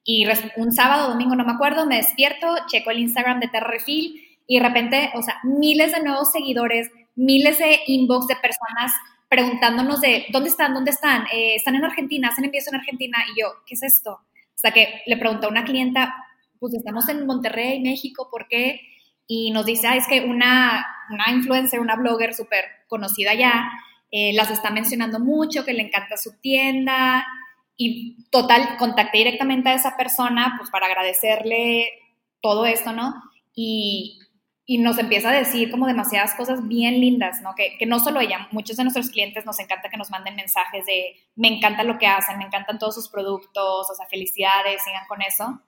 Y 0.05 0.27
un 0.57 0.73
sábado, 0.73 1.11
domingo, 1.11 1.37
no 1.37 1.45
me 1.45 1.53
acuerdo, 1.53 1.87
me 1.87 1.97
despierto, 1.97 2.47
checo 2.67 2.91
el 2.91 2.99
Instagram 2.99 3.39
de 3.39 3.49
Terra 3.49 3.69
Refill 3.69 4.21
y 4.49 4.59
de 4.59 4.67
repente, 4.67 5.11
o 5.15 5.23
sea, 5.23 5.39
miles 5.45 5.93
de 5.93 6.03
nuevos 6.03 6.33
seguidores, 6.33 6.91
miles 7.15 7.59
de 7.59 7.81
inbox 7.87 8.27
de 8.27 8.37
personas 8.37 8.93
preguntándonos 9.29 10.01
de 10.01 10.27
dónde 10.31 10.51
están, 10.51 10.75
dónde 10.75 10.91
están, 10.91 11.23
eh, 11.33 11.55
están 11.55 11.75
en 11.75 11.85
Argentina, 11.85 12.29
hacen 12.29 12.45
envíos 12.45 12.67
en 12.69 12.75
Argentina. 12.75 13.19
Y 13.33 13.41
yo, 13.41 13.49
¿qué 13.67 13.75
es 13.75 13.83
esto? 13.83 14.21
Hasta 14.55 14.73
que 14.73 15.03
le 15.07 15.17
pregunté 15.17 15.47
a 15.47 15.49
una 15.49 15.65
clienta, 15.65 16.15
pues 16.63 16.75
estamos 16.75 17.09
en 17.09 17.27
Monterrey, 17.27 17.81
México, 17.81 18.29
¿por 18.31 18.47
qué? 18.47 18.81
Y 19.27 19.51
nos 19.51 19.67
dice, 19.67 19.89
ah, 19.89 19.97
es 19.97 20.07
que 20.07 20.21
una, 20.21 20.87
una 21.11 21.29
influencer, 21.33 21.81
una 21.81 21.97
blogger 21.97 22.35
súper 22.35 22.65
conocida 22.87 23.35
ya, 23.35 23.69
eh, 24.13 24.33
las 24.33 24.49
está 24.49 24.71
mencionando 24.71 25.19
mucho, 25.19 25.65
que 25.65 25.73
le 25.73 25.83
encanta 25.83 26.17
su 26.17 26.39
tienda. 26.41 27.27
Y 27.77 28.29
total, 28.31 28.77
contacté 28.79 29.19
directamente 29.19 29.71
a 29.71 29.75
esa 29.75 29.97
persona, 29.97 30.55
pues 30.57 30.71
para 30.71 30.87
agradecerle 30.87 31.89
todo 32.41 32.65
esto, 32.65 32.93
¿no? 32.93 33.13
Y, 33.57 34.21
y 34.65 34.79
nos 34.79 34.99
empieza 34.99 35.31
a 35.31 35.35
decir 35.35 35.69
como 35.69 35.89
demasiadas 35.89 36.35
cosas 36.35 36.69
bien 36.69 37.01
lindas, 37.01 37.43
¿no? 37.43 37.57
Que, 37.57 37.77
que, 37.77 37.87
no 37.87 37.99
solo 37.99 38.21
ella, 38.21 38.47
muchos 38.53 38.77
de 38.77 38.85
nuestros 38.85 39.11
clientes 39.11 39.45
nos 39.45 39.59
encanta 39.59 39.91
que 39.91 39.97
nos 39.97 40.13
manden 40.13 40.37
mensajes 40.37 40.87
de 40.87 41.17
me 41.35 41.49
encanta 41.49 41.83
lo 41.83 41.99
que 41.99 42.07
hacen, 42.07 42.39
me 42.39 42.45
encantan 42.45 42.79
todos 42.79 42.95
sus 42.95 43.09
productos, 43.09 43.91
o 43.91 43.95
sea, 43.97 44.07
felicidades, 44.07 44.85
sigan 44.85 45.09
con 45.09 45.23
eso. 45.23 45.61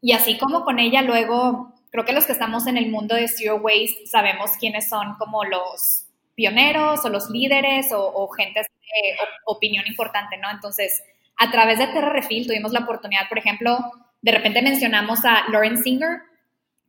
Y 0.00 0.12
así 0.12 0.38
como 0.38 0.64
con 0.64 0.78
ella, 0.78 1.02
luego, 1.02 1.74
creo 1.90 2.04
que 2.04 2.12
los 2.12 2.26
que 2.26 2.32
estamos 2.32 2.66
en 2.66 2.76
el 2.76 2.90
mundo 2.90 3.14
de 3.14 3.28
Zero 3.28 3.56
Waste 3.56 4.06
sabemos 4.06 4.52
quiénes 4.58 4.88
son 4.88 5.14
como 5.18 5.44
los 5.44 6.06
pioneros 6.34 7.04
o 7.04 7.08
los 7.08 7.30
líderes 7.30 7.88
o, 7.92 8.28
gente 8.28 8.60
de 8.60 9.16
opinión 9.44 9.86
importante, 9.86 10.36
¿no? 10.36 10.50
Entonces, 10.50 11.02
a 11.36 11.50
través 11.50 11.78
de 11.78 11.88
Terra 11.88 12.10
Refill 12.10 12.46
tuvimos 12.46 12.72
la 12.72 12.80
oportunidad, 12.80 13.28
por 13.28 13.38
ejemplo, 13.38 13.78
de 14.22 14.32
repente 14.32 14.62
mencionamos 14.62 15.24
a 15.24 15.48
Lauren 15.50 15.82
Singer, 15.82 16.20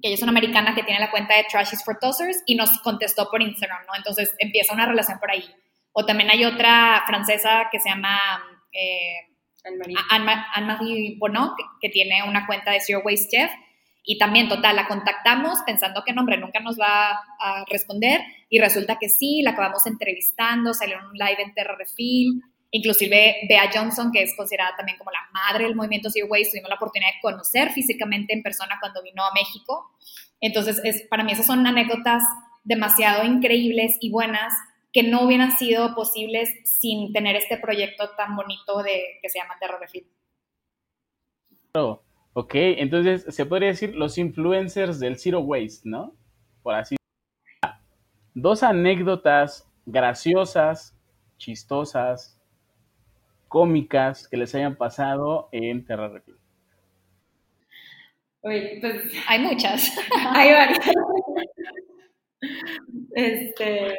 que 0.02 0.08
ella 0.08 0.16
es 0.16 0.22
una 0.22 0.32
americana 0.32 0.76
que 0.76 0.84
tiene 0.84 1.00
la 1.00 1.12
cuenta 1.12 1.36
de 1.36 1.46
Trashies 1.50 1.84
for 1.84 1.98
Tossers 2.00 2.44
y 2.46 2.56
nos 2.56 2.80
contestó 2.80 3.30
por 3.30 3.42
Instagram, 3.42 3.86
¿no? 3.88 3.96
Entonces 3.96 4.34
empieza 4.38 4.74
una 4.74 4.86
relación 4.86 5.20
por 5.20 5.32
ahí. 5.32 5.44
O 5.92 6.06
también 6.06 6.30
hay 6.30 6.46
otra 6.46 7.04
francesa 7.08 7.70
que 7.72 7.80
se 7.80 7.90
llama 7.90 8.18
eh, 8.72 9.29
Anne-Marie 9.64 11.18
Bonneau, 11.18 11.56
que, 11.82 11.90
tiene 11.90 12.24
una 12.28 12.46
cuenta 12.46 12.72
de 12.72 12.80
Zero 12.80 13.02
Waste 13.04 13.30
Chef. 13.30 13.52
Y 14.04 14.18
también, 14.18 14.48
total, 14.48 14.76
la 14.76 14.88
contactamos 14.88 15.60
pensando 15.66 16.04
que 16.06 16.14
nombre 16.14 16.38
nunca 16.38 16.60
nos 16.62 16.80
va 16.80 17.12
a 17.40 17.66
responder 17.70 18.22
y 18.50 18.60
resulta 18.60 18.98
que 19.00 19.10
sí, 19.10 19.42
la 19.44 19.52
acabamos 19.52 19.86
entrevistando, 19.86 20.74
salió 20.74 20.98
en 20.98 21.06
un 21.06 21.14
live 21.14 21.44
en 21.44 21.54
Terra 21.54 21.76
Refill, 21.78 22.42
inclusive 22.72 23.36
Bea 23.48 23.70
Johnson, 23.72 24.12
que 24.12 24.24
es 24.24 24.36
considerada 24.36 24.76
también 24.76 24.98
como 24.98 25.12
la 25.12 25.20
madre 25.32 25.66
del 25.66 25.76
movimiento 25.76 26.10
Zero 26.10 26.28
Waste, 26.28 26.52
tuvimos 26.52 26.70
la 26.70 26.76
oportunidad 26.76 27.12
de 27.12 27.22
conocer 27.22 27.72
físicamente 27.72 28.34
en 28.34 28.42
persona 28.42 28.78
cuando 28.80 29.04
vino 29.04 29.24
a 29.24 29.34
México. 29.34 29.92
Entonces, 30.42 30.82
es, 30.84 31.04
para 31.10 31.24
mí 31.24 31.34
esas 31.34 31.46
son 31.46 31.68
anécdotas 31.68 32.24
demasiado 32.64 33.26
increíbles 33.26 33.98
y 34.00 34.12
buenas 34.12 34.54
que 34.92 35.04
no 35.04 35.24
hubieran 35.24 35.52
sido 35.52 35.94
posibles 35.96 36.50
sin 36.66 37.14
tener 37.14 37.36
este 37.36 37.58
proyecto 37.58 38.10
tan 38.16 38.36
bonito 38.36 38.82
de, 38.84 39.20
que 39.22 39.30
se 39.30 39.40
llama 39.40 39.58
Terra 39.60 39.78
Refit. 39.80 40.08
Oh, 41.74 42.02
ok, 42.34 42.52
entonces 42.56 43.26
se 43.34 43.46
podría 43.46 43.70
decir 43.70 43.96
los 43.96 44.18
influencers 44.18 45.00
del 45.00 45.18
Zero 45.18 45.42
Waste, 45.42 45.82
¿no? 45.84 46.16
Por 46.64 46.76
así 46.76 46.96
Dos 48.34 48.64
anécdotas 48.64 49.68
graciosas, 49.86 50.96
chistosas, 51.38 52.40
cómicas 53.48 54.28
que 54.28 54.38
les 54.38 54.54
hayan 54.56 54.76
pasado 54.76 55.50
en 55.52 55.84
Terra 55.84 56.08
Refit. 56.08 56.36
Oye, 58.42 58.78
pues 58.80 59.12
hay 59.28 59.40
muchas. 59.40 59.92
hay 60.34 60.52
varias. 60.52 60.80
Este, 63.12 63.98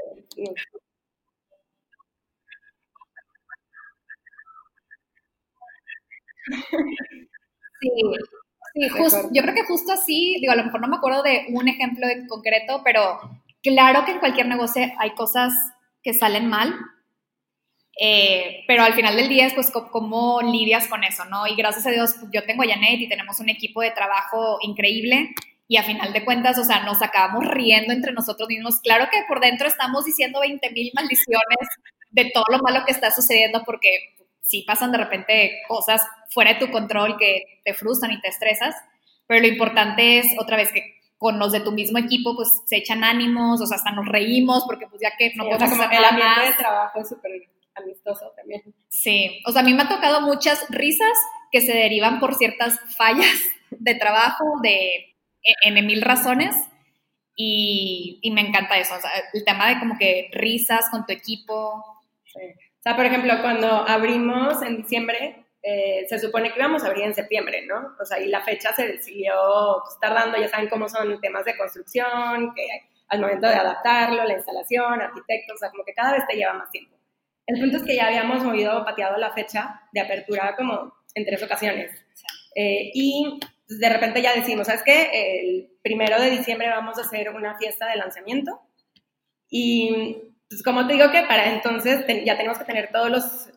Sí, 7.81 7.89
sí 7.93 8.91
yo 9.33 9.43
creo 9.43 9.55
que 9.55 9.65
justo 9.65 9.93
así, 9.93 10.37
digo, 10.41 10.53
a 10.53 10.57
lo 10.57 10.65
mejor 10.65 10.81
no 10.81 10.89
me 10.89 10.97
acuerdo 10.97 11.23
de 11.23 11.47
un 11.51 11.69
ejemplo 11.69 12.07
en 12.09 12.27
concreto, 12.27 12.83
pero 12.85 13.19
claro 13.63 14.05
que 14.05 14.13
en 14.13 14.19
cualquier 14.19 14.47
negocio 14.47 14.83
hay 14.99 15.11
cosas 15.15 15.53
que 16.03 16.15
salen 16.15 16.47
mal, 16.47 16.75
eh, 18.01 18.65
pero 18.67 18.83
al 18.83 18.95
final 18.95 19.17
del 19.17 19.29
día 19.29 19.47
es 19.47 19.55
pues 19.55 19.71
cómo 19.91 20.41
lidias 20.41 20.87
con 20.89 21.05
eso, 21.05 21.25
¿no? 21.27 21.47
Y 21.47 21.55
gracias 21.57 21.87
a 21.87 21.91
Dios 21.91 22.15
yo 22.33 22.45
tengo 22.45 22.63
a 22.63 22.67
Janet 22.67 23.01
y 23.01 23.09
tenemos 23.09 23.41
un 23.41 23.49
equipo 23.49 23.83
de 23.83 23.91
trabajo 23.91 24.59
increíble 24.63 25.31
y 25.69 25.77
a 25.77 25.83
final 25.83 26.13
de 26.13 26.25
cuentas, 26.25 26.59
o 26.59 26.65
sea, 26.65 26.83
nos 26.85 27.03
acabamos 27.03 27.47
riendo 27.47 27.93
entre 27.93 28.13
nosotros 28.13 28.49
mismos. 28.49 28.81
Claro 28.83 29.09
que 29.11 29.23
por 29.29 29.41
dentro 29.41 29.69
estamos 29.69 30.05
diciendo 30.05 30.41
20 30.41 30.71
mil 30.71 30.91
maldiciones 30.95 31.69
de 32.11 32.31
todo 32.33 32.45
lo 32.51 32.59
malo 32.59 32.85
que 32.85 32.93
está 32.93 33.11
sucediendo 33.11 33.63
porque 33.65 33.91
sí 34.51 34.65
pasan 34.67 34.91
de 34.91 34.99
repente 34.99 35.63
cosas 35.69 36.03
fuera 36.29 36.55
de 36.55 36.59
tu 36.59 36.73
control 36.73 37.17
que 37.19 37.61
te 37.65 37.73
frustran 37.73 38.11
y 38.11 38.21
te 38.21 38.29
estresas, 38.29 38.75
pero 39.27 39.41
lo 39.41 39.47
importante 39.47 40.19
es 40.19 40.27
otra 40.39 40.57
vez 40.57 40.73
que 40.73 40.97
con 41.19 41.39
los 41.39 41.53
de 41.53 41.61
tu 41.61 41.71
mismo 41.71 41.99
equipo 41.99 42.35
pues 42.35 42.49
se 42.67 42.79
echan 42.79 43.05
ánimos, 43.05 43.61
o 43.61 43.67
sea, 43.67 43.77
hasta 43.77 43.93
nos 43.93 44.07
reímos 44.07 44.65
porque 44.65 44.89
pues 44.89 45.01
ya 45.01 45.17
que 45.17 45.33
no 45.37 45.45
podemos 45.45 45.79
hacer 45.79 45.99
el 45.99 46.05
ambiente 46.05 46.41
de 46.47 46.53
trabajo 46.55 47.01
es 47.01 47.09
súper 47.09 47.31
amistoso 47.77 48.33
también. 48.37 48.63
Sí, 48.89 49.41
o 49.47 49.53
sea, 49.53 49.63
a 49.63 49.65
mí 49.65 49.73
me 49.73 49.83
ha 49.83 49.89
tocado 49.89 50.21
muchas 50.23 50.67
risas 50.69 51.17
que 51.53 51.61
se 51.61 51.73
derivan 51.73 52.19
por 52.19 52.35
ciertas 52.35 52.81
fallas 52.97 53.39
de 53.71 53.95
trabajo, 53.95 54.45
de 54.63 55.15
en, 55.63 55.87
mil 55.87 56.03
razones 56.03 56.57
y, 57.37 58.21
me 58.35 58.41
encanta 58.41 58.79
eso, 58.79 58.95
o 58.97 59.01
sea, 59.01 59.11
el 59.33 59.45
tema 59.45 59.69
de 59.69 59.79
como 59.79 59.97
que 59.97 60.29
risas 60.33 60.91
con 60.91 61.07
tu 61.07 61.13
equipo. 61.13 61.85
Sí. 62.25 62.41
O 62.81 62.83
sea, 62.83 62.97
por 62.97 63.05
ejemplo, 63.05 63.35
cuando 63.43 63.69
abrimos 63.69 64.63
en 64.63 64.79
diciembre, 64.79 65.45
eh, 65.63 66.07
se 66.09 66.19
supone 66.19 66.51
que 66.51 66.59
íbamos 66.59 66.83
a 66.83 66.87
abrir 66.87 67.05
en 67.05 67.15
septiembre, 67.15 67.67
¿no? 67.67 67.95
O 68.01 68.07
sea, 68.07 68.19
y 68.19 68.29
la 68.29 68.41
fecha 68.41 68.73
se 68.73 69.03
siguió 69.03 69.35
pues, 69.85 69.99
tardando, 70.01 70.39
ya 70.39 70.49
saben 70.49 70.71
cómo 70.71 70.89
son 70.89 71.21
temas 71.21 71.45
de 71.45 71.59
construcción, 71.59 72.55
que 72.55 72.67
al 73.09 73.21
momento 73.21 73.47
de 73.49 73.55
adaptarlo, 73.55 74.25
la 74.25 74.33
instalación, 74.33 75.03
arquitectos, 75.03 75.57
o 75.57 75.59
sea, 75.59 75.71
como 75.71 75.85
que 75.85 75.93
cada 75.93 76.13
vez 76.13 76.27
te 76.27 76.37
lleva 76.37 76.55
más 76.55 76.71
tiempo. 76.71 76.97
El 77.47 77.61
punto 77.61 77.77
es 77.77 77.83
que 77.83 77.97
ya 77.97 78.07
habíamos 78.07 78.43
movido, 78.43 78.83
pateado 78.83 79.19
la 79.19 79.33
fecha 79.33 79.83
de 79.93 80.01
apertura 80.01 80.55
como 80.57 80.95
en 81.15 81.27
tres 81.27 81.43
ocasiones. 81.43 81.91
Eh, 82.55 82.93
y 82.95 83.41
de 83.69 83.89
repente 83.91 84.23
ya 84.23 84.35
decimos, 84.35 84.69
¿sabes 84.69 84.83
qué? 84.83 85.11
El 85.13 85.71
primero 85.83 86.19
de 86.19 86.31
diciembre 86.31 86.71
vamos 86.71 86.97
a 86.97 87.03
hacer 87.03 87.29
una 87.29 87.59
fiesta 87.59 87.87
de 87.89 87.97
lanzamiento. 87.97 88.63
Y 89.51 90.30
pues 90.51 90.65
como 90.65 90.85
te 90.87 90.95
digo 90.95 91.11
que 91.13 91.23
para 91.23 91.47
entonces 91.47 92.05
ya 92.27 92.37
tenemos 92.37 92.59
que 92.59 92.65
tener 92.65 92.91
todos 92.91 93.09
los 93.09 93.49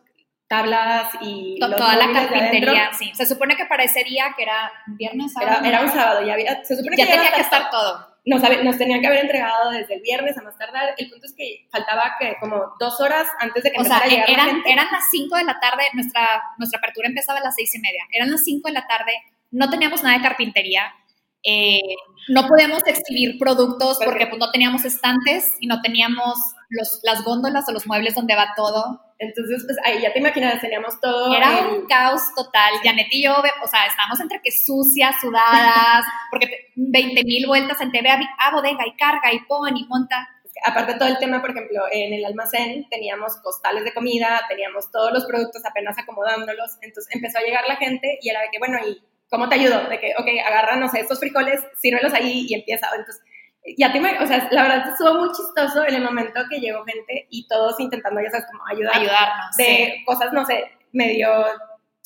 tablas 0.46 1.08
y 1.20 1.58
toda 1.58 1.96
la 1.96 2.12
carpintería, 2.12 2.92
sí. 2.96 3.10
Se 3.14 3.26
supone 3.26 3.56
que 3.56 3.66
para 3.66 3.82
ese 3.82 4.04
día, 4.04 4.32
que 4.36 4.44
era 4.44 4.70
viernes, 4.86 5.32
sábado. 5.32 5.64
Era, 5.64 5.80
un 5.80 5.90
sábado, 5.90 6.24
ya 6.24 6.34
había, 6.34 6.64
se 6.64 6.76
supone 6.76 6.96
ya 6.96 7.06
tenía 7.06 7.32
que 7.32 7.40
estar 7.40 7.68
todo. 7.70 8.14
Nos, 8.26 8.40
nos, 8.62 8.78
tenían 8.78 9.00
que 9.00 9.08
haber 9.08 9.20
entregado 9.20 9.70
desde 9.70 9.96
el 9.96 10.02
viernes 10.02 10.38
a 10.38 10.42
más 10.42 10.56
tardar. 10.56 10.94
El 10.96 11.10
punto 11.10 11.26
es 11.26 11.34
que 11.36 11.66
faltaba 11.70 12.14
que 12.18 12.36
como 12.40 12.74
dos 12.78 13.00
horas 13.00 13.26
antes 13.40 13.64
de 13.64 13.72
que 13.72 13.80
o 13.80 13.84
sea, 13.84 14.00
eran, 14.06 14.62
eran 14.64 14.86
las 14.92 15.10
cinco 15.10 15.36
de 15.36 15.44
la 15.44 15.58
tarde, 15.60 15.82
nuestra, 15.94 16.42
nuestra 16.56 16.78
apertura 16.78 17.08
empezaba 17.08 17.40
a 17.40 17.42
las 17.42 17.54
seis 17.56 17.74
y 17.74 17.80
media. 17.80 18.04
Eran 18.12 18.30
las 18.30 18.44
cinco 18.44 18.68
de 18.68 18.74
la 18.74 18.86
tarde, 18.86 19.12
no 19.50 19.68
teníamos 19.68 20.02
nada 20.02 20.16
de 20.16 20.22
carpintería, 20.22 20.94
eh, 21.44 21.80
no 22.28 22.46
podíamos 22.46 22.82
exhibir 22.86 23.38
productos 23.38 23.98
porque 24.02 24.26
pues, 24.26 24.38
no 24.38 24.50
teníamos 24.50 24.84
estantes 24.84 25.54
y 25.60 25.66
no 25.66 25.80
teníamos 25.82 26.38
los, 26.70 27.00
las 27.02 27.22
góndolas 27.22 27.68
o 27.68 27.72
los 27.72 27.86
muebles 27.86 28.14
donde 28.14 28.34
va 28.34 28.54
todo. 28.56 29.00
Entonces, 29.18 29.62
pues 29.64 29.78
ahí 29.84 30.02
ya 30.02 30.12
te 30.12 30.18
imaginas, 30.18 30.60
teníamos 30.60 30.98
todo. 31.00 31.34
Era 31.34 31.68
un 31.68 31.86
caos 31.86 32.22
total. 32.34 32.74
Janet 32.82 33.08
y 33.10 33.24
yo, 33.24 33.32
o 33.32 33.68
sea, 33.68 33.86
estábamos 33.86 34.20
entre 34.20 34.40
que 34.42 34.50
sucias, 34.50 35.16
sudadas, 35.20 36.04
porque 36.30 36.72
20 36.76 37.24
mil 37.24 37.46
vueltas 37.46 37.80
en 37.80 37.92
TV 37.92 38.08
a, 38.10 38.50
bodega 38.50 38.86
y 38.86 38.96
carga 38.96 39.32
y 39.32 39.40
pon 39.40 39.76
y 39.76 39.84
monta 39.86 40.28
aparte 40.64 40.94
todo 40.94 41.08
el 41.08 41.18
tema, 41.18 41.40
por 41.40 41.50
ejemplo, 41.50 41.82
en 41.90 42.14
el 42.14 42.24
almacén 42.24 42.88
teníamos 42.88 43.36
costales 43.42 43.84
de 43.84 43.92
comida, 43.92 44.40
teníamos 44.48 44.88
todos 44.90 45.12
los 45.12 45.24
productos 45.26 45.64
apenas 45.64 45.98
acomodándolos, 45.98 46.78
entonces 46.80 47.12
empezó 47.12 47.38
a 47.38 47.42
llegar 47.42 47.64
la 47.66 47.74
gente 47.74 48.18
y 48.22 48.30
era 48.30 48.40
de 48.40 48.50
que, 48.52 48.60
bueno, 48.60 48.78
¿y 48.86 49.02
¿cómo 49.34 49.48
te 49.48 49.56
ayudo? 49.56 49.88
De 49.88 49.98
que, 49.98 50.12
ok, 50.16 50.28
agarra, 50.46 50.76
no 50.76 50.88
sé, 50.88 51.00
estos 51.00 51.18
frijoles, 51.18 51.60
sírvelos 51.76 52.14
ahí 52.14 52.46
y 52.48 52.54
empieza. 52.54 52.86
Entonces, 52.96 53.20
ya 53.76 53.92
te 53.92 53.98
o 53.98 54.26
sea, 54.28 54.46
la 54.52 54.62
verdad 54.62 54.88
estuvo 54.88 55.14
muy 55.14 55.28
chistoso 55.32 55.84
en 55.84 55.96
el 55.96 56.02
momento 56.04 56.40
que 56.48 56.60
llegó 56.60 56.84
gente 56.84 57.26
y 57.30 57.48
todos 57.48 57.80
intentando, 57.80 58.20
ya 58.20 58.30
sabes, 58.30 58.46
como 58.46 58.64
ayudar. 58.68 58.96
Ayudarnos. 58.96 59.56
De 59.56 60.02
cosas, 60.06 60.32
no 60.32 60.44
sé, 60.44 60.64
medio 60.92 61.28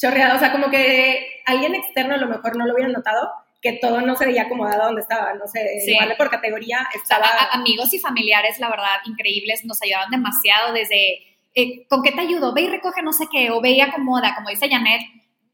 chorreadas, 0.00 0.36
o 0.36 0.38
sea, 0.38 0.52
como 0.52 0.70
que 0.70 1.42
alguien 1.44 1.74
externo 1.74 2.14
a 2.14 2.18
lo 2.18 2.28
mejor 2.28 2.56
no 2.56 2.64
lo 2.64 2.72
hubiera 2.72 2.90
notado, 2.90 3.30
que 3.60 3.74
todo 3.74 4.00
no 4.00 4.16
se 4.16 4.24
veía 4.24 4.44
acomodado 4.44 4.84
donde 4.84 5.02
estaba, 5.02 5.34
no 5.34 5.46
sé, 5.48 5.80
igual 5.84 6.14
por 6.16 6.30
categoría 6.30 6.88
estaba... 6.94 7.26
amigos 7.52 7.92
y 7.92 7.98
familiares, 7.98 8.58
la 8.60 8.70
verdad, 8.70 9.00
increíbles, 9.04 9.64
nos 9.66 9.82
ayudaron 9.82 10.10
demasiado 10.10 10.72
desde, 10.72 11.18
eh, 11.54 11.86
¿con 11.88 12.02
qué 12.02 12.12
te 12.12 12.20
ayudo? 12.20 12.54
Ve 12.54 12.62
y 12.62 12.68
recoge 12.68 13.02
no 13.02 13.12
sé 13.12 13.26
qué, 13.30 13.50
o 13.50 13.60
ve 13.60 13.72
y 13.72 13.80
acomoda, 13.80 14.34
como 14.36 14.48
dice 14.48 14.70
Janet, 14.70 15.02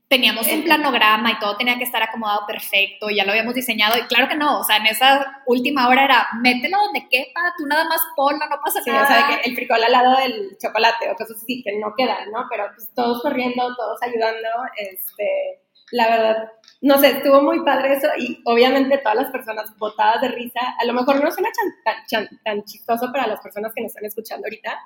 teníamos 0.08 0.46
un 0.52 0.62
planograma 0.62 1.32
y 1.32 1.38
todo 1.38 1.56
tenía 1.56 1.78
que 1.78 1.84
estar 1.84 2.02
acomodado 2.02 2.46
perfecto 2.46 3.10
y 3.10 3.16
ya 3.16 3.24
lo 3.24 3.30
habíamos 3.30 3.54
diseñado 3.54 3.96
y 3.98 4.02
claro 4.02 4.28
que 4.28 4.36
no, 4.36 4.60
o 4.60 4.64
sea, 4.64 4.76
en 4.76 4.86
esa 4.86 5.42
última 5.46 5.88
hora 5.88 6.04
era 6.04 6.28
mételo 6.40 6.78
donde 6.78 7.08
quepa, 7.08 7.40
tú 7.56 7.66
nada 7.66 7.84
más 7.88 8.00
ponlo, 8.14 8.46
no 8.46 8.56
pasa 8.62 8.82
sí, 8.82 8.90
nada. 8.90 9.04
o 9.04 9.06
sea, 9.06 9.28
que 9.28 9.48
el 9.48 9.56
frijol 9.56 9.82
al 9.82 9.92
lado 9.92 10.16
del 10.18 10.56
chocolate 10.60 11.10
o 11.10 11.14
cosas 11.14 11.38
así 11.42 11.62
que 11.62 11.78
no 11.78 11.94
quedan, 11.96 12.30
¿no? 12.30 12.46
Pero 12.50 12.66
pues 12.74 12.90
todos 12.94 13.22
corriendo, 13.22 13.74
todos 13.76 14.02
ayudando, 14.02 14.48
este, 14.76 15.62
la 15.90 16.08
verdad, 16.08 16.52
no 16.82 16.98
sé, 16.98 17.08
estuvo 17.08 17.42
muy 17.42 17.64
padre 17.64 17.94
eso 17.94 18.08
y 18.18 18.40
obviamente 18.44 18.98
todas 18.98 19.16
las 19.16 19.30
personas 19.30 19.76
botadas 19.78 20.20
de 20.20 20.28
risa, 20.28 20.60
a 20.78 20.84
lo 20.84 20.92
mejor 20.92 21.22
no 21.22 21.30
suena 21.30 21.48
tan, 21.84 22.28
tan 22.44 22.64
chistoso 22.64 23.10
para 23.10 23.26
las 23.26 23.40
personas 23.40 23.72
que 23.74 23.82
nos 23.82 23.90
están 23.90 24.04
escuchando 24.04 24.46
ahorita, 24.46 24.78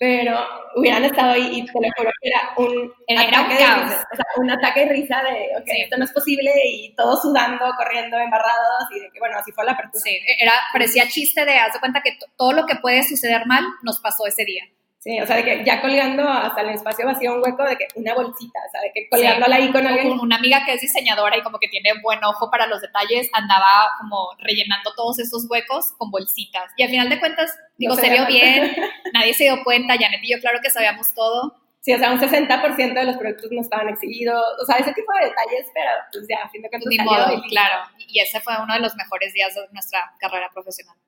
pero 0.00 0.34
hubieran 0.76 1.04
estado 1.04 1.32
ahí 1.32 1.58
y 1.58 1.66
te 1.66 1.72
lo 1.74 1.88
juro 1.94 2.10
que 2.22 2.28
era 2.30 2.40
un, 2.56 2.90
era 3.06 3.20
ataque, 3.20 3.54
de 3.54 3.66
risa, 3.66 4.08
o 4.10 4.16
sea, 4.16 4.24
un 4.38 4.50
ataque 4.50 4.80
de 4.80 4.92
risa 4.92 5.22
de, 5.22 5.60
ok, 5.60 5.68
esto 5.84 5.98
no 5.98 6.04
es 6.04 6.12
posible 6.12 6.50
y 6.64 6.94
todos 6.94 7.20
sudando, 7.20 7.66
corriendo, 7.76 8.16
embarrados 8.16 8.88
y 8.96 9.00
de 9.00 9.10
que, 9.12 9.18
bueno, 9.18 9.36
así 9.36 9.52
fue 9.52 9.66
la 9.66 9.72
apertura. 9.72 10.00
Sí, 10.02 10.18
era, 10.40 10.54
parecía 10.72 11.06
chiste 11.06 11.44
de, 11.44 11.58
haz 11.58 11.74
de 11.74 11.80
cuenta 11.80 12.00
que 12.00 12.16
todo 12.38 12.52
lo 12.54 12.64
que 12.64 12.76
puede 12.76 13.02
suceder 13.02 13.44
mal 13.44 13.62
nos 13.82 14.00
pasó 14.00 14.26
ese 14.26 14.46
día. 14.46 14.64
Sí, 15.02 15.18
o 15.18 15.26
sea, 15.26 15.36
de 15.36 15.44
que 15.44 15.64
ya 15.64 15.80
colgando 15.80 16.28
hasta 16.28 16.60
el 16.60 16.68
espacio 16.68 17.06
vacío 17.06 17.32
un 17.32 17.42
hueco 17.42 17.64
de 17.64 17.74
que 17.78 17.86
una 17.94 18.14
bolsita, 18.14 18.58
o 18.68 18.70
sea, 18.70 18.82
de 18.82 18.92
que 18.92 19.08
colgándola 19.08 19.56
ahí 19.56 19.72
con 19.72 19.86
alguien. 19.86 20.20
Una 20.20 20.36
amiga 20.36 20.62
que 20.66 20.74
es 20.74 20.82
diseñadora 20.82 21.38
y 21.38 21.42
como 21.42 21.58
que 21.58 21.68
tiene 21.68 21.92
buen 22.02 22.22
ojo 22.22 22.50
para 22.50 22.66
los 22.66 22.82
detalles, 22.82 23.30
andaba 23.32 23.88
como 23.98 24.28
rellenando 24.40 24.92
todos 24.94 25.18
esos 25.18 25.46
huecos 25.48 25.94
con 25.96 26.10
bolsitas. 26.10 26.70
Y 26.76 26.82
al 26.82 26.90
final 26.90 27.08
de 27.08 27.18
cuentas, 27.18 27.50
digo, 27.78 27.94
se, 27.94 28.10
vio 28.10 28.26
bien, 28.26 28.76
nadie 29.14 29.32
se 29.32 29.44
dio 29.44 29.64
cuenta, 29.64 29.96
Janet 29.98 30.20
y 30.22 30.32
yo 30.32 30.38
claro 30.38 30.58
que 30.62 30.68
sabíamos 30.68 31.14
todo. 31.14 31.56
Sí, 31.80 31.94
o 31.94 31.98
sea, 31.98 32.12
un 32.12 32.20
60% 32.20 32.92
de 32.92 33.04
los 33.04 33.16
productos 33.16 33.50
no 33.52 33.62
estaban 33.62 33.88
exhibidos, 33.88 34.44
o 34.60 34.66
sea, 34.66 34.76
ese 34.76 34.92
tipo 34.92 35.10
de 35.14 35.28
detalles, 35.28 35.66
pero 35.72 35.90
pues 36.12 36.26
ya, 36.28 36.44
a 36.44 36.50
fin 36.50 36.60
de 36.60 36.68
cuentas 36.68 36.90
Ni 36.90 36.98
modo, 36.98 37.42
claro. 37.48 37.84
Y 37.96 38.20
ese 38.20 38.38
fue 38.40 38.52
uno 38.62 38.74
de 38.74 38.80
los 38.80 38.94
mejores 38.96 39.32
días 39.32 39.54
de 39.54 39.62
nuestra 39.72 40.12
carrera 40.18 40.50
profesional. 40.52 40.98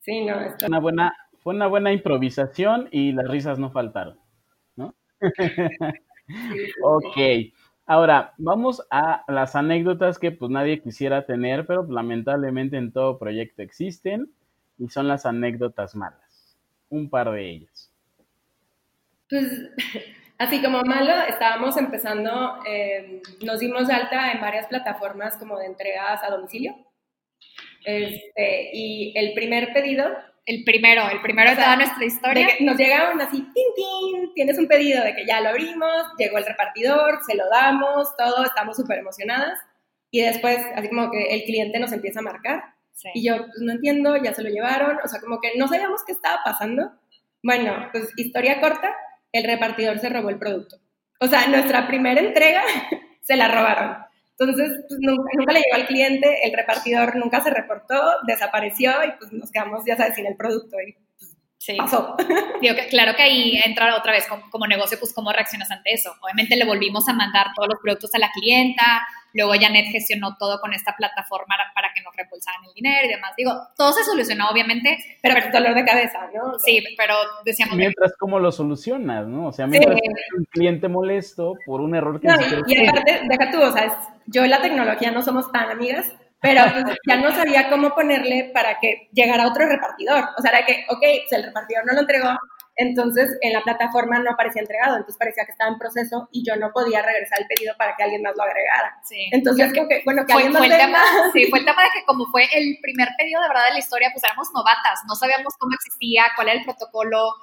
Sí, 0.00 0.24
no, 0.24 0.40
esto... 0.40 0.64
Una 0.66 0.80
buena 0.80 1.14
fue 1.42 1.54
una 1.54 1.66
buena 1.66 1.92
improvisación 1.92 2.88
y 2.90 3.12
las 3.12 3.28
risas 3.28 3.58
no 3.58 3.70
faltaron, 3.70 4.18
¿no? 4.76 4.94
ok. 6.82 7.18
Ahora, 7.84 8.32
vamos 8.38 8.86
a 8.90 9.24
las 9.26 9.56
anécdotas 9.56 10.18
que 10.18 10.30
pues 10.30 10.50
nadie 10.50 10.80
quisiera 10.80 11.26
tener, 11.26 11.66
pero 11.66 11.84
lamentablemente 11.88 12.76
en 12.76 12.92
todo 12.92 13.18
proyecto 13.18 13.62
existen 13.62 14.32
y 14.78 14.88
son 14.88 15.08
las 15.08 15.26
anécdotas 15.26 15.96
malas. 15.96 16.56
Un 16.88 17.10
par 17.10 17.30
de 17.32 17.50
ellas. 17.50 17.92
Pues 19.28 19.70
así 20.38 20.62
como 20.62 20.82
malo, 20.82 21.12
estábamos 21.28 21.76
empezando, 21.76 22.58
eh, 22.66 23.20
nos 23.44 23.58
dimos 23.58 23.90
alta 23.90 24.30
en 24.32 24.40
varias 24.40 24.66
plataformas 24.68 25.36
como 25.36 25.58
de 25.58 25.66
entregas 25.66 26.22
a 26.22 26.30
domicilio. 26.30 26.76
Este, 27.84 28.70
y 28.72 29.12
el 29.16 29.34
primer 29.34 29.72
pedido 29.72 30.06
el 30.44 30.64
primero, 30.64 31.08
el 31.08 31.20
primero 31.20 31.50
de 31.50 31.56
toda 31.56 31.76
nuestra 31.76 32.04
historia. 32.04 32.48
nos 32.60 32.76
llegaron 32.76 33.20
así, 33.20 33.38
tin, 33.38 33.66
tin, 33.76 34.34
tienes 34.34 34.58
un 34.58 34.66
pedido 34.66 35.02
de 35.04 35.14
que 35.14 35.26
ya 35.26 35.40
lo 35.40 35.50
abrimos, 35.50 36.06
llegó 36.18 36.38
el 36.38 36.44
repartidor, 36.44 37.20
se 37.26 37.36
lo 37.36 37.48
damos, 37.48 38.16
todo, 38.16 38.44
estamos 38.44 38.76
súper 38.76 38.98
emocionadas. 38.98 39.58
Y 40.10 40.20
después, 40.20 40.58
así 40.74 40.88
como 40.88 41.10
que 41.10 41.34
el 41.34 41.44
cliente 41.44 41.78
nos 41.78 41.92
empieza 41.92 42.20
a 42.20 42.22
marcar. 42.22 42.62
Y 43.14 43.26
yo, 43.26 43.36
pues 43.38 43.60
no 43.60 43.72
entiendo, 43.72 44.16
ya 44.16 44.34
se 44.34 44.42
lo 44.42 44.50
llevaron, 44.50 44.98
o 45.02 45.08
sea, 45.08 45.20
como 45.20 45.40
que 45.40 45.52
no 45.56 45.66
sabíamos 45.68 46.02
qué 46.04 46.12
estaba 46.12 46.40
pasando. 46.44 46.92
Bueno, 47.42 47.88
pues 47.90 48.10
historia 48.16 48.60
corta, 48.60 48.94
el 49.32 49.44
repartidor 49.44 49.98
se 49.98 50.08
robó 50.08 50.28
el 50.28 50.38
producto. 50.38 50.76
O 51.18 51.26
sea, 51.26 51.46
nuestra 51.46 51.86
primera 51.86 52.20
entrega 52.20 52.62
se 53.22 53.36
la 53.36 53.48
robaron. 53.48 54.01
Entonces, 54.44 54.84
pues, 54.88 55.00
nunca, 55.00 55.52
le 55.52 55.60
llegó 55.60 55.74
al 55.74 55.86
cliente, 55.86 56.46
el 56.46 56.52
repartidor 56.52 57.16
nunca 57.16 57.42
se 57.42 57.50
reportó, 57.50 58.00
desapareció 58.26 58.92
y 59.04 59.12
pues 59.18 59.32
nos 59.32 59.50
quedamos, 59.50 59.84
ya 59.86 59.96
sabes, 59.96 60.14
sin 60.14 60.26
el 60.26 60.36
producto. 60.36 60.76
Y, 60.80 60.96
pues, 61.18 61.36
sí. 61.58 61.76
Pasó. 61.76 62.16
Digo 62.60 62.74
que, 62.74 62.86
claro 62.88 63.14
que 63.16 63.22
ahí 63.22 63.60
entra 63.64 63.96
otra 63.96 64.12
vez 64.12 64.26
como, 64.50 64.66
negocio, 64.66 64.98
pues 64.98 65.12
cómo 65.12 65.32
reaccionas 65.32 65.70
ante 65.70 65.92
eso. 65.92 66.14
Obviamente 66.20 66.56
le 66.56 66.64
volvimos 66.64 67.08
a 67.08 67.12
mandar 67.12 67.46
todos 67.54 67.68
los 67.68 67.80
productos 67.80 68.14
a 68.14 68.18
la 68.18 68.30
clienta, 68.30 69.06
luego 69.34 69.52
Janet 69.60 69.86
gestionó 69.90 70.36
todo 70.36 70.60
con 70.60 70.72
esta 70.72 70.94
plataforma 70.96 71.54
para 71.74 71.92
que 71.94 72.02
nos 72.02 72.14
repulsaran 72.16 72.64
el 72.64 72.74
dinero 72.74 73.06
y 73.06 73.08
demás. 73.08 73.32
Digo, 73.36 73.52
todo 73.76 73.92
se 73.92 74.04
solucionó, 74.04 74.48
obviamente. 74.50 74.98
Pero, 75.22 75.34
pero 75.34 75.52
dolor 75.52 75.74
de 75.74 75.84
cabeza, 75.84 76.28
¿no? 76.34 76.58
sí, 76.58 76.82
pero 76.96 77.14
decíamos... 77.44 77.76
Mientras, 77.76 78.12
¿cómo 78.18 78.38
lo 78.38 78.52
solucionas, 78.52 79.26
no? 79.26 79.48
O 79.48 79.52
sea, 79.52 79.66
mientras 79.66 79.98
un 80.36 80.44
cliente 80.46 80.88
molesto 80.88 81.54
por 81.66 81.80
un 81.80 81.94
error 81.94 82.20
que... 82.20 82.28
No, 82.28 82.34
y, 82.66 82.74
y 82.74 82.86
aparte, 82.86 83.22
deja 83.28 83.50
tú, 83.50 83.62
o 83.62 83.72
sea, 83.72 83.98
yo 84.26 84.44
y 84.44 84.48
la 84.48 84.60
tecnología 84.60 85.10
no 85.10 85.22
somos 85.22 85.50
tan 85.52 85.70
amigas, 85.70 86.12
pero 86.40 86.62
pues, 86.72 86.96
ya 87.06 87.16
no 87.16 87.30
sabía 87.30 87.70
cómo 87.70 87.94
ponerle 87.94 88.50
para 88.52 88.80
que 88.80 89.08
llegara 89.12 89.46
otro 89.46 89.66
repartidor. 89.66 90.24
O 90.36 90.42
sea, 90.42 90.50
era 90.50 90.66
que, 90.66 90.84
ok, 90.88 90.98
pues 90.98 91.32
el 91.32 91.44
repartidor 91.44 91.86
no 91.86 91.92
lo 91.94 92.00
entregó, 92.00 92.30
entonces 92.76 93.36
en 93.42 93.52
la 93.52 93.62
plataforma 93.62 94.18
no 94.18 94.30
aparecía 94.30 94.62
entregado, 94.62 94.96
entonces 94.96 95.18
parecía 95.18 95.44
que 95.44 95.52
estaba 95.52 95.70
en 95.70 95.78
proceso 95.78 96.28
y 96.32 96.44
yo 96.46 96.56
no 96.56 96.70
podía 96.72 97.02
regresar 97.02 97.40
el 97.40 97.46
pedido 97.46 97.74
para 97.76 97.94
que 97.96 98.02
alguien 98.02 98.22
más 98.22 98.34
lo 98.36 98.42
agregara. 98.42 98.96
Sí. 99.04 99.28
Entonces, 99.30 99.72
que, 99.72 100.02
bueno, 100.04 100.24
que 100.26 100.32
fue, 100.32 100.44
alguien 100.44 100.52
más 100.52 100.58
fue 100.58 100.74
el 100.74 100.80
tema, 100.80 101.00
Sí, 101.32 101.46
fue 101.50 101.58
el 101.58 101.64
tema 101.70 101.82
de 101.82 101.90
que 101.94 102.04
como 102.06 102.26
fue 102.26 102.48
el 102.52 102.78
primer 102.80 103.08
pedido 103.18 103.42
de 103.42 103.48
verdad 103.48 103.66
de 103.66 103.72
la 103.72 103.78
historia, 103.78 104.10
pues 104.12 104.24
éramos 104.24 104.48
novatas, 104.54 105.00
no 105.06 105.14
sabíamos 105.14 105.54
cómo 105.58 105.74
existía, 105.74 106.24
cuál 106.34 106.48
era 106.48 106.58
el 106.58 106.64
protocolo, 106.64 107.34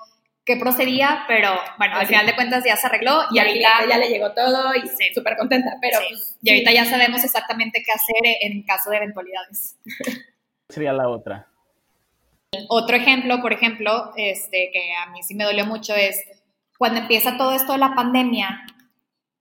qué 0.45 0.57
procedía, 0.57 1.25
pero 1.27 1.51
bueno, 1.77 1.95
al 1.97 2.07
final 2.07 2.25
de 2.25 2.33
cuentas 2.33 2.63
ya 2.65 2.75
se 2.75 2.87
arregló 2.87 3.21
y, 3.29 3.37
ahorita 3.37 3.69
ya 3.87 3.97
le 3.99 4.09
llegó 4.09 4.33
todo 4.33 4.73
y 4.73 4.81
súper 5.13 5.37
contenta, 5.37 5.77
pero 5.79 5.99
pues, 6.09 6.37
y 6.41 6.49
ahorita 6.49 6.71
ya 6.71 6.85
sabemos 6.85 7.23
exactamente 7.23 7.83
qué 7.85 7.91
hacer 7.91 8.37
en 8.41 8.63
caso 8.63 8.89
de 8.89 8.97
eventualidades. 8.97 9.77
Sería 10.69 10.91
la 10.93 11.07
otra. 11.07 11.47
Otro 12.71 12.95
ejemplo, 12.95 13.41
por 13.41 13.51
ejemplo, 13.51 14.11
este, 14.15 14.69
que 14.71 14.93
a 14.93 15.09
mí 15.09 15.23
sí 15.23 15.33
me 15.33 15.43
dolió 15.43 15.65
mucho 15.65 15.95
es 15.95 16.23
cuando 16.77 16.99
empieza 16.99 17.35
todo 17.35 17.51
esto 17.51 17.71
de 17.71 17.79
la 17.79 17.95
pandemia, 17.95 18.63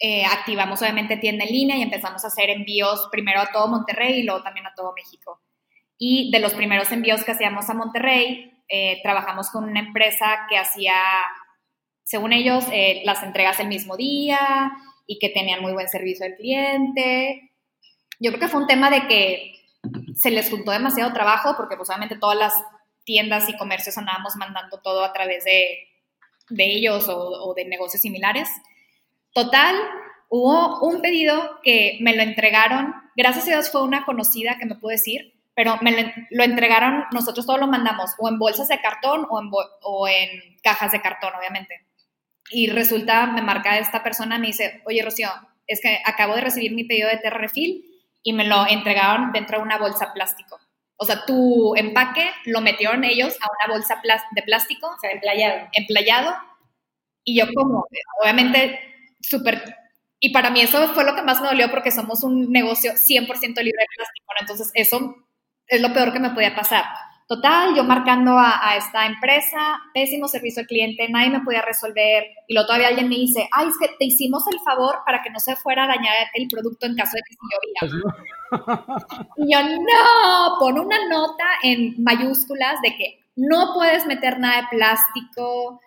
eh, 0.01 0.25
activamos 0.25 0.81
obviamente 0.81 1.19
tienda 1.19 1.45
en 1.45 1.53
línea 1.53 1.77
y 1.77 1.83
empezamos 1.83 2.25
a 2.25 2.29
hacer 2.29 2.49
envíos 2.49 3.07
primero 3.13 3.41
a 3.41 3.53
todo 3.53 3.69
Monterrey 3.69 4.21
y 4.21 4.23
luego 4.23 4.43
también 4.43 4.67
a 4.67 4.73
todo 4.75 4.95
México. 4.97 5.43
Y 5.99 6.31
de 6.31 6.39
los 6.39 6.55
primeros 6.55 6.91
envíos 6.91 7.23
que 7.23 7.33
hacíamos 7.33 7.69
a 7.69 7.75
Monterrey, 7.75 8.63
eh, 8.67 8.99
trabajamos 9.03 9.51
con 9.51 9.65
una 9.65 9.81
empresa 9.81 10.47
que 10.49 10.57
hacía, 10.57 10.95
según 12.05 12.33
ellos, 12.33 12.65
eh, 12.73 13.03
las 13.05 13.23
entregas 13.23 13.61
el 13.61 13.69
mismo 13.69 13.99
día 13.99 14.73
y 15.07 15.19
que 15.19 15.29
tenían 15.29 15.61
muy 15.61 15.75
buen 15.75 15.89
servicio 15.91 16.25
al 16.25 16.37
cliente. 16.37 17.53
Yo 18.21 18.31
creo 18.31 18.41
que 18.41 18.49
fue 18.49 18.63
un 18.63 18.67
tema 18.67 18.89
de 18.89 19.07
que 19.07 19.53
se 20.15 20.31
les 20.31 20.49
juntó 20.49 20.71
demasiado 20.71 21.13
trabajo 21.13 21.57
porque 21.59 21.77
pues 21.77 21.91
obviamente 21.91 22.17
todas 22.17 22.39
las 22.39 22.55
tiendas 23.09 23.49
y 23.49 23.57
comercios 23.57 23.97
andábamos 23.97 24.37
mandando 24.37 24.83
todo 24.83 25.03
a 25.03 25.15
través 25.15 25.43
de, 25.45 25.89
de 26.51 26.65
ellos 26.67 27.09
o, 27.09 27.17
o, 27.17 27.55
de 27.55 27.65
negocios 27.65 28.03
similares. 28.03 28.51
Total, 29.33 29.75
hubo 30.29 30.81
un 30.87 31.01
pedido 31.01 31.59
que 31.63 31.97
me 32.03 32.15
lo 32.15 32.23
entregaron, 32.23 32.95
gracias 33.17 33.47
a 33.47 33.53
Dios 33.53 33.71
fue 33.71 33.83
una 33.83 34.05
conocida 34.05 34.59
que 34.59 34.67
me 34.67 34.75
pudo 34.75 34.91
decir, 34.91 35.41
pero 35.55 35.79
me 35.81 36.13
lo, 36.31 36.45
entregaron, 36.45 37.05
nosotros 37.11 37.47
todo 37.47 37.57
lo 37.57 37.67
mandamos 37.67 38.11
o 38.19 38.29
en 38.29 38.39
bolsas 38.39 38.69
de 38.69 38.79
cartón 38.79 39.27
o 39.31 39.41
en, 39.41 39.51
o 39.81 40.07
en 40.07 40.59
cajas 40.63 40.93
de 40.93 41.01
cartón, 41.01 41.33
obviamente. 41.35 41.87
Y 42.51 42.69
resulta, 42.69 43.27
me 43.29 43.41
marca 43.41 43.79
esta 43.79 44.03
persona, 44.03 44.39
me 44.39 44.49
dice, 44.49 44.83
oye 44.85 45.03
Rocío, 45.03 45.31
es 45.67 45.81
que 45.81 45.99
acabo 46.05 46.35
de 46.35 46.43
recibir 46.43 46.75
mi 46.75 46.85
pedido 46.85 47.09
de 47.09 47.17
Terra 47.17 47.39
Refill 47.39 47.87
y 48.23 48.35
me 48.35 48.45
lo 48.45 48.67
entregaron 48.67 49.33
dentro 49.33 49.57
de 49.57 49.65
una 49.65 49.79
bolsa 49.79 50.13
plástico. 50.13 50.61
O 50.99 51.05
sea, 51.05 51.25
tu 51.25 51.75
empaque 51.77 52.29
lo 52.45 52.61
metieron 52.61 53.05
ellos 53.05 53.35
a 53.41 53.47
una 53.47 53.75
bolsa 53.75 54.03
de 54.33 54.43
plástico. 54.43 54.89
O 54.89 54.99
sea, 55.01 55.13
emplayado. 55.13 55.69
Emplayado. 55.73 56.37
Y 57.25 57.39
yo 57.39 57.47
como, 57.55 57.87
obviamente, 58.23 58.81
súper... 59.21 59.77
Y 60.21 60.31
para 60.31 60.51
mí 60.51 60.61
eso 60.61 60.89
fue 60.95 61.05
lo 61.05 61.15
que 61.15 61.23
más 61.23 61.41
me 61.41 61.49
dolió 61.49 61.71
porque 61.71 61.93
somos 61.93 62.25
un 62.25 62.51
negocio 62.51 62.93
100% 62.93 63.63
libre 63.63 63.83
de 63.83 63.97
plástico, 63.97 64.27
¿no? 64.35 64.41
Entonces 64.41 64.71
eso 64.75 65.15
es 65.69 65.81
lo 65.81 65.93
peor 65.93 66.13
que 66.13 66.19
me 66.19 66.31
podía 66.31 66.57
pasar. 66.57 66.85
Total, 67.29 67.75
yo 67.77 67.85
marcando 67.85 68.39
a, 68.39 68.75
esta 68.79 69.05
empresa, 69.05 69.59
pésimo 69.93 70.29
servicio 70.29 70.63
al 70.63 70.67
cliente, 70.67 71.11
nadie 71.11 71.29
me 71.29 71.43
podía 71.43 71.61
resolver. 71.61 72.25
Y 72.47 72.55
luego 72.55 72.69
todavía 72.69 72.89
alguien 72.89 73.11
me 73.11 73.17
dice, 73.17 73.47
ay, 73.53 73.69
es 73.69 73.75
que 73.79 73.95
te 73.99 74.07
hicimos 74.07 74.45
el 74.51 74.59
favor 74.61 75.01
para 75.05 75.23
que 75.23 75.29
no 75.29 75.39
se 75.39 75.55
fuera 75.55 75.85
a 75.85 75.89
dañar 75.89 76.15
el 76.33 76.49
producto 76.49 76.87
en 76.87 76.97
caso 76.97 77.13
de 77.17 77.23
que 77.29 77.35
se 77.35 77.91
llovía. 77.91 78.09
Y 79.37 79.53
yo, 79.53 79.63
no, 79.63 80.59
pon 80.59 80.79
una 80.79 81.07
nota 81.07 81.45
en 81.63 82.03
mayúsculas 82.03 82.81
de 82.81 82.97
que 82.97 83.27
no 83.37 83.75
puedes 83.75 84.07
meter 84.07 84.41
nada 84.41 84.63
de 84.63 84.69
plástico. 84.79 85.83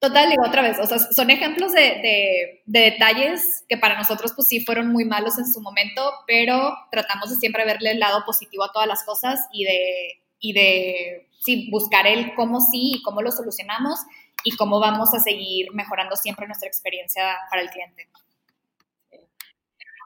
Total, 0.00 0.28
digo 0.28 0.42
otra 0.44 0.62
vez, 0.62 0.76
o 0.80 0.86
sea, 0.86 0.98
son 0.98 1.30
ejemplos 1.30 1.72
de, 1.72 2.62
detalles 2.66 3.64
que 3.68 3.76
para 3.76 3.96
nosotros 3.96 4.32
pues 4.34 4.48
sí 4.48 4.64
fueron 4.64 4.88
muy 4.88 5.04
malos 5.04 5.38
en 5.38 5.46
su 5.46 5.60
momento, 5.60 6.10
pero 6.26 6.74
tratamos 6.90 7.30
de 7.30 7.36
siempre 7.36 7.64
verle 7.64 7.92
el 7.92 8.00
lado 8.00 8.24
positivo 8.26 8.64
a 8.64 8.72
todas 8.72 8.88
las 8.88 9.04
cosas 9.04 9.38
y 9.52 9.64
de, 9.64 10.19
y 10.40 10.52
de 10.52 11.28
sí, 11.38 11.68
buscar 11.70 12.06
el 12.06 12.34
cómo 12.34 12.60
sí 12.60 12.96
y 12.96 13.02
cómo 13.02 13.22
lo 13.22 13.30
solucionamos 13.30 14.00
y 14.44 14.56
cómo 14.56 14.80
vamos 14.80 15.14
a 15.14 15.20
seguir 15.20 15.72
mejorando 15.72 16.16
siempre 16.16 16.46
nuestra 16.46 16.68
experiencia 16.68 17.36
para 17.50 17.62
el 17.62 17.70
cliente. 17.70 18.08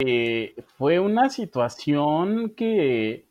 Eh, 0.04 0.54
fue 0.76 0.98
una 0.98 1.30
situación 1.30 2.54
que 2.56 3.26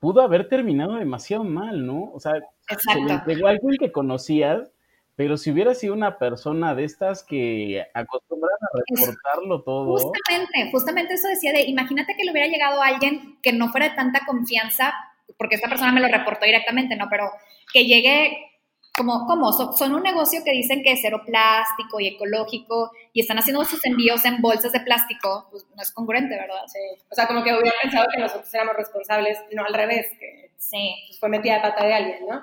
pudo 0.00 0.20
haber 0.20 0.48
terminado 0.48 0.96
demasiado 0.96 1.44
mal, 1.44 1.86
¿no? 1.86 2.10
O 2.12 2.18
sea, 2.18 2.32
se 2.66 3.00
le 3.00 3.12
entregó 3.12 3.46
a 3.46 3.50
alguien 3.50 3.76
que 3.78 3.92
conocías, 3.92 4.72
pero 5.14 5.36
si 5.36 5.52
hubiera 5.52 5.74
sido 5.74 5.94
una 5.94 6.18
persona 6.18 6.74
de 6.74 6.84
estas 6.84 7.22
que 7.22 7.84
acostumbran 7.94 8.56
a 8.60 8.78
reportarlo 8.88 9.62
todo. 9.62 9.96
Justamente, 9.96 10.70
justamente 10.72 11.14
eso 11.14 11.28
decía 11.28 11.52
de, 11.52 11.62
imagínate 11.62 12.16
que 12.16 12.24
le 12.24 12.32
hubiera 12.32 12.48
llegado 12.48 12.82
a 12.82 12.86
alguien 12.86 13.38
que 13.42 13.52
no 13.52 13.68
fuera 13.70 13.90
de 13.90 13.94
tanta 13.94 14.26
confianza, 14.26 14.92
porque 15.36 15.56
esta 15.56 15.68
persona 15.68 15.92
me 15.92 16.00
lo 16.00 16.08
reportó 16.08 16.44
directamente, 16.44 16.96
¿no? 16.96 17.08
Pero 17.10 17.30
que 17.72 17.84
llegue 17.84 18.52
como, 18.96 19.26
¿cómo? 19.26 19.52
Son, 19.52 19.94
un 19.94 20.02
negocio 20.02 20.40
que 20.44 20.52
dicen 20.52 20.82
que 20.82 20.92
es 20.92 21.00
cero 21.00 21.22
plástico 21.24 21.98
y 21.98 22.08
ecológico 22.08 22.90
y 23.12 23.20
están 23.20 23.38
haciendo 23.38 23.64
sus 23.64 23.84
envíos 23.86 24.24
en 24.26 24.42
bolsas 24.42 24.72
de 24.72 24.80
plástico, 24.80 25.48
pues 25.50 25.66
no 25.74 25.82
es 25.82 25.92
congruente, 25.92 26.36
¿verdad? 26.36 26.62
Sí. 26.66 26.78
O 27.10 27.14
sea, 27.14 27.26
como 27.26 27.42
que 27.42 27.54
hubiera 27.54 27.76
pensado 27.80 28.06
que 28.14 28.20
nosotros 28.20 28.52
éramos 28.52 28.76
responsables, 28.76 29.38
no 29.52 29.64
al 29.64 29.72
revés, 29.72 30.08
que 30.20 30.50
sí. 30.58 30.94
Pues, 31.08 31.20
fue 31.20 31.28
metida 31.30 31.54
de 31.54 31.60
pata 31.60 31.86
de 31.86 31.94
alguien, 31.94 32.26
¿no? 32.28 32.42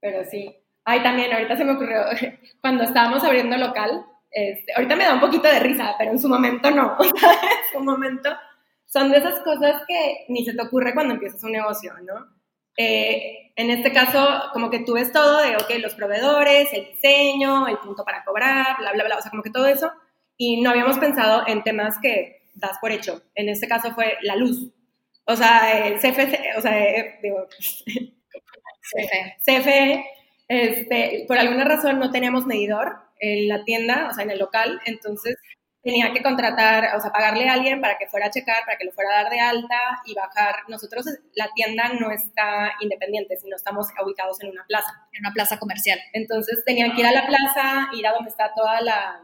Pero 0.00 0.24
sí. 0.24 0.56
Ay, 0.84 1.02
también, 1.02 1.32
ahorita 1.32 1.56
se 1.56 1.64
me 1.64 1.72
ocurrió, 1.72 2.02
cuando 2.60 2.84
estábamos 2.84 3.22
abriendo 3.22 3.56
local, 3.56 4.04
este, 4.32 4.72
ahorita 4.74 4.96
me 4.96 5.04
da 5.04 5.14
un 5.14 5.20
poquito 5.20 5.46
de 5.46 5.60
risa, 5.60 5.94
pero 5.96 6.10
en 6.10 6.18
su 6.18 6.28
momento 6.28 6.70
no. 6.72 6.96
en 7.00 7.72
su 7.72 7.80
momento 7.80 8.30
son 8.86 9.10
de 9.10 9.18
esas 9.18 9.40
cosas 9.40 9.82
que 9.86 10.24
ni 10.28 10.44
se 10.44 10.54
te 10.54 10.62
ocurre 10.62 10.94
cuando 10.94 11.14
empiezas 11.14 11.42
un 11.44 11.52
negocio, 11.52 11.92
¿no? 12.02 12.26
Eh, 12.76 13.52
en 13.56 13.70
este 13.70 13.92
caso, 13.92 14.50
como 14.52 14.70
que 14.70 14.80
tú 14.80 14.94
ves 14.94 15.12
todo 15.12 15.40
de, 15.42 15.56
ok, 15.56 15.70
los 15.80 15.94
proveedores, 15.94 16.72
el 16.72 16.86
diseño, 16.86 17.68
el 17.68 17.78
punto 17.78 18.04
para 18.04 18.24
cobrar, 18.24 18.76
bla, 18.78 18.92
bla, 18.92 19.04
bla, 19.04 19.16
o 19.18 19.22
sea, 19.22 19.30
como 19.30 19.42
que 19.42 19.50
todo 19.50 19.66
eso, 19.66 19.92
y 20.36 20.60
no 20.60 20.70
habíamos 20.70 20.98
pensado 20.98 21.44
en 21.46 21.62
temas 21.62 21.98
que 22.00 22.42
das 22.54 22.78
por 22.80 22.92
hecho. 22.92 23.22
En 23.34 23.48
este 23.48 23.68
caso 23.68 23.92
fue 23.94 24.16
la 24.22 24.36
luz. 24.36 24.70
O 25.26 25.36
sea, 25.36 25.86
el 25.86 25.98
CFE, 25.98 26.50
o 26.56 26.60
sea, 26.60 26.78
eh, 26.78 27.18
digo, 27.22 27.46
CFE. 28.82 29.36
CFE, 29.44 30.04
este, 30.48 31.24
por 31.26 31.38
alguna 31.38 31.64
razón 31.64 31.98
no 31.98 32.10
teníamos 32.10 32.46
medidor 32.46 32.96
en 33.20 33.48
la 33.48 33.64
tienda, 33.64 34.08
o 34.10 34.14
sea, 34.14 34.24
en 34.24 34.30
el 34.30 34.38
local, 34.38 34.80
entonces 34.84 35.36
tenía 35.84 36.12
que 36.12 36.22
contratar, 36.22 36.96
o 36.96 37.00
sea, 37.00 37.12
pagarle 37.12 37.46
a 37.46 37.52
alguien 37.52 37.80
para 37.82 37.98
que 37.98 38.06
fuera 38.06 38.26
a 38.26 38.30
checar, 38.30 38.64
para 38.64 38.78
que 38.78 38.86
lo 38.86 38.92
fuera 38.92 39.10
a 39.10 39.22
dar 39.22 39.30
de 39.30 39.38
alta 39.38 39.78
y 40.06 40.14
bajar. 40.14 40.62
Nosotros, 40.66 41.04
la 41.34 41.48
tienda 41.54 41.90
no 42.00 42.10
está 42.10 42.72
independiente, 42.80 43.36
sino 43.36 43.54
estamos 43.54 43.88
ubicados 44.02 44.42
en 44.42 44.50
una 44.50 44.64
plaza. 44.66 45.06
En 45.12 45.20
una 45.20 45.32
plaza 45.34 45.58
comercial. 45.58 46.00
Entonces 46.14 46.64
tenían 46.64 46.94
que 46.94 47.02
ir 47.02 47.06
a 47.06 47.12
la 47.12 47.26
plaza, 47.26 47.90
ir 47.92 48.06
a 48.06 48.12
donde 48.12 48.30
está 48.30 48.52
toda 48.54 48.80
la... 48.80 49.20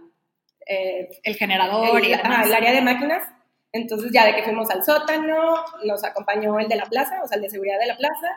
Eh, 0.66 1.08
el 1.24 1.34
generador 1.34 2.04
y 2.04 2.12
el 2.12 2.20
área 2.54 2.72
de 2.72 2.82
máquinas. 2.82 3.26
Entonces 3.72 4.11
ya 4.12 4.26
de 4.26 4.34
que 4.34 4.42
fuimos 4.42 4.70
al 4.70 4.84
sótano, 4.84 5.64
nos 5.84 6.04
acompañó 6.04 6.58
el 6.61 6.68
de 6.68 6.76
la 6.76 6.84
plaza, 6.84 7.22
o 7.24 7.26
sea, 7.26 7.36
el 7.36 7.42
de 7.42 7.50
seguridad 7.50 7.78
de 7.80 7.86
la 7.86 7.96
plaza, 7.96 8.28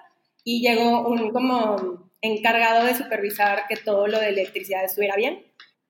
y 0.45 0.61
llegó 0.61 1.07
un 1.07 1.32
como 1.32 2.09
encargado 2.21 2.86
de 2.86 2.95
supervisar 2.95 3.65
que 3.67 3.76
todo 3.76 4.07
lo 4.07 4.19
de 4.19 4.30
electricidad 4.30 4.86
estuviera 4.86 5.17
bien 5.17 5.43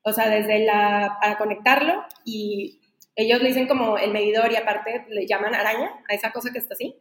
o 0.03 0.13
sea, 0.13 0.29
desde 0.29 0.59
la, 0.65 1.17
para 1.21 1.37
conectarlo 1.37 2.05
y 2.25 2.79
ellos 3.15 3.41
le 3.41 3.49
dicen 3.49 3.67
como 3.67 3.97
el 3.97 4.11
medidor 4.11 4.51
y 4.51 4.55
aparte 4.55 5.05
le 5.09 5.27
llaman 5.27 5.55
araña 5.55 5.91
a 6.09 6.13
esa 6.13 6.31
cosa 6.31 6.51
que 6.51 6.59
está 6.59 6.73
así. 6.73 6.95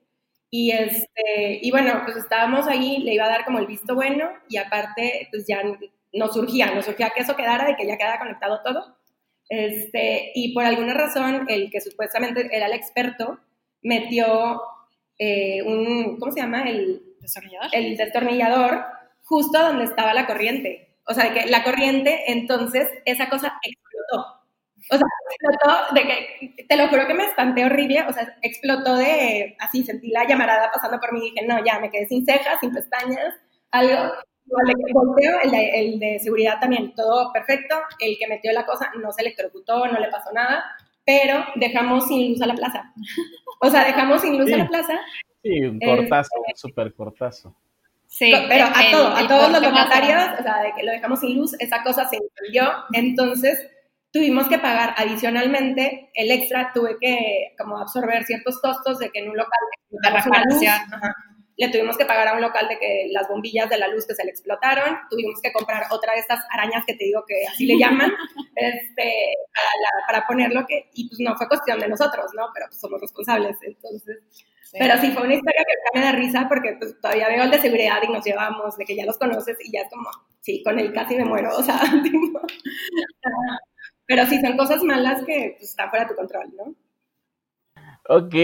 Y, 0.51 0.71
este, 0.73 1.61
y 1.63 1.71
bueno, 1.71 2.03
pues 2.05 2.17
estábamos 2.17 2.69
ahí, 2.69 2.99
le 2.99 3.15
iba 3.15 3.25
a 3.25 3.31
dar 3.31 3.45
como 3.45 3.59
el 3.59 3.67
visto 3.67 3.95
bueno 3.95 4.31
y 4.49 4.59
aparte 4.59 5.29
pues 5.31 5.47
ya 5.47 5.63
no 6.13 6.29
surgía, 6.29 6.75
no 6.75 6.83
surgía 6.83 7.11
que 7.11 7.23
eso 7.23 7.35
quedara, 7.35 7.65
de 7.65 7.77
que 7.77 7.87
ya 7.87 7.97
quedara 7.97 8.19
conectado 8.19 8.61
todo. 8.63 8.97
Este, 9.49 10.33
y 10.35 10.53
por 10.53 10.65
alguna 10.65 10.95
razón, 10.95 11.47
el 11.49 11.71
que 11.71 11.81
supuestamente 11.81 12.49
era 12.55 12.67
el 12.67 12.73
experto 12.73 13.41
metió 13.83 14.63
eh, 15.19 15.63
un, 15.63 16.19
¿cómo 16.19 16.33
se 16.33 16.41
llama? 16.41 16.63
El 16.69 17.03
destornillador. 17.21 17.69
El 17.73 17.97
destornillador 17.97 18.85
justo 19.25 19.59
donde 19.59 19.85
estaba 19.85 20.15
la 20.15 20.27
corriente. 20.27 20.92
O 21.07 21.15
sea, 21.15 21.33
que 21.33 21.47
la 21.47 21.65
corriente, 21.65 22.31
entonces 22.33 22.89
esa 23.05 23.29
cosa 23.29 23.59
explotó. 23.63 24.43
O 24.91 24.97
sea, 24.97 25.07
explotó 25.31 25.95
de 25.95 26.03
que, 26.03 26.65
te 26.65 26.77
lo 26.77 26.89
juro 26.89 27.07
que 27.07 27.15
me 27.15 27.25
espanté 27.25 27.65
horrible, 27.65 28.05
o 28.09 28.13
sea, 28.13 28.37
explotó 28.43 28.97
de, 28.97 29.57
así 29.61 29.85
sentí 29.85 30.11
la 30.11 30.27
llamarada 30.27 30.71
pasando 30.73 30.99
por 30.99 31.13
mí 31.13 31.21
y 31.21 31.31
dije, 31.31 31.47
no, 31.47 31.65
ya, 31.65 31.79
me 31.79 31.91
quedé 31.91 32.07
sin 32.07 32.25
cejas, 32.25 32.59
sin 32.61 32.73
pestañas, 32.73 33.35
algo. 33.71 34.13
Volteo, 34.93 35.41
el 35.45 35.51
de, 35.51 35.81
el 35.81 35.99
de 36.01 36.19
seguridad 36.19 36.59
también, 36.61 36.95
todo 36.95 37.33
perfecto, 37.33 37.77
el 38.01 38.19
que 38.19 38.27
metió 38.27 38.53
la 38.53 38.67
cosa 38.67 38.91
no 39.01 39.13
se 39.13 39.23
electrocutó, 39.23 39.87
no 39.87 39.99
le 39.99 40.11
pasó 40.11 40.33
nada, 40.33 40.65
pero 41.07 41.45
dejamos 41.55 42.07
sin 42.09 42.33
luz 42.33 42.43
a 42.43 42.47
la 42.47 42.55
plaza. 42.55 42.93
O 43.65 43.71
sea, 43.71 43.85
dejamos 43.85 44.21
sin 44.21 44.37
luz 44.37 44.53
a 44.53 44.57
la 44.57 44.67
plaza. 44.67 44.99
Sí, 45.41 45.61
un 45.63 45.79
cortazo, 45.79 46.31
un 46.37 46.57
súper 46.57 46.93
cortazo. 46.95 47.55
Sí, 48.13 48.31
pero 48.47 48.67
a, 48.67 48.91
todo, 48.91 49.17
a 49.17 49.27
todos 49.27 49.51
los 49.51 49.63
locatarios, 49.63 50.23
o 50.39 50.43
sea, 50.43 50.61
de 50.63 50.75
que 50.77 50.83
lo 50.83 50.93
dejamos 50.93 51.21
sin 51.21 51.35
luz, 51.35 51.55
esa 51.59 51.83
cosa 51.83 52.07
se 52.07 52.19
incendió, 52.19 52.71
entonces 52.93 53.59
tuvimos 54.13 54.49
que 54.49 54.59
pagar 54.59 54.95
adicionalmente 54.99 56.11
el 56.13 56.31
extra, 56.31 56.73
tuve 56.75 56.99
que 57.01 57.55
como 57.57 57.79
absorber 57.79 58.23
ciertos 58.25 58.61
costos 58.61 58.99
de 58.99 59.11
que 59.11 59.21
en 59.21 59.31
un 59.31 59.37
local 59.39 59.59
de 59.89 60.11
reparación, 60.11 60.75
le 61.57 61.69
tuvimos 61.69 61.97
que 61.97 62.05
pagar 62.05 62.29
a 62.29 62.35
un 62.35 62.41
local 62.41 62.69
de 62.69 62.79
que 62.79 63.09
las 63.11 63.29
bombillas 63.29 63.69
de 63.69 63.79
la 63.79 63.89
luz 63.89 64.07
que 64.07 64.15
se 64.15 64.25
le 64.25 64.31
explotaron, 64.31 64.97
tuvimos 65.11 65.41
que 65.43 65.53
comprar 65.53 65.85
otra 65.91 66.15
de 66.15 66.21
estas 66.21 66.41
arañas 66.51 66.85
que 66.87 66.95
te 66.95 67.05
digo 67.05 67.25
que 67.27 67.47
así 67.47 67.67
le 67.67 67.79
llaman, 67.79 68.13
este, 68.57 69.35
para, 70.07 70.27
ponerlo, 70.27 70.67
que, 70.67 70.91
y 70.95 71.09
pues 71.09 71.21
no 71.21 71.37
fue 71.37 71.49
cuestión 71.49 71.79
de 71.79 71.89
nosotros, 71.89 72.27
¿no? 72.35 72.49
Pero 72.55 72.67
pues 72.69 72.81
somos 72.81 73.01
responsables, 73.01 73.57
entonces 73.63 74.19
pero 74.79 74.99
sí 74.99 75.11
fue 75.11 75.25
una 75.25 75.35
historia 75.35 75.65
que 75.67 75.99
me 75.99 76.05
da 76.05 76.13
risa 76.13 76.47
porque 76.49 76.77
pues, 76.79 76.99
todavía 77.01 77.29
veo 77.29 77.43
el 77.45 77.51
de 77.51 77.59
seguridad 77.59 77.99
y 78.03 78.11
nos 78.11 78.25
llevamos, 78.25 78.77
de 78.77 78.85
que 78.85 78.97
ya 78.97 79.05
los 79.05 79.19
conoces 79.19 79.59
y 79.61 79.71
ya 79.71 79.83
es 79.83 79.91
como, 79.91 80.09
sí, 80.41 80.63
con 80.65 80.79
él 80.79 80.93
casi 80.93 81.17
me 81.17 81.25
muero, 81.25 81.51
o 81.55 81.63
sea, 81.63 81.79
pero 84.07 84.27
sí 84.27 84.41
son 84.41 84.57
cosas 84.57 84.83
malas 84.83 85.25
que 85.25 85.57
pues, 85.59 85.71
están 85.71 85.91
fuera 85.91 86.07
de 86.07 86.11
tu 86.11 86.17
control, 86.17 86.55
¿no? 86.57 86.75
Ok, 88.09 88.35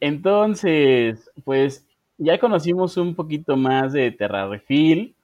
entonces, 0.00 1.30
pues 1.44 1.87
ya 2.18 2.38
conocimos 2.38 2.96
un 2.96 3.14
poquito 3.14 3.56
más 3.56 3.92
de 3.92 4.14
Refil 4.18 5.14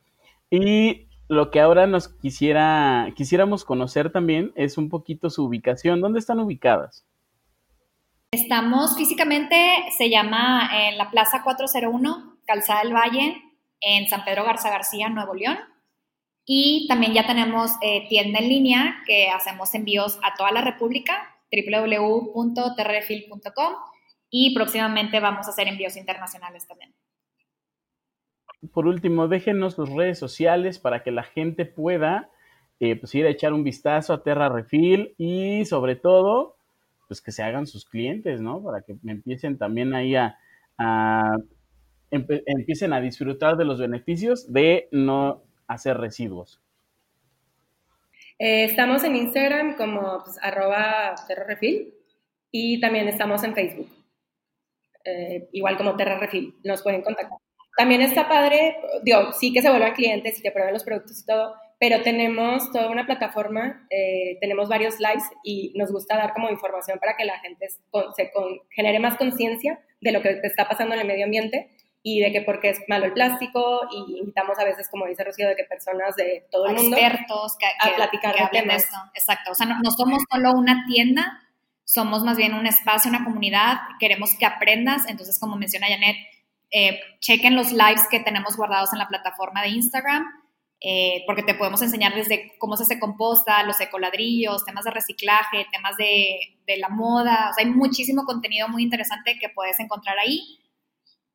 y 0.51 1.07
lo 1.29 1.51
que 1.51 1.61
ahora 1.61 1.87
nos 1.87 2.09
quisiera, 2.09 3.13
quisiéramos 3.17 3.65
conocer 3.65 4.13
también 4.13 4.53
es 4.55 4.79
un 4.79 4.89
poquito 4.89 5.29
su 5.31 5.45
ubicación. 5.45 6.01
¿Dónde 6.01 6.21
están 6.21 6.39
ubicadas? 6.41 7.05
Estamos 8.31 8.97
físicamente, 8.97 9.57
se 9.97 10.11
llama 10.11 10.69
en 10.73 10.99
la 10.99 11.11
Plaza 11.11 11.43
401, 11.43 12.37
Calzada 12.47 12.83
del 12.83 12.93
Valle, 12.93 13.43
en 13.81 14.09
San 14.09 14.25
Pedro 14.25 14.45
Garza 14.45 14.71
García, 14.71 15.09
Nuevo 15.09 15.35
León. 15.35 15.59
Y 16.45 16.87
también 16.89 17.15
ya 17.15 17.27
tenemos 17.27 17.73
eh, 17.81 18.07
tienda 18.09 18.39
en 18.41 18.49
línea 18.49 19.03
que 19.07 19.31
hacemos 19.31 19.75
envíos 19.75 20.19
a 20.23 20.35
toda 20.35 20.53
la 20.53 20.61
República, 20.61 21.35
www.terrefil.com 21.51 23.75
y 24.37 24.53
próximamente 24.53 25.21
vamos 25.21 25.47
a 25.47 25.51
hacer 25.51 25.69
envíos 25.69 25.97
internacionales 25.97 26.67
también. 26.67 26.93
Por 28.73 28.89
último, 28.89 29.29
déjenos 29.29 29.75
sus 29.75 29.89
redes 29.91 30.19
sociales 30.19 30.81
para 30.81 31.05
que 31.05 31.13
la 31.13 31.23
gente 31.23 31.67
pueda 31.67 32.31
eh, 32.81 32.97
pues, 32.97 33.15
ir 33.15 33.27
a 33.27 33.29
echar 33.29 33.53
un 33.53 33.63
vistazo 33.63 34.13
a 34.13 34.25
Terra 34.25 34.49
Refil 34.49 35.15
y 35.19 35.65
sobre 35.67 35.95
todo 35.95 36.57
pues 37.07 37.21
que 37.21 37.31
se 37.31 37.45
hagan 37.45 37.69
sus 37.69 37.85
clientes, 37.85 38.41
¿no? 38.41 38.61
Para 38.61 38.83
que 38.83 38.97
empiecen 39.07 39.57
también 39.57 39.95
ahí 39.95 40.17
a, 40.17 40.37
empiecen 42.11 42.93
a 42.93 43.01
disfrutar 43.01 43.57
de 43.57 43.67
los 43.67 43.79
beneficios 43.79 44.53
de 44.53 44.89
no 44.91 45.45
hacer 45.69 45.97
residuos. 45.99 46.61
Eh, 48.41 48.65
estamos 48.65 49.05
en 49.05 49.15
Instagram 49.15 49.77
como 49.77 50.25
pues, 50.25 50.41
arroba 50.43 51.15
terrorefil 51.29 51.95
y 52.51 52.81
también 52.81 53.07
estamos 53.07 53.45
en 53.45 53.55
Facebook, 53.55 54.04
eh, 55.05 55.49
igual 55.53 55.77
como 55.77 55.97
terrorefil, 55.97 56.55
nos 56.65 56.83
pueden 56.83 57.03
contactar. 57.03 57.39
También 57.77 58.03
está 58.03 58.29
padre, 58.29 58.77
digo, 59.03 59.33
sí 59.33 59.53
que 59.53 59.61
se 59.61 59.71
vuelvan 59.71 59.95
clientes 59.95 60.39
y 60.39 60.43
que 60.43 60.53
prueben 60.53 60.75
los 60.75 60.85
productos 60.85 61.21
y 61.21 61.27
todo, 61.27 61.55
pero 61.81 62.03
tenemos 62.03 62.71
toda 62.71 62.89
una 62.89 63.05
plataforma, 63.05 63.87
eh, 63.91 64.39
tenemos 64.41 64.69
varios 64.69 65.01
lives 65.01 65.25
y 65.43 65.73
nos 65.77 65.91
gusta 65.91 66.17
dar 66.17 66.33
como 66.33 66.51
información 66.51 66.99
para 66.99 67.17
que 67.17 67.25
la 67.25 67.39
gente 67.41 67.69
se 67.69 68.33
genere 68.71 69.01
más 69.01 69.17
conciencia 69.17 69.81
de 70.01 70.13
lo 70.13 70.23
que 70.23 70.41
está 70.45 70.69
pasando 70.69 70.95
en 70.95 71.01
el 71.01 71.07
medio 71.07 71.25
ambiente 71.25 71.71
y 72.07 72.21
de 72.21 72.33
que 72.33 72.43
por 72.43 72.61
qué 72.61 72.69
es 72.69 72.81
malo 72.87 73.07
el 73.07 73.15
plástico 73.15 73.81
y 73.91 74.19
invitamos 74.19 74.59
a 74.59 74.65
veces, 74.65 74.91
como 74.91 75.07
dice 75.07 75.25
Rocío, 75.25 75.49
de 75.49 75.57
que 75.57 75.65
personas 75.65 76.15
de 76.17 76.47
todo 76.51 76.67
el 76.67 76.75
mundo 76.75 76.99
expertos 76.99 77.57
que, 77.59 77.67
a 77.67 77.97
platicar 77.97 78.35
de 78.35 78.75
esto. 78.75 78.97
Exacto, 79.15 79.53
o 79.53 79.55
sea, 79.55 79.67
no, 79.67 79.91
somos 79.91 80.23
solo 80.31 80.53
una 80.53 80.85
tienda, 80.87 81.41
somos 81.85 82.25
más 82.25 82.37
bien 82.37 82.55
un 82.55 82.67
espacio, 82.67 83.11
una 83.11 83.25
comunidad, 83.25 83.79
queremos 84.01 84.35
que 84.39 84.47
aprendas, 84.47 85.09
entonces 85.09 85.39
como 85.39 85.57
menciona 85.57 85.87
Janet, 85.89 86.17
eh, 86.71 87.01
chequen 87.21 87.55
los 87.55 87.73
lives 87.73 88.09
que 88.11 88.21
tenemos 88.21 88.57
guardados 88.57 88.93
en 88.93 88.99
la 88.99 89.09
plataforma 89.09 89.63
de 89.63 89.69
Instagram, 89.69 90.25
eh, 90.81 91.23
porque 91.27 91.43
te 91.43 91.55
podemos 91.55 91.81
enseñar 91.83 92.15
desde 92.15 92.53
cómo 92.59 92.77
se 92.77 92.83
hace 92.83 92.99
composta, 92.99 93.63
los 93.63 93.81
ecoladrillos, 93.81 94.65
temas 94.65 94.85
de 94.85 94.91
reciclaje, 94.91 95.67
temas 95.71 95.97
de, 95.97 96.39
la 96.79 96.89
moda, 96.89 97.53
hay 97.57 97.67
muchísimo 97.67 98.25
contenido 98.25 98.69
muy 98.69 98.83
interesante 98.83 99.39
que 99.39 99.49
puedes 99.51 99.79
encontrar 99.79 100.19
ahí. 100.19 100.59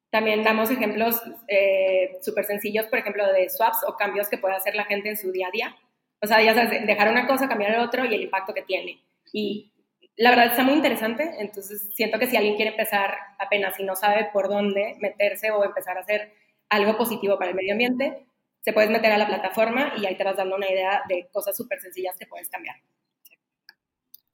También 0.10 0.44
damos 0.44 0.72
ejemplos 0.72 1.22
eh, 1.48 2.18
súper 2.22 2.46
sencillos, 2.46 2.88
por 2.88 3.00
ejemplo, 3.00 3.32
de 3.32 3.50
swaps 3.50 3.80
o 3.88 3.96
cambios 3.96 4.28
que 4.28 4.40
puede 4.40 4.56
hacer 4.56 4.76
la 4.76 4.86
gente 4.86 5.10
en 5.10 5.18
su 5.18 5.32
día 5.32 5.48
a 5.48 5.52
día. 5.52 5.76
O 6.22 6.28
sea, 6.28 6.40
dejar 6.40 7.10
una 7.10 7.28
cosa, 7.28 7.48
cambiar 7.48 7.76
el 7.76 7.80
otro 7.80 8.06
y 8.06 8.14
el 8.14 8.24
impacto 8.24 8.54
que 8.54 8.64
tiene. 8.64 9.00
Y 9.32 9.72
la 10.20 10.32
verdad 10.32 10.48
está 10.48 10.64
muy 10.64 10.74
interesante, 10.74 11.36
entonces 11.40 11.90
siento 11.96 12.20
que 12.20 12.28
si 12.28 12.36
alguien 12.36 12.58
quiere 12.58 12.72
empezar 12.72 13.16
apenas 13.40 13.80
y 13.80 13.84
no 13.84 13.96
sabe 13.96 14.30
por 14.34 14.50
dónde 14.50 14.98
meterse 15.00 15.50
o 15.50 15.64
empezar 15.64 15.96
a 15.96 16.02
hacer 16.02 16.34
algo 16.68 16.98
positivo 16.98 17.38
para 17.40 17.52
el 17.52 17.56
medio 17.56 17.72
ambiente, 17.72 18.26
se 18.60 18.74
puedes 18.74 18.90
meter 18.90 19.14
a 19.14 19.18
la 19.18 19.28
plataforma 19.28 19.94
y 19.98 20.06
ahí 20.06 20.18
te 20.18 20.26
vas 20.26 20.36
dando 20.36 20.58
una 20.58 20.70
idea 20.70 21.04
de 21.08 21.30
cosas 21.32 21.56
súper 21.56 21.80
sencillas 21.80 22.18
que 22.20 22.26
puedes 22.26 22.50
cambiar. 22.50 22.76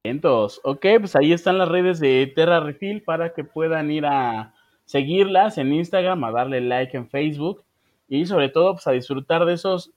Entonces, 0.01 0.59
ok, 0.63 0.85
pues 1.01 1.15
ahí 1.15 1.33
están 1.33 1.59
las 1.59 1.69
redes 1.69 1.99
de 1.99 2.33
Terra 2.35 2.61
Refill 2.61 3.03
para 3.03 3.35
que 3.35 3.43
puedan 3.43 3.91
ir 3.91 4.07
a 4.07 4.55
seguirlas 4.85 5.59
en 5.59 5.71
Instagram, 5.71 6.23
a 6.23 6.31
darle 6.31 6.61
like 6.61 6.97
en 6.97 7.07
Facebook 7.07 7.63
y 8.07 8.25
sobre 8.25 8.49
todo 8.49 8.73
pues 8.73 8.87
a 8.87 8.91
disfrutar 8.91 9.45
de 9.45 9.53
esos 9.53 9.91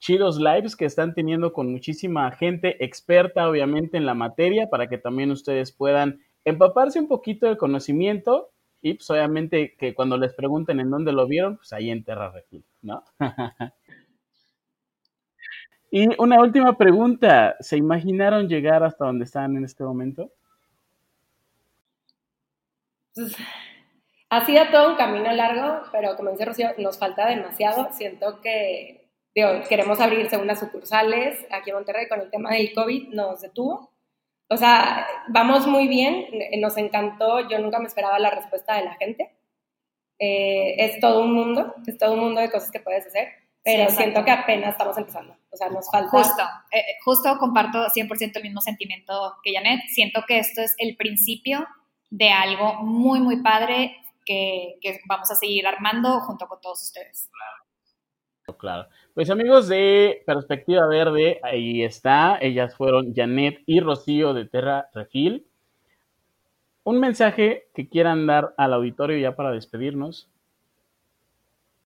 chidos 0.00 0.40
lives 0.40 0.74
que 0.74 0.86
están 0.86 1.14
teniendo 1.14 1.52
con 1.52 1.70
muchísima 1.70 2.30
gente 2.32 2.82
experta 2.84 3.48
obviamente 3.48 3.96
en 3.98 4.06
la 4.06 4.14
materia 4.14 4.68
para 4.68 4.88
que 4.88 4.98
también 4.98 5.30
ustedes 5.30 5.72
puedan 5.72 6.20
empaparse 6.44 6.98
un 6.98 7.06
poquito 7.06 7.46
de 7.46 7.58
conocimiento 7.58 8.50
y 8.82 8.94
pues 8.94 9.08
obviamente 9.10 9.76
que 9.76 9.94
cuando 9.94 10.16
les 10.16 10.32
pregunten 10.34 10.80
en 10.80 10.90
dónde 10.90 11.12
lo 11.12 11.26
vieron, 11.26 11.58
pues 11.58 11.72
ahí 11.74 11.90
en 11.90 12.02
Terra 12.02 12.30
Refil, 12.30 12.64
¿no? 12.80 13.04
y 15.90 16.08
una 16.18 16.40
última 16.40 16.78
pregunta, 16.78 17.56
¿se 17.60 17.76
imaginaron 17.76 18.48
llegar 18.48 18.82
hasta 18.82 19.04
donde 19.04 19.26
están 19.26 19.54
en 19.56 19.64
este 19.64 19.84
momento? 19.84 20.32
Pues, 23.14 23.36
ha 24.30 24.46
sido 24.46 24.64
todo 24.70 24.92
un 24.92 24.96
camino 24.96 25.30
largo, 25.32 25.82
pero 25.92 26.16
como 26.16 26.30
dice 26.30 26.46
Rocío, 26.46 26.68
nos 26.78 26.98
falta 26.98 27.26
demasiado. 27.26 27.92
Siento 27.92 28.40
que 28.40 28.99
queremos 29.34 30.00
abrir 30.00 30.28
segundas 30.28 30.60
sucursales 30.60 31.46
aquí 31.50 31.70
en 31.70 31.76
Monterrey 31.76 32.08
con 32.08 32.20
el 32.20 32.30
tema 32.30 32.50
del 32.52 32.72
COVID, 32.72 33.08
nos 33.10 33.40
detuvo 33.40 33.90
o 34.52 34.56
sea, 34.56 35.06
vamos 35.28 35.68
muy 35.68 35.86
bien, 35.86 36.26
nos 36.58 36.76
encantó, 36.76 37.48
yo 37.48 37.60
nunca 37.60 37.78
me 37.78 37.86
esperaba 37.86 38.18
la 38.18 38.30
respuesta 38.30 38.74
de 38.74 38.84
la 38.84 38.94
gente. 38.94 39.30
Eh, 40.18 40.74
es 40.76 40.98
todo 40.98 41.22
un 41.22 41.32
mundo, 41.32 41.72
es 41.86 41.96
todo 41.96 42.14
un 42.14 42.20
mundo 42.20 42.40
de 42.40 42.50
cosas 42.50 42.72
que 42.72 42.80
puedes 42.80 43.06
hacer, 43.06 43.28
pero 43.62 43.88
siento 43.90 44.24
que 44.24 44.32
apenas 44.32 44.70
estamos 44.70 44.98
empezando. 44.98 45.36
O 45.50 45.56
sea, 45.56 45.68
nos 45.68 45.88
falta... 45.88 46.10
Justo, 46.10 46.42
eh, 46.72 46.82
justo 47.04 47.38
comparto 47.38 47.86
100% 47.86 48.32
el 48.34 48.42
mismo 48.42 48.60
sentimiento 48.60 49.36
que 49.44 49.52
Janet. 49.54 49.82
Siento 49.88 50.24
que 50.26 50.40
esto 50.40 50.62
es 50.62 50.74
el 50.78 50.96
principio 50.96 51.64
de 52.10 52.30
algo 52.30 52.82
muy, 52.82 53.20
muy 53.20 53.40
padre 53.42 53.98
que, 54.24 54.78
que 54.80 54.98
vamos 55.06 55.30
a 55.30 55.36
seguir 55.36 55.64
armando 55.64 56.22
junto 56.22 56.48
con 56.48 56.60
todos 56.60 56.82
ustedes. 56.82 57.30
Claro. 58.58 58.88
Pues 59.20 59.28
amigos 59.28 59.68
de 59.68 60.22
Perspectiva 60.24 60.86
Verde, 60.86 61.40
ahí 61.42 61.84
está. 61.84 62.38
Ellas 62.40 62.74
fueron 62.74 63.14
Janet 63.14 63.62
y 63.66 63.80
Rocío 63.80 64.32
de 64.32 64.46
Terra 64.46 64.88
Refil. 64.94 65.46
Un 66.84 67.00
mensaje 67.00 67.64
que 67.74 67.86
quieran 67.86 68.26
dar 68.26 68.54
al 68.56 68.72
auditorio 68.72 69.18
ya 69.18 69.36
para 69.36 69.52
despedirnos. 69.52 70.30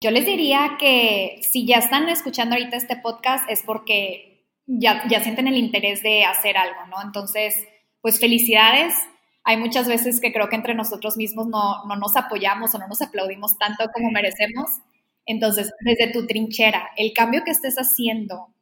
Yo 0.01 0.13
les 0.13 0.25
diría 0.27 0.77
que 0.79 1.41
si 1.43 1.67
ya 1.67 1.79
están 1.79 2.09
escuchando 2.09 2.55
ahorita 2.55 2.77
este 2.77 2.99
podcast 2.99 3.51
es 3.51 3.65
porque 3.65 4.45
ya, 4.69 5.03
ya 5.09 5.19
sienten 5.19 5.49
el 5.49 5.57
interés 5.57 6.05
de 6.05 6.25
hacer 6.25 6.57
algo, 6.57 6.87
¿no? 6.89 7.03
Entonces, 7.03 7.67
pues 8.01 8.21
felicidades. 8.21 8.95
Hay 9.43 9.57
muchas 9.57 9.89
veces 9.89 10.21
que 10.21 10.33
creo 10.33 10.49
que 10.49 10.55
entre 10.55 10.77
nosotros 10.77 11.17
mismos 11.17 11.49
no, 11.49 11.85
no 11.87 11.97
nos 11.97 12.15
apoyamos 12.15 12.73
o 12.77 12.79
no 12.79 12.87
nos 12.87 13.03
aplaudimos 13.03 13.59
tanto 13.59 13.91
como 13.93 14.13
merecemos. 14.13 14.71
Entonces, 15.27 15.73
desde 15.81 16.13
tu 16.13 16.27
trinchera, 16.27 16.91
el 16.97 17.13
cambio 17.13 17.43
que 17.45 17.51
estés 17.51 17.77
haciendo 17.77 18.55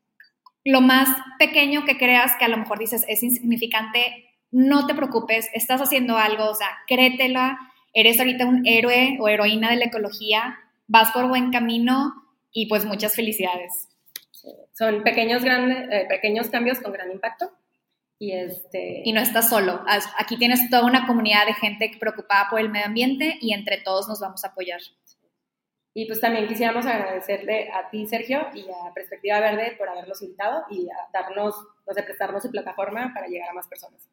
lo 0.65 0.81
más 0.81 1.09
pequeño 1.39 1.85
que 1.85 1.99
creas 1.99 2.37
que 2.39 2.45
a 2.45 2.49
lo 2.49 2.57
mejor 2.57 2.79
dices 2.79 3.05
es 3.09 3.23
insignificante, 3.23 4.29
no 4.51 4.87
te 4.87 4.95
preocupes, 4.95 5.49
estás 5.55 5.81
haciendo 5.81 6.17
algo, 6.17 6.51
o 6.51 6.55
sea, 6.55 6.69
créetela, 6.87 7.59
eres 7.93 8.19
ahorita 8.19 8.47
un 8.47 8.67
héroe 8.67 9.19
o 9.21 9.29
heroína 9.29 9.71
de 9.71 9.77
la 9.77 9.87
ecología, 9.87 10.59
vas 10.87 11.11
por 11.11 11.29
buen 11.29 11.51
camino 11.51 12.13
y 12.53 12.67
pues 12.67 12.85
muchas 12.85 13.15
felicidades. 13.15 13.89
Son 14.73 15.03
pequeños, 15.03 15.43
grandes, 15.43 15.89
eh, 15.91 16.07
pequeños 16.09 16.49
cambios 16.49 16.81
con 16.81 16.93
gran 16.93 17.11
impacto. 17.11 17.51
Y, 18.19 18.33
este... 18.33 19.03
y 19.05 19.13
no 19.13 19.21
estás 19.21 19.49
solo. 19.49 19.83
Aquí 20.17 20.37
tienes 20.37 20.71
toda 20.71 20.85
una 20.85 21.09
comunidad 21.09 21.45
de 21.47 21.55
gente 21.55 21.91
preocupada 21.99 22.47
por 22.51 22.61
el 22.61 22.69
medio 22.69 22.87
ambiente 22.87 23.37
y 23.41 23.53
entre 23.53 23.79
todos 23.79 24.09
nos 24.09 24.21
vamos 24.21 24.45
a 24.45 24.49
apoyar. 24.49 24.81
Y 25.95 26.07
pues 26.07 26.21
también 26.21 26.49
quisiéramos 26.49 26.87
agradecerle 26.87 27.71
a 27.71 27.91
ti, 27.91 28.07
Sergio, 28.07 28.47
y 28.55 28.63
a 28.63 28.95
Perspectiva 28.95 29.41
Verde 29.41 29.75
por 29.77 29.89
habernos 29.89 30.23
invitado 30.23 30.65
y 30.71 30.89
a 30.89 31.11
darnos, 31.13 31.55
no 31.87 31.93
sé, 31.93 32.03
prestarnos 32.03 32.43
su 32.43 32.51
plataforma 32.51 33.13
para 33.15 33.27
llegar 33.27 33.51
a 33.51 33.55
más 33.55 33.69
personas. 33.69 34.09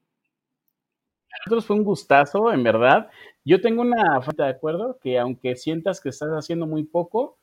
A 1.32 1.38
nosotros 1.46 1.66
fue 1.66 1.78
un 1.78 1.86
gustazo, 1.86 2.52
en 2.52 2.64
verdad. 2.64 3.10
Yo 3.46 3.62
tengo 3.62 3.82
una 3.82 4.22
falta 4.22 4.46
de 4.46 4.52
acuerdo 4.52 5.00
que 5.02 5.18
aunque 5.18 5.56
sientas 5.56 6.02
que 6.02 6.10
estás 6.10 6.30
haciendo 6.32 6.68
muy 6.68 6.84
poco, 6.84 7.38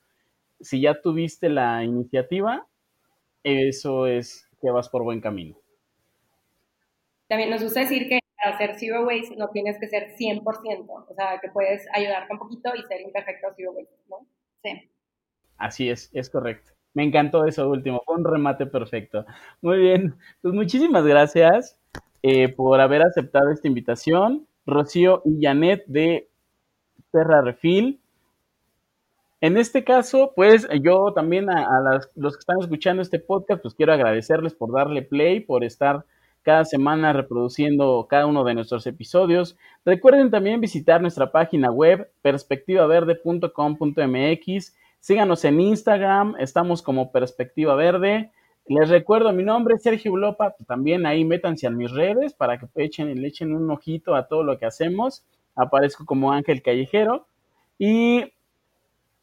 si 0.61 0.83
ya 0.83 1.01
tuviste 1.01 1.49
la 1.49 1.83
iniciativa, 1.85 2.67
eso 3.43 4.07
es 4.07 4.47
que 4.61 4.71
vas 4.71 4.89
por 4.89 5.03
buen 5.03 5.21
camino. 5.21 5.57
También 7.29 7.51
nos 7.51 7.63
gusta 7.63 7.81
decir 7.81 8.09
que 8.09 8.19
hacer 8.51 8.75
zero 8.79 9.05
waste 9.07 9.37
no 9.37 9.49
tienes 9.51 9.79
que 9.79 9.89
ser 9.89 10.15
100%, 10.17 10.89
o 10.89 11.15
sea, 11.15 11.39
que 11.41 11.51
puedes 11.51 11.87
ayudarte 11.93 12.33
un 12.33 12.39
poquito 12.39 12.71
y 12.75 12.83
ser 12.85 13.01
imperfecto 13.01 13.49
zero 13.57 13.73
waste, 13.73 13.95
¿no? 14.09 14.27
Sí. 14.63 14.91
Así 15.59 15.91
es, 15.91 16.11
es 16.13 16.31
correcto. 16.31 16.73
Me 16.95 17.05
encantó 17.05 17.45
eso 17.45 17.69
último, 17.69 18.03
fue 18.07 18.17
un 18.17 18.25
remate 18.25 18.67
perfecto. 18.67 19.27
Muy 19.61 19.79
bien, 19.79 20.15
pues 20.41 20.55
muchísimas 20.55 21.05
gracias 21.05 21.79
eh, 22.23 22.49
por 22.49 22.81
haber 22.81 23.03
aceptado 23.03 23.51
esta 23.51 23.69
invitación. 23.69 24.47
Rocío 24.67 25.23
y 25.25 25.45
Janet 25.45 25.85
de 25.87 26.29
Terra 27.13 27.41
Refil. 27.43 28.01
En 29.41 29.57
este 29.57 29.85
caso, 29.85 30.33
pues 30.35 30.67
yo 30.83 31.13
también 31.15 31.51
a, 31.51 32.01
los 32.15 32.35
que 32.35 32.41
están 32.41 32.59
escuchando 32.61 33.03
este 33.03 33.19
podcast, 33.19 33.63
pues 33.63 33.75
quiero 33.75 33.93
agradecerles 33.93 34.55
por 34.55 34.73
darle 34.73 35.03
play, 35.03 35.41
por 35.41 35.63
estar 35.63 36.05
cada 36.47 36.65
semana 36.65 37.13
reproduciendo 37.13 38.07
cada 38.09 38.25
uno 38.27 38.45
de 38.45 38.55
nuestros 38.55 38.87
episodios. 38.87 39.59
Recuerden 39.85 40.31
también 40.31 40.61
visitar 40.61 41.01
nuestra 41.01 41.33
página 41.33 41.73
web 41.73 42.09
perspectivaverde.com.mx. 42.23 44.77
Síganos 45.01 45.45
en 45.45 45.61
Instagram, 45.61 46.37
estamos 46.39 46.83
como 46.83 47.11
Perspectiva 47.11 47.75
Verde. 47.75 48.31
Les 48.69 48.89
recuerdo, 48.89 49.33
mi 49.33 49.43
nombre 49.43 49.75
es 49.75 49.83
Sergio 49.83 50.13
Blopa, 50.13 50.55
también 50.69 51.05
ahí 51.05 51.25
métanse 51.25 51.67
a 51.67 51.71
mis 51.71 51.91
redes 51.91 52.33
para 52.33 52.59
que 52.59 52.69
echen, 52.77 53.21
le 53.21 53.27
echen 53.27 53.53
un 53.53 53.69
ojito 53.69 54.15
a 54.15 54.29
todo 54.29 54.45
lo 54.45 54.57
que 54.57 54.67
hacemos. 54.67 55.25
Aparezco 55.57 56.07
como 56.07 56.31
Ángel 56.31 56.63
Callejero. 56.63 57.27
Y 57.77 58.33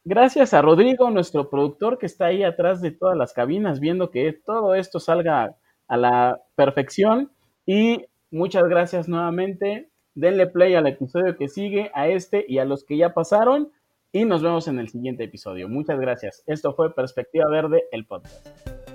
gracias 0.03 0.53
a 0.53 0.61
Rodrigo, 0.61 1.09
nuestro 1.09 1.49
productor, 1.49 1.97
que 1.97 2.05
está 2.05 2.25
ahí 2.25 2.43
atrás 2.43 2.81
de 2.81 2.91
todas 2.91 3.15
las 3.15 3.31
cabinas, 3.31 3.79
viendo 3.79 4.11
que 4.11 4.33
todo 4.33 4.75
esto 4.75 4.99
salga 4.99 5.55
a 5.87 5.97
la 5.97 6.41
perfección. 6.55 7.31
Y 7.65 8.05
muchas 8.31 8.63
gracias 8.65 9.07
nuevamente. 9.07 9.89
Denle 10.15 10.47
play 10.47 10.75
al 10.75 10.87
episodio 10.87 11.37
que 11.37 11.47
sigue, 11.47 11.91
a 11.93 12.07
este 12.07 12.45
y 12.47 12.59
a 12.59 12.65
los 12.65 12.83
que 12.83 12.97
ya 12.97 13.13
pasaron. 13.13 13.71
Y 14.11 14.25
nos 14.25 14.43
vemos 14.43 14.67
en 14.67 14.79
el 14.79 14.89
siguiente 14.89 15.23
episodio. 15.23 15.67
Muchas 15.67 15.99
gracias. 15.99 16.43
Esto 16.45 16.73
fue 16.73 16.93
Perspectiva 16.93 17.49
Verde, 17.49 17.83
el 17.91 18.05
podcast. 18.05 18.92